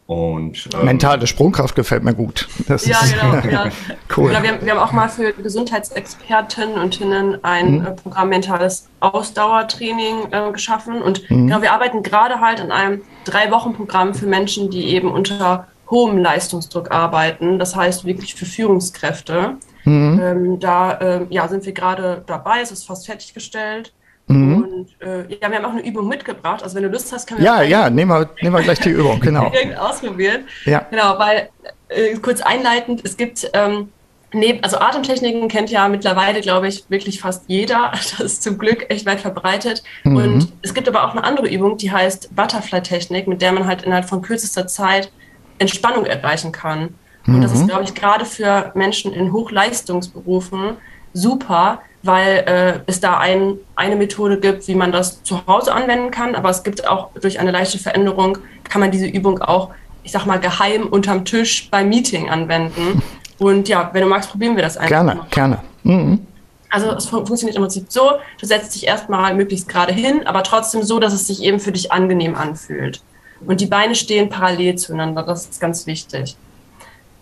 Und, 0.09 0.71
ähm, 0.73 0.87
Mentale 0.87 1.27
Sprungkraft 1.27 1.75
gefällt 1.75 2.03
mir 2.03 2.15
gut. 2.15 2.49
Das 2.67 2.87
ja, 2.87 2.99
ist 3.01 3.13
genau. 3.13 3.35
Ja. 3.51 3.71
cool. 4.17 4.31
Genau, 4.31 4.43
wir, 4.43 4.53
haben, 4.53 4.65
wir, 4.65 4.73
haben, 4.73 4.79
auch 4.79 4.93
mal 4.93 5.11
für 5.11 5.35
Gesundheitsexperten 5.35 6.73
und 6.77 6.95
Hinnen 6.95 7.45
ein 7.45 7.81
mhm. 7.81 7.87
Äh, 7.87 7.91
Programm 7.91 8.31
Mentales 8.31 8.89
Ausdauertraining 9.01 10.33
äh, 10.33 10.51
geschaffen. 10.51 11.03
Und 11.03 11.31
mhm. 11.31 11.49
genau, 11.49 11.61
wir 11.61 11.73
arbeiten 11.73 12.03
gerade 12.03 12.41
halt 12.41 12.59
an 12.59 12.73
einem 12.73 13.03
Drei-Wochen-Programm 13.27 14.15
für 14.15 14.25
Menschen, 14.25 14.71
die 14.71 14.87
eben 14.95 15.13
unter 15.13 15.67
hohem 15.91 16.17
Leistungsdruck 16.17 16.91
arbeiten. 16.91 17.59
Das 17.59 17.77
heißt 17.77 18.07
wirklich 18.07 18.35
für 18.35 18.47
Führungskräfte. 18.47 19.57
Mhm. 19.85 20.21
Ähm, 20.23 20.59
da 20.59 20.93
äh, 20.93 21.27
ja, 21.29 21.49
sind 21.49 21.67
wir 21.67 21.73
gerade 21.73 22.23
dabei, 22.27 22.63
es 22.63 22.73
ist 22.73 22.87
fast 22.87 23.05
fertiggestellt. 23.05 23.93
Mhm. 24.29 24.63
Und 24.63 24.89
äh, 25.01 25.23
ja, 25.41 25.51
wir 25.51 25.57
haben 25.57 25.65
auch 25.65 25.73
eine 25.73 25.87
Übung 25.87 26.07
mitgebracht. 26.07 26.63
Also 26.63 26.77
wenn 26.77 26.85
du 26.85 26.91
Lust 26.91 27.13
hast, 27.13 27.27
können 27.27 27.41
wir 27.41 27.47
ja, 27.47 27.63
ja, 27.63 27.91
nehmen 27.91 28.11
wir, 28.11 28.31
nehmen 28.43 28.55
wir 28.55 28.63
gleich 28.63 28.81
die 28.81 28.91
Übung, 28.91 29.21
genau. 29.21 29.51
ausprobieren. 29.79 30.45
Ja. 30.65 30.87
Genau, 30.91 31.19
weil 31.19 31.49
äh, 31.89 32.15
kurz 32.17 32.41
einleitend, 32.41 33.03
es 33.05 33.17
gibt 33.17 33.51
ähm, 33.55 33.89
neben, 34.33 34.63
also 34.63 34.79
Atemtechniken 34.79 35.49
kennt 35.49 35.71
ja 35.71 35.89
mittlerweile, 35.89 36.41
glaube 36.41 36.69
ich, 36.69 36.85
wirklich 36.89 37.21
fast 37.21 37.45
jeder. 37.49 37.93
Das 38.19 38.21
ist 38.21 38.43
zum 38.43 38.59
Glück 38.59 38.87
echt 38.91 39.07
weit 39.07 39.21
verbreitet. 39.21 39.83
Mhm. 40.05 40.17
Und 40.17 40.53
es 40.63 40.75
gibt 40.75 40.89
aber 40.89 41.05
auch 41.05 41.13
eine 41.13 41.25
andere 41.25 41.49
Übung, 41.49 41.77
die 41.79 41.91
heißt 41.91 42.35
Butterfly-Technik, 42.37 43.27
mit 43.27 43.43
der 43.43 43.53
man 43.53 43.67
halt 43.67 43.83
innerhalb 43.83 44.09
von 44.09 44.23
kürzester 44.23 44.67
Zeit 44.67 45.11
Entspannung 45.59 46.07
erreichen 46.07 46.53
kann. 46.53 46.95
Und 47.27 47.43
das 47.43 47.53
ist, 47.53 47.63
mhm. 47.63 47.69
glaube 47.69 47.85
ich, 47.85 47.95
gerade 47.95 48.25
für 48.25 48.73
Menschen 48.75 49.13
in 49.13 49.33
Hochleistungsberufen 49.33 50.79
super, 51.13 51.83
weil 52.03 52.45
äh, 52.47 52.81
es 52.87 53.01
da 53.01 53.19
ein, 53.19 53.55
eine 53.75 53.97
Methode 53.97 54.39
gibt, 54.39 54.69
wie 54.69 54.75
man 54.75 54.93
das 54.93 55.23
zu 55.23 55.47
Hause 55.47 55.73
anwenden 55.73 56.11
kann. 56.11 56.35
Aber 56.35 56.51
es 56.51 56.63
gibt 56.63 56.87
auch 56.87 57.11
durch 57.21 57.41
eine 57.41 57.51
leichte 57.51 57.79
Veränderung, 57.79 58.39
kann 58.69 58.81
man 58.81 58.91
diese 58.91 59.07
Übung 59.07 59.41
auch, 59.41 59.71
ich 60.05 60.13
sag 60.13 60.27
mal, 60.27 60.39
geheim 60.39 60.87
unterm 60.87 61.25
Tisch 61.25 61.69
beim 61.71 61.89
Meeting 61.89 62.29
anwenden. 62.29 63.03
Und 63.39 63.69
ja, 63.69 63.91
wenn 63.93 64.03
du 64.03 64.09
magst, 64.09 64.31
probieren 64.31 64.57
wir 64.57 64.63
das 64.63 64.77
einfach. 64.77 64.89
Gerne, 64.89 65.15
mal. 65.15 65.27
gerne. 65.31 65.59
Mhm. 65.85 66.27
Also 66.71 66.91
es 66.93 67.07
fun 67.07 67.27
funktioniert 67.27 67.57
im 67.57 67.63
Prinzip 67.63 67.87
so, 67.89 68.13
du 68.39 68.47
setzt 68.47 68.75
dich 68.75 68.87
erstmal 68.87 69.35
möglichst 69.35 69.69
gerade 69.69 69.93
hin, 69.93 70.27
aber 70.27 70.43
trotzdem 70.43 70.83
so, 70.83 70.99
dass 70.99 71.15
es 71.15 71.27
sich 71.27 71.43
eben 71.43 71.61
für 71.61 71.73
dich 71.73 71.93
angenehm 71.93 72.35
anfühlt. 72.35 73.01
Und 73.47 73.61
die 73.61 73.67
Beine 73.67 73.95
stehen 73.95 74.29
parallel 74.29 74.77
zueinander, 74.77 75.23
das 75.23 75.47
ist 75.47 75.61
ganz 75.61 75.87
wichtig. 75.87 76.37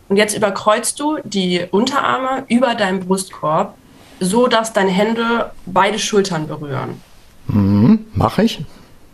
Und 0.08 0.16
jetzt 0.16 0.36
überkreuzt 0.36 0.98
du 0.98 1.18
die 1.24 1.64
Unterarme 1.70 2.44
über 2.48 2.74
deinem 2.74 3.00
Brustkorb, 3.00 3.74
so 4.20 4.46
dass 4.46 4.72
deine 4.72 4.90
Hände 4.90 5.52
beide 5.66 5.98
Schultern 5.98 6.46
berühren. 6.46 7.00
Mhm, 7.48 8.06
Mache 8.14 8.42
ich. 8.42 8.64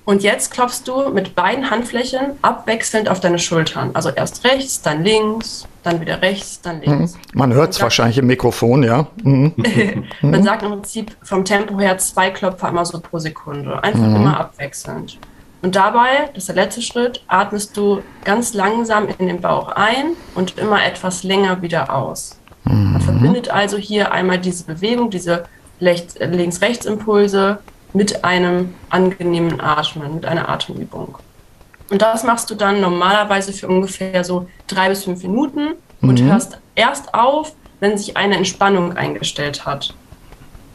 Und 0.04 0.24
jetzt 0.24 0.50
klopfst 0.50 0.82
du 0.86 1.10
mit 1.10 1.36
beiden 1.36 1.70
Handflächen 1.70 2.32
abwechselnd 2.42 3.08
auf 3.08 3.20
deine 3.20 3.38
Schultern. 3.38 3.90
Also 3.94 4.08
erst 4.10 4.44
rechts, 4.44 4.82
dann 4.82 5.04
links, 5.04 5.68
dann 5.84 6.00
wieder 6.00 6.20
rechts, 6.20 6.60
dann 6.60 6.80
links. 6.80 7.14
Mhm. 7.14 7.20
Man 7.34 7.54
hört 7.54 7.72
es 7.72 7.80
wahrscheinlich 7.80 8.18
im 8.18 8.26
Mikrofon, 8.26 8.82
ja. 8.82 9.06
Mhm. 9.22 9.54
Man 10.22 10.42
sagt 10.42 10.64
im 10.64 10.70
Prinzip 10.70 11.16
vom 11.22 11.44
Tempo 11.44 11.78
her 11.78 11.98
zwei 11.98 12.30
Klopfer 12.30 12.68
immer 12.70 12.84
so 12.84 12.98
pro 12.98 13.18
Sekunde. 13.20 13.82
Einfach 13.84 14.00
mhm. 14.00 14.16
immer 14.16 14.40
abwechselnd. 14.40 15.18
Und 15.62 15.76
dabei, 15.76 16.30
das 16.34 16.38
ist 16.38 16.48
der 16.48 16.56
letzte 16.56 16.82
Schritt, 16.82 17.22
atmest 17.28 17.76
du 17.76 18.02
ganz 18.24 18.52
langsam 18.52 19.06
in 19.06 19.28
den 19.28 19.40
Bauch 19.40 19.68
ein 19.68 20.16
und 20.34 20.58
immer 20.58 20.84
etwas 20.84 21.22
länger 21.22 21.62
wieder 21.62 21.94
aus. 21.94 22.40
Man 22.64 22.94
mhm. 22.94 23.00
verbindet 23.00 23.48
also 23.50 23.76
hier 23.76 24.12
einmal 24.12 24.38
diese 24.38 24.64
Bewegung, 24.64 25.10
diese 25.10 25.44
Links-Rechts-Impulse 25.80 27.58
mit 27.92 28.24
einem 28.24 28.74
angenehmen 28.88 29.60
Atmen, 29.60 30.14
mit 30.14 30.24
einer 30.24 30.48
Atemübung. 30.48 31.18
Und 31.90 32.00
das 32.00 32.24
machst 32.24 32.50
du 32.50 32.54
dann 32.54 32.80
normalerweise 32.80 33.52
für 33.52 33.68
ungefähr 33.68 34.24
so 34.24 34.46
drei 34.66 34.88
bis 34.88 35.04
fünf 35.04 35.22
Minuten 35.22 35.74
und 36.00 36.20
mhm. 36.20 36.30
hörst 36.30 36.58
erst 36.74 37.12
auf, 37.12 37.54
wenn 37.80 37.98
sich 37.98 38.16
eine 38.16 38.36
Entspannung 38.36 38.96
eingestellt 38.96 39.66
hat. 39.66 39.94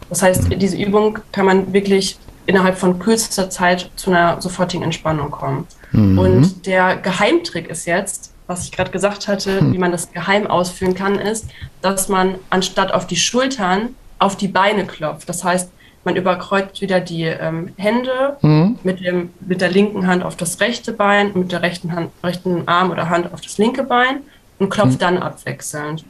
Das 0.10 0.22
heißt, 0.22 0.48
diese 0.58 0.78
Übung 0.78 1.20
kann 1.32 1.46
man 1.46 1.74
wirklich 1.74 2.18
innerhalb 2.46 2.78
von 2.78 3.00
kürzester 3.00 3.50
Zeit 3.50 3.90
zu 3.96 4.12
einer 4.12 4.42
sofortigen 4.42 4.84
Entspannung 4.84 5.32
kommen. 5.32 5.68
Mhm. 5.92 6.20
Und 6.20 6.66
der 6.66 6.98
Geheimtrick 6.98 7.70
ist 7.70 7.86
jetzt, 7.86 8.34
was 8.48 8.66
ich 8.66 8.72
gerade 8.72 8.92
gesagt 8.92 9.28
hatte, 9.28 9.62
mhm. 9.62 9.74
wie 9.74 9.78
man 9.78 9.92
das 9.92 10.12
geheim 10.12 10.48
ausführen 10.48 10.96
kann, 10.96 11.20
ist, 11.20 11.48
dass 11.82 12.10
man 12.10 12.36
anstatt 12.50 12.94
auf 12.94 13.06
die 13.06 13.18
Schultern 13.18 13.96
auf 14.20 14.36
die 14.36 14.48
Beine 14.48 14.86
klopft. 14.86 15.30
Das 15.30 15.44
heißt, 15.44 15.72
man 16.04 16.16
überkreuzt 16.16 16.82
wieder 16.82 17.02
die 17.02 17.24
ähm, 17.24 17.74
Hände 17.78 18.38
mhm. 18.42 18.80
mit, 18.84 19.02
dem, 19.02 19.30
mit 19.42 19.60
der 19.62 19.70
linken 19.70 20.08
Hand 20.08 20.24
auf 20.24 20.38
das 20.38 20.60
rechte 20.62 20.94
Bein, 20.94 21.32
mit 21.34 21.52
der 21.52 21.62
rechten, 21.62 21.92
Hand, 21.92 22.12
rechten 22.24 22.68
Arm 22.68 22.92
oder 22.92 23.10
Hand 23.10 23.34
auf 23.34 23.42
das 23.42 23.58
linke 23.58 23.84
Bein 23.84 24.22
und 24.58 24.70
klopft 24.70 24.94
mhm. 24.94 25.00
dann 25.00 25.18
abwechselnd. 25.18 26.06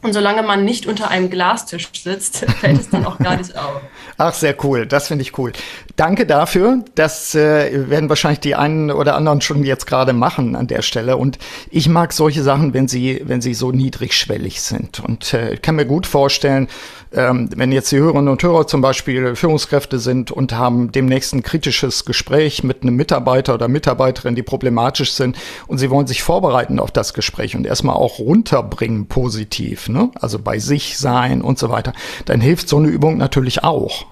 Und 0.00 0.12
solange 0.12 0.44
man 0.44 0.64
nicht 0.64 0.86
unter 0.86 1.10
einem 1.10 1.28
Glastisch 1.28 1.88
sitzt, 1.92 2.36
fällt 2.60 2.80
es 2.80 2.90
dann 2.90 3.04
auch 3.04 3.18
gar 3.18 3.36
nicht 3.36 3.56
auf. 3.56 3.80
Ach, 4.16 4.32
sehr 4.32 4.54
cool. 4.64 4.86
Das 4.86 5.08
finde 5.08 5.22
ich 5.22 5.36
cool. 5.38 5.52
Danke 5.96 6.24
dafür. 6.24 6.84
Das 6.94 7.34
äh, 7.34 7.90
werden 7.90 8.08
wahrscheinlich 8.08 8.40
die 8.40 8.54
einen 8.54 8.92
oder 8.92 9.16
anderen 9.16 9.40
schon 9.40 9.64
jetzt 9.64 9.86
gerade 9.86 10.12
machen 10.12 10.54
an 10.54 10.68
der 10.68 10.82
Stelle. 10.82 11.16
Und 11.16 11.38
ich 11.70 11.88
mag 11.88 12.12
solche 12.12 12.42
Sachen, 12.42 12.74
wenn 12.74 12.86
sie, 12.86 13.22
wenn 13.24 13.40
sie 13.40 13.54
so 13.54 13.72
niedrigschwellig 13.72 14.62
sind. 14.62 15.00
Und 15.00 15.34
äh, 15.34 15.56
kann 15.56 15.74
mir 15.74 15.86
gut 15.86 16.06
vorstellen, 16.06 16.68
ähm, 17.12 17.48
wenn 17.56 17.72
jetzt 17.72 17.90
die 17.90 17.98
Hörerinnen 17.98 18.28
und 18.28 18.42
Hörer 18.42 18.66
zum 18.66 18.80
Beispiel 18.80 19.34
Führungskräfte 19.34 19.98
sind 19.98 20.30
und 20.30 20.52
haben 20.52 20.92
demnächst 20.92 21.32
ein 21.32 21.42
kritisches 21.42 22.04
Gespräch 22.04 22.62
mit 22.62 22.82
einem 22.82 22.96
Mitarbeiter 22.96 23.54
oder 23.54 23.68
Mitarbeiterin, 23.68 24.34
die 24.34 24.42
problematisch 24.42 25.12
sind 25.12 25.36
und 25.66 25.78
sie 25.78 25.90
wollen 25.90 26.06
sich 26.06 26.22
vorbereiten 26.22 26.78
auf 26.78 26.90
das 26.90 27.14
Gespräch 27.14 27.56
und 27.56 27.66
erstmal 27.66 27.96
auch 27.96 28.18
runterbringen 28.18 29.06
positiv, 29.06 29.87
ne? 29.88 30.10
also 30.20 30.38
bei 30.38 30.58
sich 30.58 30.98
sein 30.98 31.42
und 31.42 31.58
so 31.58 31.70
weiter, 31.70 31.92
dann 32.26 32.40
hilft 32.40 32.68
so 32.68 32.78
eine 32.78 32.88
Übung 32.88 33.16
natürlich 33.16 33.64
auch. 33.64 34.06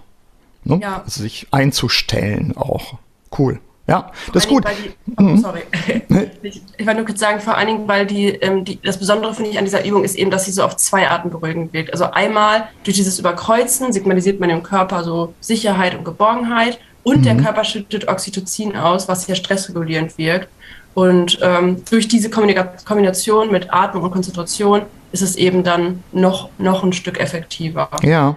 Ne? 0.65 0.81
Ja. 0.83 1.03
Also 1.05 1.23
sich 1.23 1.47
einzustellen 1.51 2.57
auch. 2.57 2.95
Cool. 3.37 3.61
Ja, 3.89 4.11
das 4.33 4.45
ist 4.45 4.49
gut. 4.49 4.65
Die, 4.65 4.91
oh, 5.17 5.23
mhm. 5.23 5.39
Sorry. 5.39 5.61
ich, 6.43 6.63
ich 6.77 6.87
wollte 6.87 6.99
nur 6.99 7.07
kurz 7.07 7.21
sagen, 7.21 7.41
vor 7.41 7.57
allen 7.57 7.69
Dingen, 7.69 7.89
weil 7.89 8.05
die, 8.07 8.29
ähm, 8.29 8.65
die, 8.65 8.81
das 8.83 8.99
Besondere 8.99 9.33
finde 9.33 9.51
ich 9.51 9.59
an 9.59 9.65
dieser 9.65 9.85
Übung 9.85 10.03
ist 10.03 10.17
eben, 10.17 10.31
dass 10.31 10.45
sie 10.45 10.53
so 10.53 10.65
auf 10.65 10.77
zwei 10.77 11.09
Arten 11.09 11.31
beruhigend 11.31 11.73
wirkt. 11.73 11.93
Also 11.93 12.11
einmal 12.11 12.69
durch 12.83 12.97
dieses 12.97 13.19
Überkreuzen 13.19 13.93
signalisiert 13.93 14.41
man 14.41 14.49
dem 14.49 14.65
Körper 14.65 15.05
so 15.05 15.35
Sicherheit 15.41 15.95
und 15.97 16.05
Geborgenheit 16.05 16.81
und 17.05 17.19
mhm. 17.19 17.23
der 17.23 17.37
Körper 17.37 17.63
schüttet 17.63 18.09
Oxytocin 18.09 18.77
aus, 18.77 19.07
was 19.07 19.27
sehr 19.27 19.37
stressregulierend 19.37 20.19
wirkt. 20.19 20.49
Und 20.95 21.39
ähm, 21.43 21.85
durch 21.89 22.09
diese 22.09 22.31
Kombination 22.31 23.53
mit 23.53 23.73
Atmung 23.73 24.03
und 24.03 24.11
Konzentration 24.11 24.83
ist 25.17 25.31
es 25.31 25.37
eben 25.37 25.65
dann 25.65 26.05
noch, 26.13 26.51
noch 26.59 26.85
ein 26.85 26.93
Stück 26.93 27.19
effektiver. 27.19 27.89
Ja. 28.03 28.37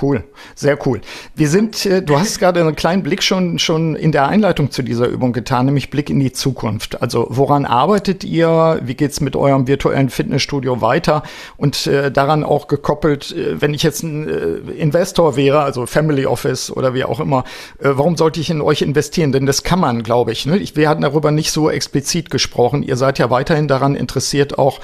Cool, 0.00 0.24
sehr 0.54 0.78
cool. 0.86 1.02
Wir 1.34 1.48
sind, 1.48 1.84
äh, 1.84 2.02
du 2.02 2.18
hast 2.18 2.38
gerade 2.38 2.60
einen 2.60 2.74
kleinen 2.74 3.02
Blick 3.02 3.22
schon, 3.22 3.58
schon 3.58 3.94
in 3.94 4.10
der 4.10 4.26
Einleitung 4.26 4.70
zu 4.70 4.82
dieser 4.82 5.06
Übung 5.06 5.34
getan, 5.34 5.66
nämlich 5.66 5.90
Blick 5.90 6.08
in 6.08 6.18
die 6.18 6.32
Zukunft. 6.32 7.02
Also 7.02 7.26
woran 7.28 7.66
arbeitet 7.66 8.24
ihr? 8.24 8.80
Wie 8.82 8.94
geht's 8.94 9.20
mit 9.20 9.36
eurem 9.36 9.66
virtuellen 9.66 10.08
Fitnessstudio 10.08 10.80
weiter? 10.80 11.22
Und 11.58 11.86
äh, 11.86 12.10
daran 12.10 12.42
auch 12.42 12.68
gekoppelt, 12.68 13.32
äh, 13.32 13.60
wenn 13.60 13.74
ich 13.74 13.82
jetzt 13.82 14.02
ein 14.02 14.28
äh, 14.28 14.72
Investor 14.72 15.36
wäre, 15.36 15.60
also 15.60 15.84
Family 15.84 16.24
Office 16.24 16.70
oder 16.70 16.94
wie 16.94 17.04
auch 17.04 17.20
immer, 17.20 17.44
warum 17.78 18.16
sollte 18.16 18.40
ich 18.40 18.48
in 18.48 18.62
euch 18.62 18.80
investieren? 18.80 19.30
Denn 19.30 19.44
das 19.44 19.62
kann 19.62 19.78
man, 19.78 20.02
glaube 20.02 20.32
ich. 20.32 20.46
Ne? 20.46 20.56
ich. 20.56 20.74
Wir 20.74 20.88
hatten 20.88 21.02
darüber 21.02 21.30
nicht 21.30 21.52
so 21.52 21.68
explizit 21.68 22.30
gesprochen. 22.30 22.82
Ihr 22.82 22.96
seid 22.96 23.18
ja 23.18 23.28
weiterhin 23.28 23.68
daran 23.68 23.94
interessiert, 23.94 24.58
auch 24.58 24.80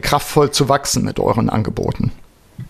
kraftvoll 0.00 0.50
zu 0.50 0.68
wachsen 0.68 1.04
mit 1.04 1.20
euren 1.20 1.48
Angeboten. 1.48 2.12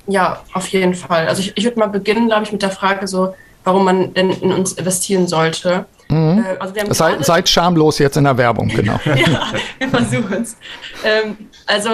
Ja, 0.06 0.42
auf 0.52 0.68
jeden 0.68 0.94
Fall. 0.94 1.28
Also 1.28 1.42
ich, 1.42 1.56
ich 1.56 1.64
würde 1.64 1.78
mal 1.78 1.88
beginnen, 1.88 2.28
glaube 2.28 2.44
ich, 2.44 2.52
mit 2.52 2.62
der 2.62 2.70
Frage 2.70 3.06
so, 3.06 3.34
warum 3.64 3.84
man 3.84 4.14
denn 4.14 4.30
in 4.30 4.52
uns 4.52 4.72
investieren 4.72 5.26
sollte. 5.28 5.86
Mhm. 6.08 6.44
Äh, 6.44 6.56
also 6.58 6.74
wir 6.74 6.94
Sei, 6.94 7.22
seid 7.22 7.48
schamlos 7.48 7.98
jetzt 7.98 8.16
in 8.16 8.24
der 8.24 8.36
Werbung, 8.36 8.68
genau. 8.68 8.98
ja, 9.04 9.52
wir 9.78 9.88
versuchen 9.88 10.42
es. 10.42 10.56
Ähm, 11.04 11.36
also 11.66 11.90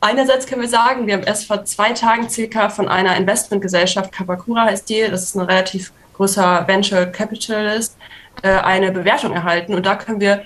einerseits 0.00 0.46
können 0.46 0.62
wir 0.62 0.68
sagen, 0.68 1.06
wir 1.06 1.14
haben 1.14 1.22
erst 1.22 1.46
vor 1.46 1.64
zwei 1.64 1.92
Tagen 1.92 2.28
circa 2.28 2.68
von 2.68 2.88
einer 2.88 3.16
Investmentgesellschaft, 3.16 4.12
Kapakura 4.12 4.64
heißt 4.64 4.88
die, 4.88 5.06
das 5.08 5.22
ist 5.22 5.36
ein 5.36 5.42
relativ 5.42 5.92
großer 6.16 6.66
Venture 6.66 7.06
Capitalist, 7.06 7.96
äh, 8.42 8.50
eine 8.50 8.92
Bewertung 8.92 9.32
erhalten. 9.32 9.74
Und 9.74 9.86
da 9.86 9.94
können 9.94 10.20
wir, 10.20 10.42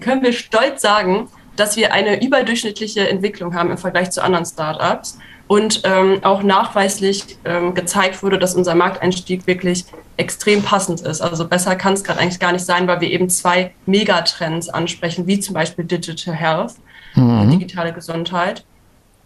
können 0.00 0.22
wir 0.22 0.32
stolz 0.32 0.82
sagen, 0.82 1.28
dass 1.56 1.76
wir 1.76 1.92
eine 1.92 2.22
überdurchschnittliche 2.22 3.08
Entwicklung 3.08 3.54
haben 3.54 3.70
im 3.70 3.78
Vergleich 3.78 4.10
zu 4.10 4.22
anderen 4.22 4.46
Startups 4.46 5.18
und 5.48 5.82
ähm, 5.84 6.20
auch 6.22 6.42
nachweislich 6.42 7.38
ähm, 7.44 7.74
gezeigt 7.74 8.22
wurde, 8.22 8.38
dass 8.38 8.54
unser 8.54 8.74
Markteinstieg 8.74 9.46
wirklich 9.46 9.84
extrem 10.16 10.62
passend 10.62 11.00
ist. 11.00 11.20
Also 11.20 11.46
besser 11.46 11.76
kann 11.76 11.94
es 11.94 12.04
gerade 12.04 12.20
eigentlich 12.20 12.40
gar 12.40 12.52
nicht 12.52 12.64
sein, 12.64 12.86
weil 12.86 13.00
wir 13.00 13.10
eben 13.10 13.28
zwei 13.28 13.72
Megatrends 13.86 14.68
ansprechen, 14.68 15.26
wie 15.26 15.40
zum 15.40 15.54
Beispiel 15.54 15.84
Digital 15.84 16.34
Health, 16.34 16.74
mhm. 17.14 17.50
digitale 17.50 17.92
Gesundheit 17.92 18.64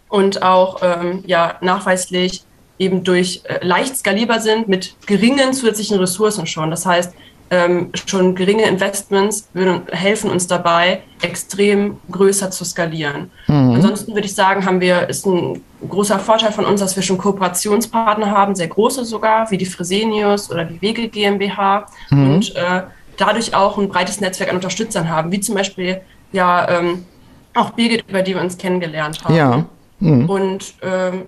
und 0.09 0.41
auch 0.41 0.79
ähm, 0.81 1.23
ja, 1.25 1.55
nachweislich 1.61 2.43
eben 2.79 3.03
durch 3.03 3.41
äh, 3.45 3.65
leicht 3.65 3.97
skalierbar 3.97 4.39
sind 4.39 4.67
mit 4.67 4.95
geringen 5.05 5.53
zusätzlichen 5.53 5.99
Ressourcen 5.99 6.45
schon. 6.45 6.69
Das 6.69 6.85
heißt, 6.85 7.13
ähm, 7.49 7.91
schon 8.05 8.35
geringe 8.35 8.63
Investments 8.63 9.47
würden, 9.53 9.83
helfen 9.91 10.29
uns 10.29 10.47
dabei, 10.47 11.01
extrem 11.21 11.97
größer 12.11 12.51
zu 12.51 12.65
skalieren. 12.65 13.31
Mhm. 13.47 13.75
Ansonsten 13.75 14.13
würde 14.13 14.27
ich 14.27 14.35
sagen, 14.35 14.65
haben 14.65 14.81
wir, 14.81 15.09
ist 15.09 15.25
ein 15.25 15.61
großer 15.87 16.19
Vorteil 16.19 16.51
von 16.51 16.65
uns, 16.65 16.81
dass 16.81 16.95
wir 16.95 17.03
schon 17.03 17.17
Kooperationspartner 17.17 18.31
haben, 18.31 18.55
sehr 18.55 18.67
große 18.67 19.05
sogar, 19.05 19.49
wie 19.51 19.57
die 19.57 19.65
Fresenius 19.65 20.51
oder 20.51 20.65
die 20.65 20.81
Wege 20.81 21.07
GmbH 21.07 21.85
mhm. 22.09 22.33
und 22.33 22.55
äh, 22.55 22.83
dadurch 23.17 23.55
auch 23.55 23.77
ein 23.77 23.87
breites 23.87 24.21
Netzwerk 24.21 24.49
an 24.49 24.55
Unterstützern 24.55 25.09
haben, 25.09 25.31
wie 25.31 25.39
zum 25.39 25.55
Beispiel 25.55 26.01
ja 26.31 26.67
ähm, 26.69 27.05
auch 27.53 27.71
Birgit, 27.71 28.05
über 28.07 28.21
die 28.21 28.35
wir 28.35 28.41
uns 28.41 28.57
kennengelernt 28.57 29.23
haben. 29.23 29.35
Ja. 29.35 29.65
Mhm. 29.99 30.29
Und 30.29 30.73
ähm, 30.81 31.25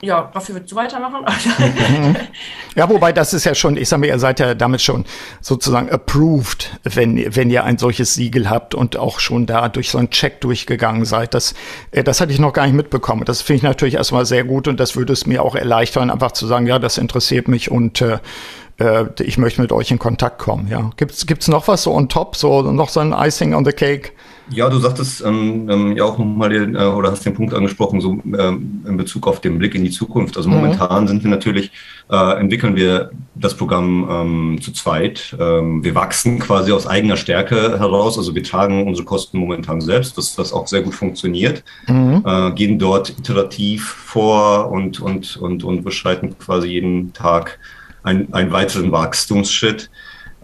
ja, 0.00 0.30
dafür 0.32 0.54
würdest 0.54 0.70
du 0.70 0.76
weitermachen? 0.76 1.24
ja, 2.76 2.88
wobei 2.88 3.12
das 3.12 3.34
ist 3.34 3.44
ja 3.44 3.54
schon, 3.56 3.76
ich 3.76 3.88
sage 3.88 4.00
mal, 4.00 4.06
ihr 4.06 4.18
seid 4.20 4.38
ja 4.38 4.54
damit 4.54 4.80
schon 4.80 5.04
sozusagen 5.40 5.90
approved, 5.90 6.78
wenn, 6.84 7.34
wenn 7.34 7.50
ihr 7.50 7.64
ein 7.64 7.78
solches 7.78 8.14
Siegel 8.14 8.48
habt 8.48 8.76
und 8.76 8.96
auch 8.96 9.18
schon 9.18 9.46
da 9.46 9.68
durch 9.68 9.90
so 9.90 9.98
einen 9.98 10.10
Check 10.10 10.40
durchgegangen 10.40 11.04
seid. 11.04 11.34
Das, 11.34 11.54
äh, 11.90 12.04
das 12.04 12.20
hatte 12.20 12.32
ich 12.32 12.38
noch 12.38 12.52
gar 12.52 12.66
nicht 12.66 12.76
mitbekommen. 12.76 13.24
Das 13.24 13.42
finde 13.42 13.56
ich 13.56 13.62
natürlich 13.64 13.94
erstmal 13.94 14.24
sehr 14.24 14.44
gut 14.44 14.68
und 14.68 14.78
das 14.78 14.94
würde 14.94 15.12
es 15.12 15.26
mir 15.26 15.42
auch 15.42 15.56
erleichtern, 15.56 16.10
einfach 16.10 16.30
zu 16.30 16.46
sagen, 16.46 16.66
ja, 16.66 16.78
das 16.78 16.96
interessiert 16.96 17.48
mich 17.48 17.68
und 17.68 18.00
äh, 18.00 18.18
äh 18.78 19.06
ich 19.18 19.36
möchte 19.36 19.60
mit 19.60 19.72
euch 19.72 19.90
in 19.90 19.98
Kontakt 19.98 20.38
kommen. 20.38 20.68
Ja, 20.68 20.90
gibt's 20.96 21.26
gibt's 21.26 21.48
noch 21.48 21.66
was 21.66 21.82
so 21.82 21.92
on 21.92 22.08
top, 22.08 22.36
so 22.36 22.62
noch 22.62 22.88
so 22.88 23.00
ein 23.00 23.12
Icing 23.12 23.52
on 23.52 23.64
the 23.64 23.72
cake? 23.72 24.12
Ja, 24.50 24.68
du 24.68 24.78
sagtest 24.78 25.22
ähm, 25.24 25.68
ähm, 25.68 25.96
ja 25.96 26.04
auch 26.04 26.18
nochmal 26.18 26.48
den, 26.48 26.74
äh, 26.74 26.84
oder 26.84 27.10
hast 27.10 27.24
den 27.24 27.34
Punkt 27.34 27.54
angesprochen, 27.54 28.00
so 28.00 28.18
ähm, 28.38 28.84
in 28.86 28.96
Bezug 28.96 29.26
auf 29.26 29.40
den 29.40 29.58
Blick 29.58 29.74
in 29.74 29.84
die 29.84 29.90
Zukunft. 29.90 30.36
Also 30.36 30.48
mhm. 30.48 30.56
momentan 30.56 31.06
sind 31.06 31.22
wir 31.22 31.30
natürlich, 31.30 31.70
äh, 32.10 32.40
entwickeln 32.40 32.74
wir 32.74 33.10
das 33.34 33.56
Programm 33.56 34.08
ähm, 34.10 34.58
zu 34.60 34.72
zweit. 34.72 35.36
Ähm, 35.38 35.84
wir 35.84 35.94
wachsen 35.94 36.38
quasi 36.38 36.72
aus 36.72 36.86
eigener 36.86 37.16
Stärke 37.16 37.78
heraus. 37.78 38.16
Also 38.16 38.34
wir 38.34 38.42
tragen 38.42 38.86
unsere 38.86 39.04
Kosten 39.04 39.38
momentan 39.38 39.80
selbst, 39.80 40.16
was, 40.16 40.38
was 40.38 40.52
auch 40.52 40.66
sehr 40.66 40.82
gut 40.82 40.94
funktioniert. 40.94 41.62
Mhm. 41.86 42.22
Äh, 42.24 42.52
gehen 42.52 42.78
dort 42.78 43.10
iterativ 43.10 43.86
vor 43.86 44.70
und, 44.70 45.00
und, 45.00 45.36
und, 45.36 45.62
und 45.62 45.84
beschreiten 45.84 46.38
quasi 46.38 46.68
jeden 46.68 47.12
Tag 47.12 47.58
einen, 48.02 48.32
einen 48.32 48.52
weiteren 48.52 48.92
Wachstumsschritt 48.92 49.90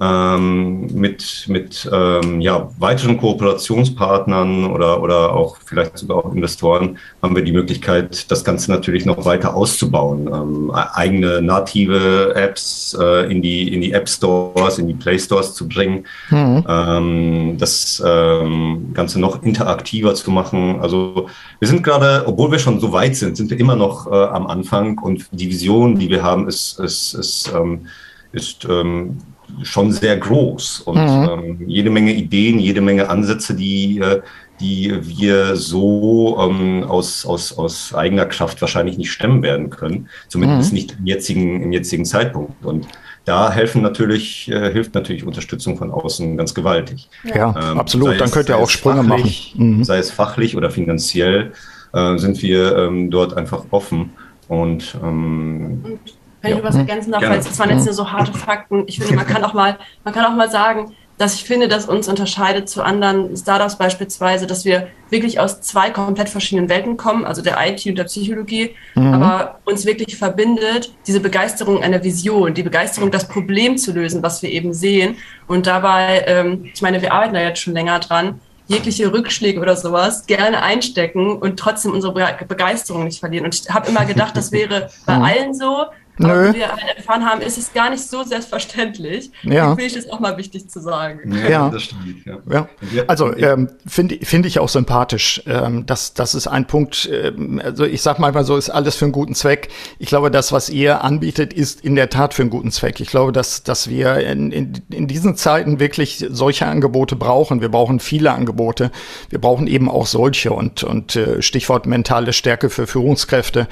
ähm, 0.00 0.86
mit, 0.92 1.44
mit 1.48 1.88
ähm, 1.92 2.40
ja, 2.40 2.68
weiteren 2.78 3.16
Kooperationspartnern 3.16 4.66
oder, 4.66 5.00
oder 5.00 5.32
auch 5.32 5.56
vielleicht 5.64 5.98
sogar 5.98 6.18
auch 6.18 6.34
Investoren 6.34 6.98
haben 7.22 7.36
wir 7.36 7.44
die 7.44 7.52
Möglichkeit, 7.52 8.28
das 8.30 8.44
Ganze 8.44 8.72
natürlich 8.72 9.06
noch 9.06 9.24
weiter 9.24 9.54
auszubauen. 9.54 10.26
Ähm, 10.26 10.70
eigene 10.72 11.40
native 11.40 12.34
Apps 12.34 12.96
äh, 13.00 13.30
in, 13.30 13.40
die, 13.40 13.72
in 13.72 13.80
die 13.80 13.92
App 13.92 14.08
Stores, 14.08 14.78
in 14.78 14.88
die 14.88 14.94
Play 14.94 15.18
Stores 15.18 15.54
zu 15.54 15.68
bringen, 15.68 16.04
mhm. 16.28 16.64
ähm, 16.68 17.56
das 17.58 18.02
ähm, 18.04 18.90
Ganze 18.94 19.20
noch 19.20 19.44
interaktiver 19.44 20.14
zu 20.14 20.32
machen. 20.32 20.80
Also 20.80 21.28
wir 21.60 21.68
sind 21.68 21.84
gerade, 21.84 22.24
obwohl 22.26 22.50
wir 22.50 22.58
schon 22.58 22.80
so 22.80 22.90
weit 22.92 23.14
sind, 23.14 23.36
sind 23.36 23.48
wir 23.48 23.60
immer 23.60 23.76
noch 23.76 24.10
äh, 24.10 24.14
am 24.14 24.48
Anfang 24.48 24.98
und 24.98 25.26
die 25.30 25.48
Vision, 25.48 25.98
die 26.00 26.10
wir 26.10 26.24
haben, 26.24 26.48
ist, 26.48 26.80
ist, 26.80 27.14
ist, 27.14 27.52
ähm, 27.54 27.86
ist 28.32 28.66
ähm, 28.68 29.18
schon 29.62 29.92
sehr 29.92 30.16
groß 30.16 30.80
und 30.80 30.96
mhm. 30.96 31.28
ähm, 31.30 31.64
jede 31.66 31.90
Menge 31.90 32.12
Ideen, 32.12 32.58
jede 32.58 32.80
Menge 32.80 33.08
Ansätze, 33.08 33.54
die, 33.54 33.98
äh, 33.98 34.20
die 34.60 34.92
wir 35.02 35.56
so 35.56 36.38
ähm, 36.40 36.84
aus, 36.84 37.26
aus, 37.26 37.56
aus 37.56 37.94
eigener 37.94 38.26
Kraft 38.26 38.60
wahrscheinlich 38.60 38.98
nicht 38.98 39.10
stemmen 39.10 39.42
werden 39.42 39.70
können, 39.70 40.08
zumindest 40.28 40.72
mhm. 40.72 40.76
nicht 40.76 40.96
im 40.98 41.06
jetzigen, 41.06 41.62
im 41.62 41.72
jetzigen 41.72 42.04
Zeitpunkt. 42.04 42.64
Und 42.64 42.86
da 43.24 43.50
helfen 43.50 43.82
natürlich, 43.82 44.50
äh, 44.50 44.70
hilft 44.72 44.94
natürlich 44.94 45.24
Unterstützung 45.24 45.76
von 45.76 45.90
außen 45.90 46.36
ganz 46.36 46.54
gewaltig. 46.54 47.08
Ja, 47.24 47.54
ähm, 47.72 47.78
absolut. 47.78 48.20
Dann 48.20 48.30
könnt 48.30 48.48
ihr 48.48 48.58
auch 48.58 48.70
Sprünge 48.70 49.04
fachlich, 49.04 49.54
machen. 49.56 49.78
Mhm. 49.78 49.84
Sei 49.84 49.98
es 49.98 50.10
fachlich 50.10 50.56
oder 50.56 50.70
finanziell, 50.70 51.52
äh, 51.92 52.18
sind 52.18 52.42
wir 52.42 52.76
ähm, 52.76 53.10
dort 53.10 53.36
einfach 53.36 53.64
offen. 53.70 54.12
Und, 54.46 54.96
ähm, 55.02 55.80
und 55.84 56.00
wenn 56.44 56.52
ja. 56.52 56.58
ich 56.58 56.64
was 56.64 56.76
ergänzen 56.76 57.10
darf, 57.10 57.22
weil 57.22 57.38
es 57.38 57.58
waren 57.58 57.70
jetzt 57.70 57.84
nur 57.84 57.94
so 57.94 58.12
harte 58.12 58.32
Fakten. 58.34 58.84
Ich 58.86 58.98
finde, 58.98 59.14
man 59.16 59.26
kann 59.32 59.42
auch 59.42 59.54
mal, 59.54 59.78
man 60.04 60.14
kann 60.14 60.24
auch 60.26 60.36
mal 60.36 60.50
sagen, 60.50 60.94
dass 61.16 61.36
ich 61.36 61.44
finde, 61.44 61.68
dass 61.68 61.86
uns 61.86 62.08
unterscheidet 62.08 62.68
zu 62.68 62.82
anderen 62.82 63.36
Startups 63.36 63.76
beispielsweise, 63.76 64.46
dass 64.46 64.64
wir 64.64 64.88
wirklich 65.10 65.38
aus 65.38 65.60
zwei 65.60 65.90
komplett 65.90 66.28
verschiedenen 66.28 66.68
Welten 66.68 66.96
kommen, 66.96 67.24
also 67.24 67.40
der 67.40 67.56
IT 67.64 67.86
und 67.86 67.96
der 67.96 68.04
Psychologie, 68.04 68.74
mhm. 68.96 69.14
aber 69.14 69.60
uns 69.64 69.86
wirklich 69.86 70.16
verbindet 70.16 70.92
diese 71.06 71.20
Begeisterung 71.20 71.82
einer 71.82 72.02
Vision, 72.02 72.52
die 72.52 72.64
Begeisterung, 72.64 73.12
das 73.12 73.28
Problem 73.28 73.78
zu 73.78 73.92
lösen, 73.92 74.22
was 74.22 74.42
wir 74.42 74.50
eben 74.50 74.74
sehen. 74.74 75.16
Und 75.46 75.68
dabei, 75.68 76.24
ähm, 76.26 76.64
ich 76.74 76.82
meine, 76.82 77.00
wir 77.00 77.12
arbeiten 77.12 77.34
da 77.34 77.40
jetzt 77.40 77.60
schon 77.60 77.74
länger 77.74 78.00
dran, 78.00 78.40
jegliche 78.66 79.12
Rückschläge 79.12 79.60
oder 79.60 79.76
sowas 79.76 80.26
gerne 80.26 80.62
einstecken 80.62 81.36
und 81.36 81.58
trotzdem 81.58 81.92
unsere 81.92 82.12
Begeisterung 82.48 83.04
nicht 83.04 83.20
verlieren. 83.20 83.44
Und 83.44 83.54
ich 83.54 83.68
habe 83.70 83.88
immer 83.88 84.04
gedacht, 84.04 84.36
das 84.36 84.52
wäre 84.52 84.88
bei 85.06 85.16
mhm. 85.16 85.22
allen 85.22 85.54
so, 85.54 85.84
Nö. 86.16 86.28
Aber 86.28 86.54
wie 86.54 86.58
wir 86.58 86.70
halt 86.70 86.96
erfahren 86.96 87.24
haben, 87.24 87.40
ist 87.40 87.58
es 87.58 87.72
gar 87.72 87.90
nicht 87.90 88.02
so 88.02 88.22
selbstverständlich. 88.22 89.32
Ja. 89.42 89.70
Finde 89.70 89.84
ich 89.84 89.94
das 89.94 90.08
auch 90.10 90.20
mal 90.20 90.36
wichtig 90.36 90.68
zu 90.70 90.80
sagen. 90.80 91.32
Ja, 91.32 91.48
ja. 91.48 91.70
das 91.70 91.82
stimmt. 91.82 92.24
Ja. 92.24 92.68
ja. 92.92 93.04
Also 93.08 93.36
ähm, 93.36 93.70
finde 93.86 94.18
find 94.24 94.46
ich 94.46 94.60
auch 94.60 94.68
sympathisch. 94.68 95.42
Ähm, 95.46 95.86
das, 95.86 96.14
das 96.14 96.34
ist 96.34 96.46
ein 96.46 96.66
Punkt, 96.66 97.08
ähm, 97.12 97.60
also 97.62 97.84
ich 97.84 98.02
sag 98.02 98.18
mal 98.20 98.44
so, 98.44 98.56
ist 98.56 98.70
alles 98.70 98.94
für 98.94 99.06
einen 99.06 99.12
guten 99.12 99.34
Zweck. 99.34 99.68
Ich 99.98 100.08
glaube, 100.08 100.30
das, 100.30 100.52
was 100.52 100.68
ihr 100.68 101.02
anbietet, 101.02 101.52
ist 101.52 101.80
in 101.80 101.96
der 101.96 102.10
Tat 102.10 102.34
für 102.34 102.42
einen 102.42 102.50
guten 102.50 102.70
Zweck. 102.70 103.00
Ich 103.00 103.08
glaube, 103.08 103.32
dass, 103.32 103.64
dass 103.64 103.88
wir 103.88 104.18
in, 104.18 104.52
in, 104.52 104.82
in 104.90 105.08
diesen 105.08 105.36
Zeiten 105.36 105.80
wirklich 105.80 106.24
solche 106.30 106.66
Angebote 106.66 107.16
brauchen. 107.16 107.60
Wir 107.60 107.70
brauchen 107.70 107.98
viele 107.98 108.32
Angebote. 108.32 108.92
Wir 109.30 109.40
brauchen 109.40 109.66
eben 109.66 109.90
auch 109.90 110.06
solche 110.06 110.52
und, 110.52 110.84
und 110.84 111.16
äh, 111.16 111.42
Stichwort 111.42 111.86
mentale 111.86 112.32
Stärke 112.32 112.70
für 112.70 112.86
Führungskräfte 112.86 113.66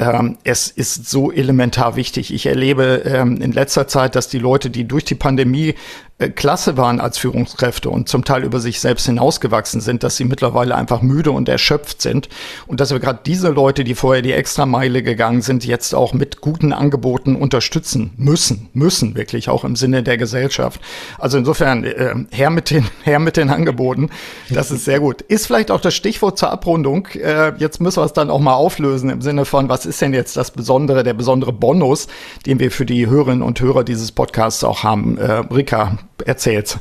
ähm, 0.00 0.38
es 0.44 0.68
ist 0.68 1.08
so 1.08 1.30
elementar 1.30 1.94
wichtig. 1.94 2.32
Ich 2.32 2.46
erlebe 2.46 3.02
ähm, 3.04 3.40
in 3.42 3.52
letzter 3.52 3.86
Zeit, 3.86 4.16
dass 4.16 4.28
die 4.28 4.38
Leute, 4.38 4.70
die 4.70 4.88
durch 4.88 5.04
die 5.04 5.14
Pandemie 5.14 5.74
äh, 6.20 6.28
klasse 6.28 6.76
waren 6.76 7.00
als 7.00 7.16
Führungskräfte 7.16 7.88
und 7.88 8.08
zum 8.08 8.24
Teil 8.24 8.44
über 8.44 8.60
sich 8.60 8.80
selbst 8.80 9.06
hinausgewachsen 9.06 9.80
sind, 9.80 10.02
dass 10.02 10.16
sie 10.16 10.24
mittlerweile 10.24 10.74
einfach 10.74 11.00
müde 11.00 11.30
und 11.30 11.48
erschöpft 11.48 12.02
sind 12.02 12.28
und 12.66 12.78
dass 12.78 12.90
wir 12.90 13.00
gerade 13.00 13.20
diese 13.24 13.48
Leute, 13.48 13.84
die 13.84 13.94
vorher 13.94 14.20
die 14.20 14.32
Extrameile 14.32 15.02
gegangen 15.02 15.40
sind, 15.40 15.64
jetzt 15.64 15.94
auch 15.94 16.12
mit 16.12 16.42
guten 16.42 16.74
Angeboten 16.74 17.36
unterstützen 17.36 18.12
müssen, 18.18 18.68
müssen 18.74 19.14
wirklich 19.14 19.48
auch 19.48 19.64
im 19.64 19.76
Sinne 19.76 20.02
der 20.02 20.18
Gesellschaft. 20.18 20.82
Also 21.18 21.38
insofern 21.38 21.84
äh, 21.84 22.14
her 22.30 22.50
mit 22.50 22.70
den 22.70 22.84
her 23.02 23.18
mit 23.18 23.38
den 23.38 23.48
Angeboten, 23.48 24.10
das 24.50 24.70
ist 24.70 24.84
sehr 24.84 25.00
gut. 25.00 25.22
Ist 25.22 25.46
vielleicht 25.46 25.70
auch 25.70 25.80
das 25.80 25.94
Stichwort 25.94 26.38
zur 26.38 26.50
Abrundung. 26.50 27.06
Äh, 27.14 27.54
jetzt 27.56 27.80
müssen 27.80 27.98
wir 27.98 28.04
es 28.04 28.12
dann 28.12 28.28
auch 28.28 28.40
mal 28.40 28.54
auflösen 28.54 29.08
im 29.08 29.22
Sinne 29.22 29.46
von, 29.46 29.70
was 29.70 29.86
ist 29.90 30.00
denn 30.00 30.14
jetzt 30.14 30.36
das 30.36 30.50
Besondere, 30.50 31.02
der 31.02 31.12
besondere 31.12 31.52
Bonus, 31.52 32.08
den 32.46 32.58
wir 32.58 32.70
für 32.70 32.86
die 32.86 33.06
Hörerinnen 33.06 33.42
und 33.42 33.60
Hörer 33.60 33.84
dieses 33.84 34.12
Podcasts 34.12 34.64
auch 34.64 34.82
haben? 34.82 35.18
Äh, 35.18 35.42
Rika, 35.52 35.98
erzähl's. 36.24 36.78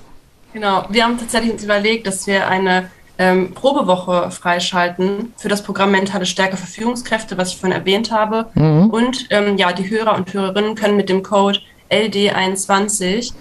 Genau, 0.54 0.86
wir 0.90 1.04
haben 1.04 1.18
tatsächlich 1.18 1.52
uns 1.52 1.64
überlegt, 1.64 2.08
dass 2.08 2.26
wir 2.26 2.48
eine 2.48 2.90
ähm, 3.18 3.54
Probewoche 3.54 4.32
freischalten 4.32 5.34
für 5.38 5.50
das 5.50 5.62
Programm 5.62 5.92
Mentale 5.92 6.26
Stärke 6.26 6.56
für 6.56 6.66
Führungskräfte, 6.66 7.38
was 7.38 7.50
ich 7.50 7.58
vorhin 7.58 7.78
erwähnt 7.78 8.12
habe. 8.12 8.48
Mhm. 8.56 8.90
Und 8.90 9.28
ähm, 9.30 9.58
ja, 9.58 9.74
die 9.74 9.90
Hörer 9.90 10.16
und 10.16 10.34
Hörerinnen 10.34 10.76
können 10.76 10.96
mit 10.96 11.10
dem 11.10 11.22
Code 11.22 11.60
LD21 11.92 13.34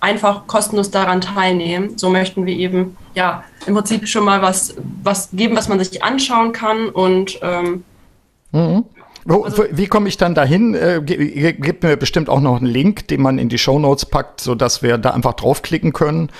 einfach 0.00 0.46
kostenlos 0.46 0.90
daran 0.90 1.20
teilnehmen. 1.20 1.98
So 1.98 2.08
möchten 2.08 2.46
wir 2.46 2.56
eben 2.56 2.96
ja 3.14 3.44
im 3.66 3.74
Prinzip 3.74 4.08
schon 4.08 4.24
mal 4.24 4.42
was, 4.42 4.74
was 5.02 5.30
geben, 5.32 5.56
was 5.56 5.68
man 5.68 5.78
sich 5.78 6.02
anschauen 6.02 6.52
kann 6.52 6.88
und 6.88 7.38
ähm, 7.42 7.84
mhm. 8.52 8.84
Also, 9.28 9.64
wie 9.70 9.86
komme 9.86 10.08
ich 10.08 10.16
dann 10.16 10.34
dahin? 10.34 10.74
Äh, 10.74 11.00
gibt 11.02 11.82
mir 11.82 11.96
bestimmt 11.96 12.28
auch 12.28 12.40
noch 12.40 12.56
einen 12.56 12.66
Link, 12.66 13.08
den 13.08 13.22
man 13.22 13.38
in 13.38 13.48
die 13.48 13.58
Show 13.58 13.78
Notes 13.78 14.06
packt, 14.06 14.40
sodass 14.40 14.82
wir 14.82 14.98
da 14.98 15.10
einfach 15.10 15.34
draufklicken 15.34 15.92
können. 15.92 16.30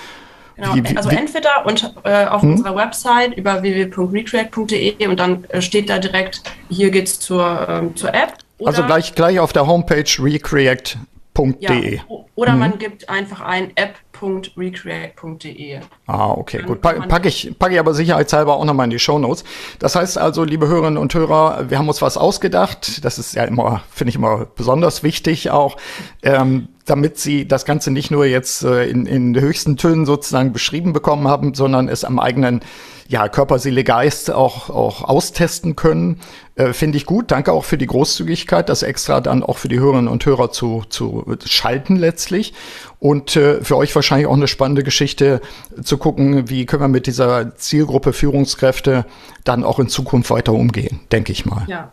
Genau, 0.57 0.75
wie, 0.75 0.97
also 0.97 1.11
wie, 1.11 1.17
entweder 1.17 1.67
und, 1.67 1.93
äh, 2.05 2.25
auf 2.27 2.43
hm? 2.43 2.53
unserer 2.53 2.77
Website 2.77 3.37
über 3.37 3.63
www.recreate.de 3.63 5.07
und 5.07 5.21
dann 5.21 5.45
äh, 5.45 5.61
steht 5.61 5.91
da 5.91 5.99
direkt, 5.99 6.43
hier 6.71 6.91
geht's 6.91 7.21
zur, 7.21 7.67
ähm, 7.69 7.95
zur 7.95 8.15
App. 8.15 8.39
also 8.65 8.83
gleich, 8.85 9.15
gleich 9.15 9.39
auf 9.39 9.53
der 9.53 9.67
Homepage 9.67 10.05
recreate.de. 10.19 11.97
Ja, 11.97 12.03
oder 12.37 12.53
hm. 12.53 12.59
man 12.59 12.79
gibt 12.79 13.11
einfach 13.11 13.43
ein 13.43 13.73
App 13.75 13.97
www.recreate.de. 14.21 15.81
Ah, 16.07 16.31
okay, 16.31 16.63
gut. 16.63 16.81
Pa 16.81 16.93
packe 16.93 17.29
ich, 17.29 17.53
pack 17.59 17.73
ich 17.73 17.79
aber 17.79 17.95
sicherheitshalber 17.95 18.55
auch 18.55 18.65
nochmal 18.65 18.85
in 18.85 18.91
die 18.91 18.99
Show 18.99 19.19
Notes. 19.19 19.45
Das 19.79 19.97
heißt 19.97 20.19
also, 20.19 20.45
liebe 20.45 20.69
Hörerinnen 20.69 20.99
und 20.99 21.15
Hörer, 21.15 21.71
wir 21.71 21.79
haben 21.79 21.89
uns 21.89 22.03
was 22.03 22.17
ausgedacht. 22.17 23.05
Das 23.05 23.19
ist 23.19 23.35
ja 23.35 23.45
immer, 23.45 23.83
finde 23.91 24.11
ich 24.11 24.17
immer 24.17 24.47
besonders 24.57 25.03
wichtig 25.03 25.51
auch, 25.51 25.77
ähm, 26.23 26.69
damit 26.87 27.19
Sie 27.19 27.47
das 27.47 27.65
Ganze 27.65 27.91
nicht 27.91 28.11
nur 28.11 28.25
jetzt 28.25 28.63
äh, 28.63 28.89
in, 28.89 29.07
in 29.07 29.39
höchsten 29.39 29.77
Tönen 29.77 30.07
sozusagen 30.07 30.53
beschrieben 30.53 30.93
bekommen 30.93 31.29
haben, 31.29 31.53
sondern 31.53 31.89
es 31.89 32.05
am 32.05 32.19
eigenen 32.19 32.61
ja, 33.09 33.29
Körper, 33.29 33.59
Seele, 33.59 33.85
Geist 33.85 34.31
auch, 34.31 34.71
auch 34.71 35.03
austesten 35.03 35.77
können. 35.77 36.21
Äh, 36.55 36.73
Finde 36.73 36.97
ich 36.97 37.07
gut. 37.07 37.31
Danke 37.31 37.53
auch 37.53 37.65
für 37.65 37.79
die 37.79 37.87
Großzügigkeit, 37.87 38.69
das 38.69 38.83
extra 38.83 39.21
dann 39.21 39.43
auch 39.43 39.59
für 39.59 39.69
die 39.69 39.79
Hörerinnen 39.79 40.09
und 40.09 40.25
Hörer 40.25 40.51
zu, 40.51 40.85
zu 40.89 41.25
schalten 41.45 41.97
letztlich. 41.97 42.55
Und 42.99 43.37
äh, 43.37 43.63
für 43.63 43.77
euch 43.77 43.95
wahrscheinlich 43.95 44.27
auch 44.27 44.35
eine 44.35 44.49
spannende 44.49 44.83
Geschichte 44.83 45.41
zu 45.83 45.99
gucken, 45.99 46.49
wie 46.49 46.67
können 46.67 46.83
wir 46.83 46.89
mit 46.89 47.07
dieser 47.07 47.55
Zielgruppe 47.57 48.13
Führungskräfte 48.13 49.07
dann 49.45 49.65
auch 49.65 49.79
in 49.79 49.89
Zukunft 49.89 50.31
weiter 50.31 50.53
umgehen, 50.53 51.01
denke 51.13 51.33
ich 51.33 51.47
mal. 51.47 51.65
Ja. 51.69 51.93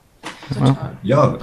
Total. 0.49 0.97
Ja, 1.03 1.37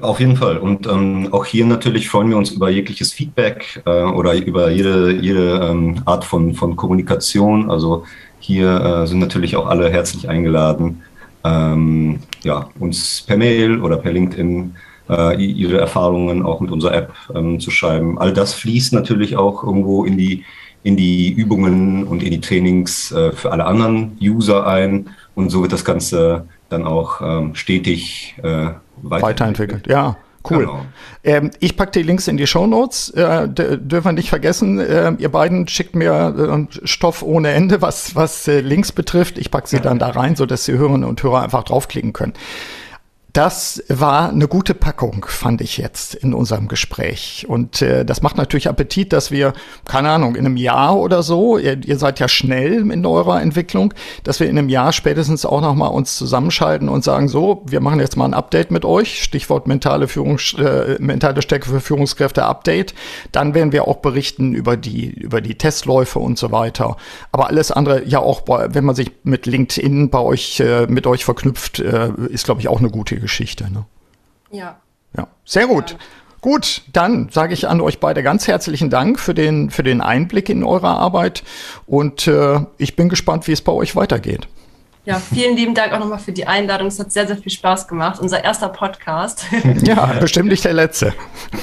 auf 0.00 0.20
jeden 0.20 0.36
Fall. 0.36 0.58
Und 0.58 0.86
ähm, 0.86 1.28
auch 1.32 1.44
hier 1.44 1.66
natürlich 1.66 2.08
freuen 2.08 2.30
wir 2.30 2.36
uns 2.36 2.50
über 2.50 2.70
jegliches 2.70 3.12
Feedback 3.12 3.82
äh, 3.86 4.02
oder 4.04 4.34
über 4.34 4.70
jede, 4.70 5.12
jede 5.12 5.60
ähm, 5.60 6.02
Art 6.04 6.24
von, 6.24 6.54
von 6.54 6.76
Kommunikation. 6.76 7.70
Also 7.70 8.04
hier 8.38 8.80
äh, 8.80 9.06
sind 9.06 9.20
natürlich 9.20 9.56
auch 9.56 9.66
alle 9.66 9.90
herzlich 9.90 10.28
eingeladen, 10.28 11.02
ähm, 11.44 12.20
ja, 12.42 12.68
uns 12.78 13.22
per 13.26 13.36
Mail 13.36 13.80
oder 13.80 13.96
per 13.96 14.12
LinkedIn 14.12 14.74
äh, 15.08 15.42
ihre 15.42 15.78
Erfahrungen 15.78 16.42
auch 16.42 16.60
mit 16.60 16.70
unserer 16.70 16.94
App 16.94 17.12
ähm, 17.34 17.60
zu 17.60 17.70
schreiben. 17.70 18.18
All 18.18 18.32
das 18.32 18.54
fließt 18.54 18.92
natürlich 18.92 19.36
auch 19.36 19.62
irgendwo 19.62 20.04
in 20.04 20.16
die, 20.16 20.44
in 20.82 20.96
die 20.96 21.30
Übungen 21.30 22.04
und 22.04 22.22
in 22.22 22.30
die 22.30 22.40
Trainings 22.40 23.12
äh, 23.12 23.32
für 23.32 23.52
alle 23.52 23.64
anderen 23.64 24.16
User 24.20 24.66
ein. 24.66 25.10
Und 25.34 25.50
so 25.50 25.62
wird 25.62 25.72
das 25.72 25.84
Ganze 25.84 26.46
dann 26.72 26.86
auch 26.86 27.20
ähm, 27.20 27.54
stetig 27.54 28.34
äh, 28.38 28.42
weiterentwickelt. 28.42 29.22
weiterentwickelt. 29.22 29.86
Ja, 29.88 30.16
Cool. 30.48 30.66
Genau. 30.66 30.86
Ähm, 31.22 31.50
ich 31.60 31.76
packe 31.76 31.92
die 31.92 32.02
Links 32.02 32.26
in 32.26 32.36
die 32.36 32.46
Show 32.46 32.66
Notes. 32.66 33.10
Äh, 33.10 33.48
dürfen 33.48 34.04
wir 34.04 34.12
nicht 34.12 34.28
vergessen, 34.28 34.80
äh, 34.80 35.12
ihr 35.18 35.30
beiden 35.30 35.68
schickt 35.68 35.94
mir 35.94 36.34
äh, 36.36 36.86
Stoff 36.86 37.22
ohne 37.22 37.50
Ende, 37.50 37.80
was, 37.80 38.16
was 38.16 38.48
äh, 38.48 38.60
Links 38.60 38.92
betrifft. 38.92 39.38
Ich 39.38 39.50
packe 39.50 39.68
sie 39.68 39.80
dann 39.80 39.98
da 39.98 40.08
rein, 40.10 40.34
sodass 40.34 40.64
die 40.64 40.72
Hörerinnen 40.72 41.08
und 41.08 41.22
Hörer 41.22 41.42
einfach 41.42 41.62
draufklicken 41.62 42.12
können. 42.12 42.32
Das 43.32 43.82
war 43.88 44.28
eine 44.28 44.46
gute 44.46 44.74
Packung, 44.74 45.24
fand 45.26 45.62
ich 45.62 45.78
jetzt 45.78 46.14
in 46.14 46.34
unserem 46.34 46.68
Gespräch. 46.68 47.46
Und 47.48 47.80
äh, 47.80 48.04
das 48.04 48.20
macht 48.20 48.36
natürlich 48.36 48.68
Appetit, 48.68 49.14
dass 49.14 49.30
wir, 49.30 49.54
keine 49.86 50.10
Ahnung, 50.10 50.34
in 50.34 50.44
einem 50.44 50.58
Jahr 50.58 50.98
oder 50.98 51.22
so, 51.22 51.56
ihr, 51.56 51.82
ihr 51.82 51.96
seid 51.96 52.20
ja 52.20 52.28
schnell 52.28 52.90
in 52.90 53.06
eurer 53.06 53.40
Entwicklung, 53.40 53.94
dass 54.22 54.38
wir 54.38 54.50
in 54.50 54.58
einem 54.58 54.68
Jahr 54.68 54.92
spätestens 54.92 55.46
auch 55.46 55.62
nochmal 55.62 55.92
uns 55.92 56.18
zusammenschalten 56.18 56.90
und 56.90 57.04
sagen, 57.04 57.28
so, 57.28 57.62
wir 57.66 57.80
machen 57.80 58.00
jetzt 58.00 58.18
mal 58.18 58.26
ein 58.26 58.34
Update 58.34 58.70
mit 58.70 58.84
euch, 58.84 59.22
Stichwort 59.22 59.66
mentale 59.66 60.08
Führung, 60.08 60.38
äh, 60.58 60.96
mentale 60.98 61.40
Stärke 61.40 61.70
für 61.70 61.80
Führungskräfte 61.80 62.44
Update. 62.44 62.94
Dann 63.32 63.54
werden 63.54 63.72
wir 63.72 63.88
auch 63.88 63.96
berichten 63.96 64.52
über 64.52 64.76
die, 64.76 65.08
über 65.08 65.40
die 65.40 65.54
Testläufe 65.54 66.18
und 66.18 66.36
so 66.36 66.52
weiter. 66.52 66.98
Aber 67.30 67.46
alles 67.46 67.72
andere, 67.72 68.04
ja 68.04 68.18
auch, 68.18 68.42
bei, 68.42 68.74
wenn 68.74 68.84
man 68.84 68.94
sich 68.94 69.10
mit 69.22 69.46
LinkedIn 69.46 70.10
bei 70.10 70.20
euch, 70.20 70.60
äh, 70.60 70.86
mit 70.86 71.06
euch 71.06 71.24
verknüpft, 71.24 71.78
äh, 71.78 72.10
ist, 72.28 72.44
glaube 72.44 72.60
ich, 72.60 72.68
auch 72.68 72.80
eine 72.80 72.90
gute 72.90 73.21
Geschichte. 73.22 73.72
Ne? 73.72 73.86
Ja. 74.50 74.76
Ja, 75.16 75.28
sehr 75.44 75.66
gut. 75.66 75.92
Ja. 75.92 75.96
Gut, 76.42 76.82
dann 76.92 77.28
sage 77.30 77.54
ich 77.54 77.68
an 77.68 77.80
euch 77.80 78.00
beide 78.00 78.24
ganz 78.24 78.48
herzlichen 78.48 78.90
Dank 78.90 79.20
für 79.20 79.32
den, 79.32 79.70
für 79.70 79.84
den 79.84 80.00
Einblick 80.00 80.48
in 80.48 80.64
eure 80.64 80.88
Arbeit 80.88 81.44
und 81.86 82.26
äh, 82.26 82.58
ich 82.78 82.96
bin 82.96 83.08
gespannt, 83.08 83.46
wie 83.46 83.52
es 83.52 83.62
bei 83.62 83.70
euch 83.70 83.94
weitergeht. 83.94 84.48
Ja, 85.04 85.18
vielen 85.18 85.56
lieben 85.56 85.74
Dank 85.74 85.92
auch 85.92 85.98
nochmal 85.98 86.20
für 86.20 86.30
die 86.30 86.46
Einladung. 86.46 86.86
Es 86.86 86.98
hat 87.00 87.10
sehr, 87.10 87.26
sehr 87.26 87.36
viel 87.36 87.50
Spaß 87.50 87.88
gemacht. 87.88 88.20
Unser 88.20 88.44
erster 88.44 88.68
Podcast. 88.68 89.44
Ja, 89.82 90.06
bestimmt 90.20 90.48
nicht 90.48 90.64
der 90.64 90.74
letzte. 90.74 91.12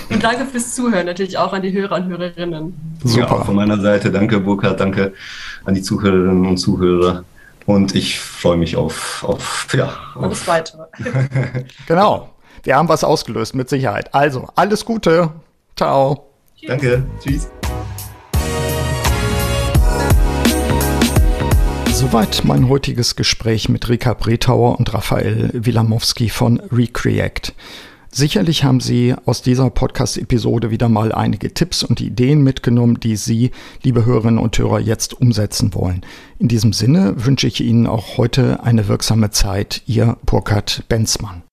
Und 0.10 0.22
danke 0.22 0.46
fürs 0.46 0.76
Zuhören, 0.76 1.06
natürlich 1.06 1.38
auch 1.38 1.54
an 1.54 1.62
die 1.62 1.72
Hörer 1.72 1.96
und 1.96 2.08
Hörerinnen. 2.08 2.74
Super. 3.04 3.38
Ja, 3.38 3.44
von 3.46 3.56
meiner 3.56 3.80
Seite 3.80 4.12
danke, 4.12 4.40
Burkhard, 4.42 4.80
danke 4.80 5.14
an 5.64 5.74
die 5.74 5.82
Zuhörerinnen 5.82 6.48
und 6.48 6.58
Zuhörer. 6.58 7.24
Und 7.70 7.94
ich 7.94 8.20
freue 8.20 8.58
mich 8.58 8.76
auf, 8.78 9.24
auf, 9.24 9.68
ja, 9.76 9.96
auf 10.16 10.24
alles 10.24 10.48
weitere. 10.48 10.88
genau. 11.88 12.30
Wir 12.64 12.76
haben 12.76 12.90
was 12.90 13.04
ausgelöst, 13.04 13.54
mit 13.54 13.70
Sicherheit. 13.70 14.12
Also, 14.12 14.48
alles 14.56 14.84
Gute. 14.84 15.30
Ciao. 15.76 16.32
Tschüss. 16.58 16.68
Danke. 16.68 17.06
Tschüss. 17.24 17.48
Soweit 21.94 22.42
mein 22.44 22.70
heutiges 22.70 23.16
Gespräch 23.16 23.70
mit 23.70 23.88
Rika 23.88 24.16
Bretauer 24.16 24.80
und 24.80 24.92
Raphael 24.92 25.52
Wilamowski 25.54 26.30
von 26.30 26.60
Recreate. 26.72 27.52
Sicherlich 28.12 28.64
haben 28.64 28.80
Sie 28.80 29.14
aus 29.26 29.44
dieser 29.44 29.70
Podcast-Episode 29.70 30.72
wieder 30.72 30.90
mal 30.90 31.12
einige 31.12 31.54
Tipps 31.54 31.84
und 31.84 32.02
Ideen 32.02 32.42
mitgenommen, 32.42 33.00
die 33.00 33.16
Sie, 33.16 33.52
liebe 33.84 34.04
Hörerinnen 34.04 34.40
und 34.40 34.58
Hörer, 34.58 34.80
jetzt 34.80 35.14
umsetzen 35.14 35.76
wollen. 35.76 36.02
In 36.40 36.48
diesem 36.48 36.74
Sinne 36.74 37.14
wünsche 37.18 37.46
ich 37.46 37.62
Ihnen 37.62 37.86
auch 37.86 38.18
heute 38.18 38.64
eine 38.64 38.88
wirksame 38.88 39.30
Zeit. 39.30 39.84
Ihr 39.86 40.18
Burkhard 40.26 40.86
Benzmann. 40.90 41.44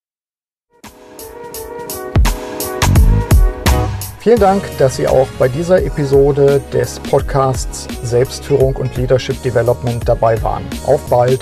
Vielen 4.20 4.40
Dank, 4.40 4.62
dass 4.78 4.96
Sie 4.96 5.06
auch 5.06 5.28
bei 5.38 5.48
dieser 5.48 5.84
Episode 5.84 6.62
des 6.72 6.98
Podcasts 7.00 7.86
Selbstführung 8.02 8.76
und 8.76 8.96
Leadership 8.96 9.40
Development 9.42 10.02
dabei 10.08 10.42
waren. 10.42 10.64
Auf 10.86 11.06
bald! 11.10 11.40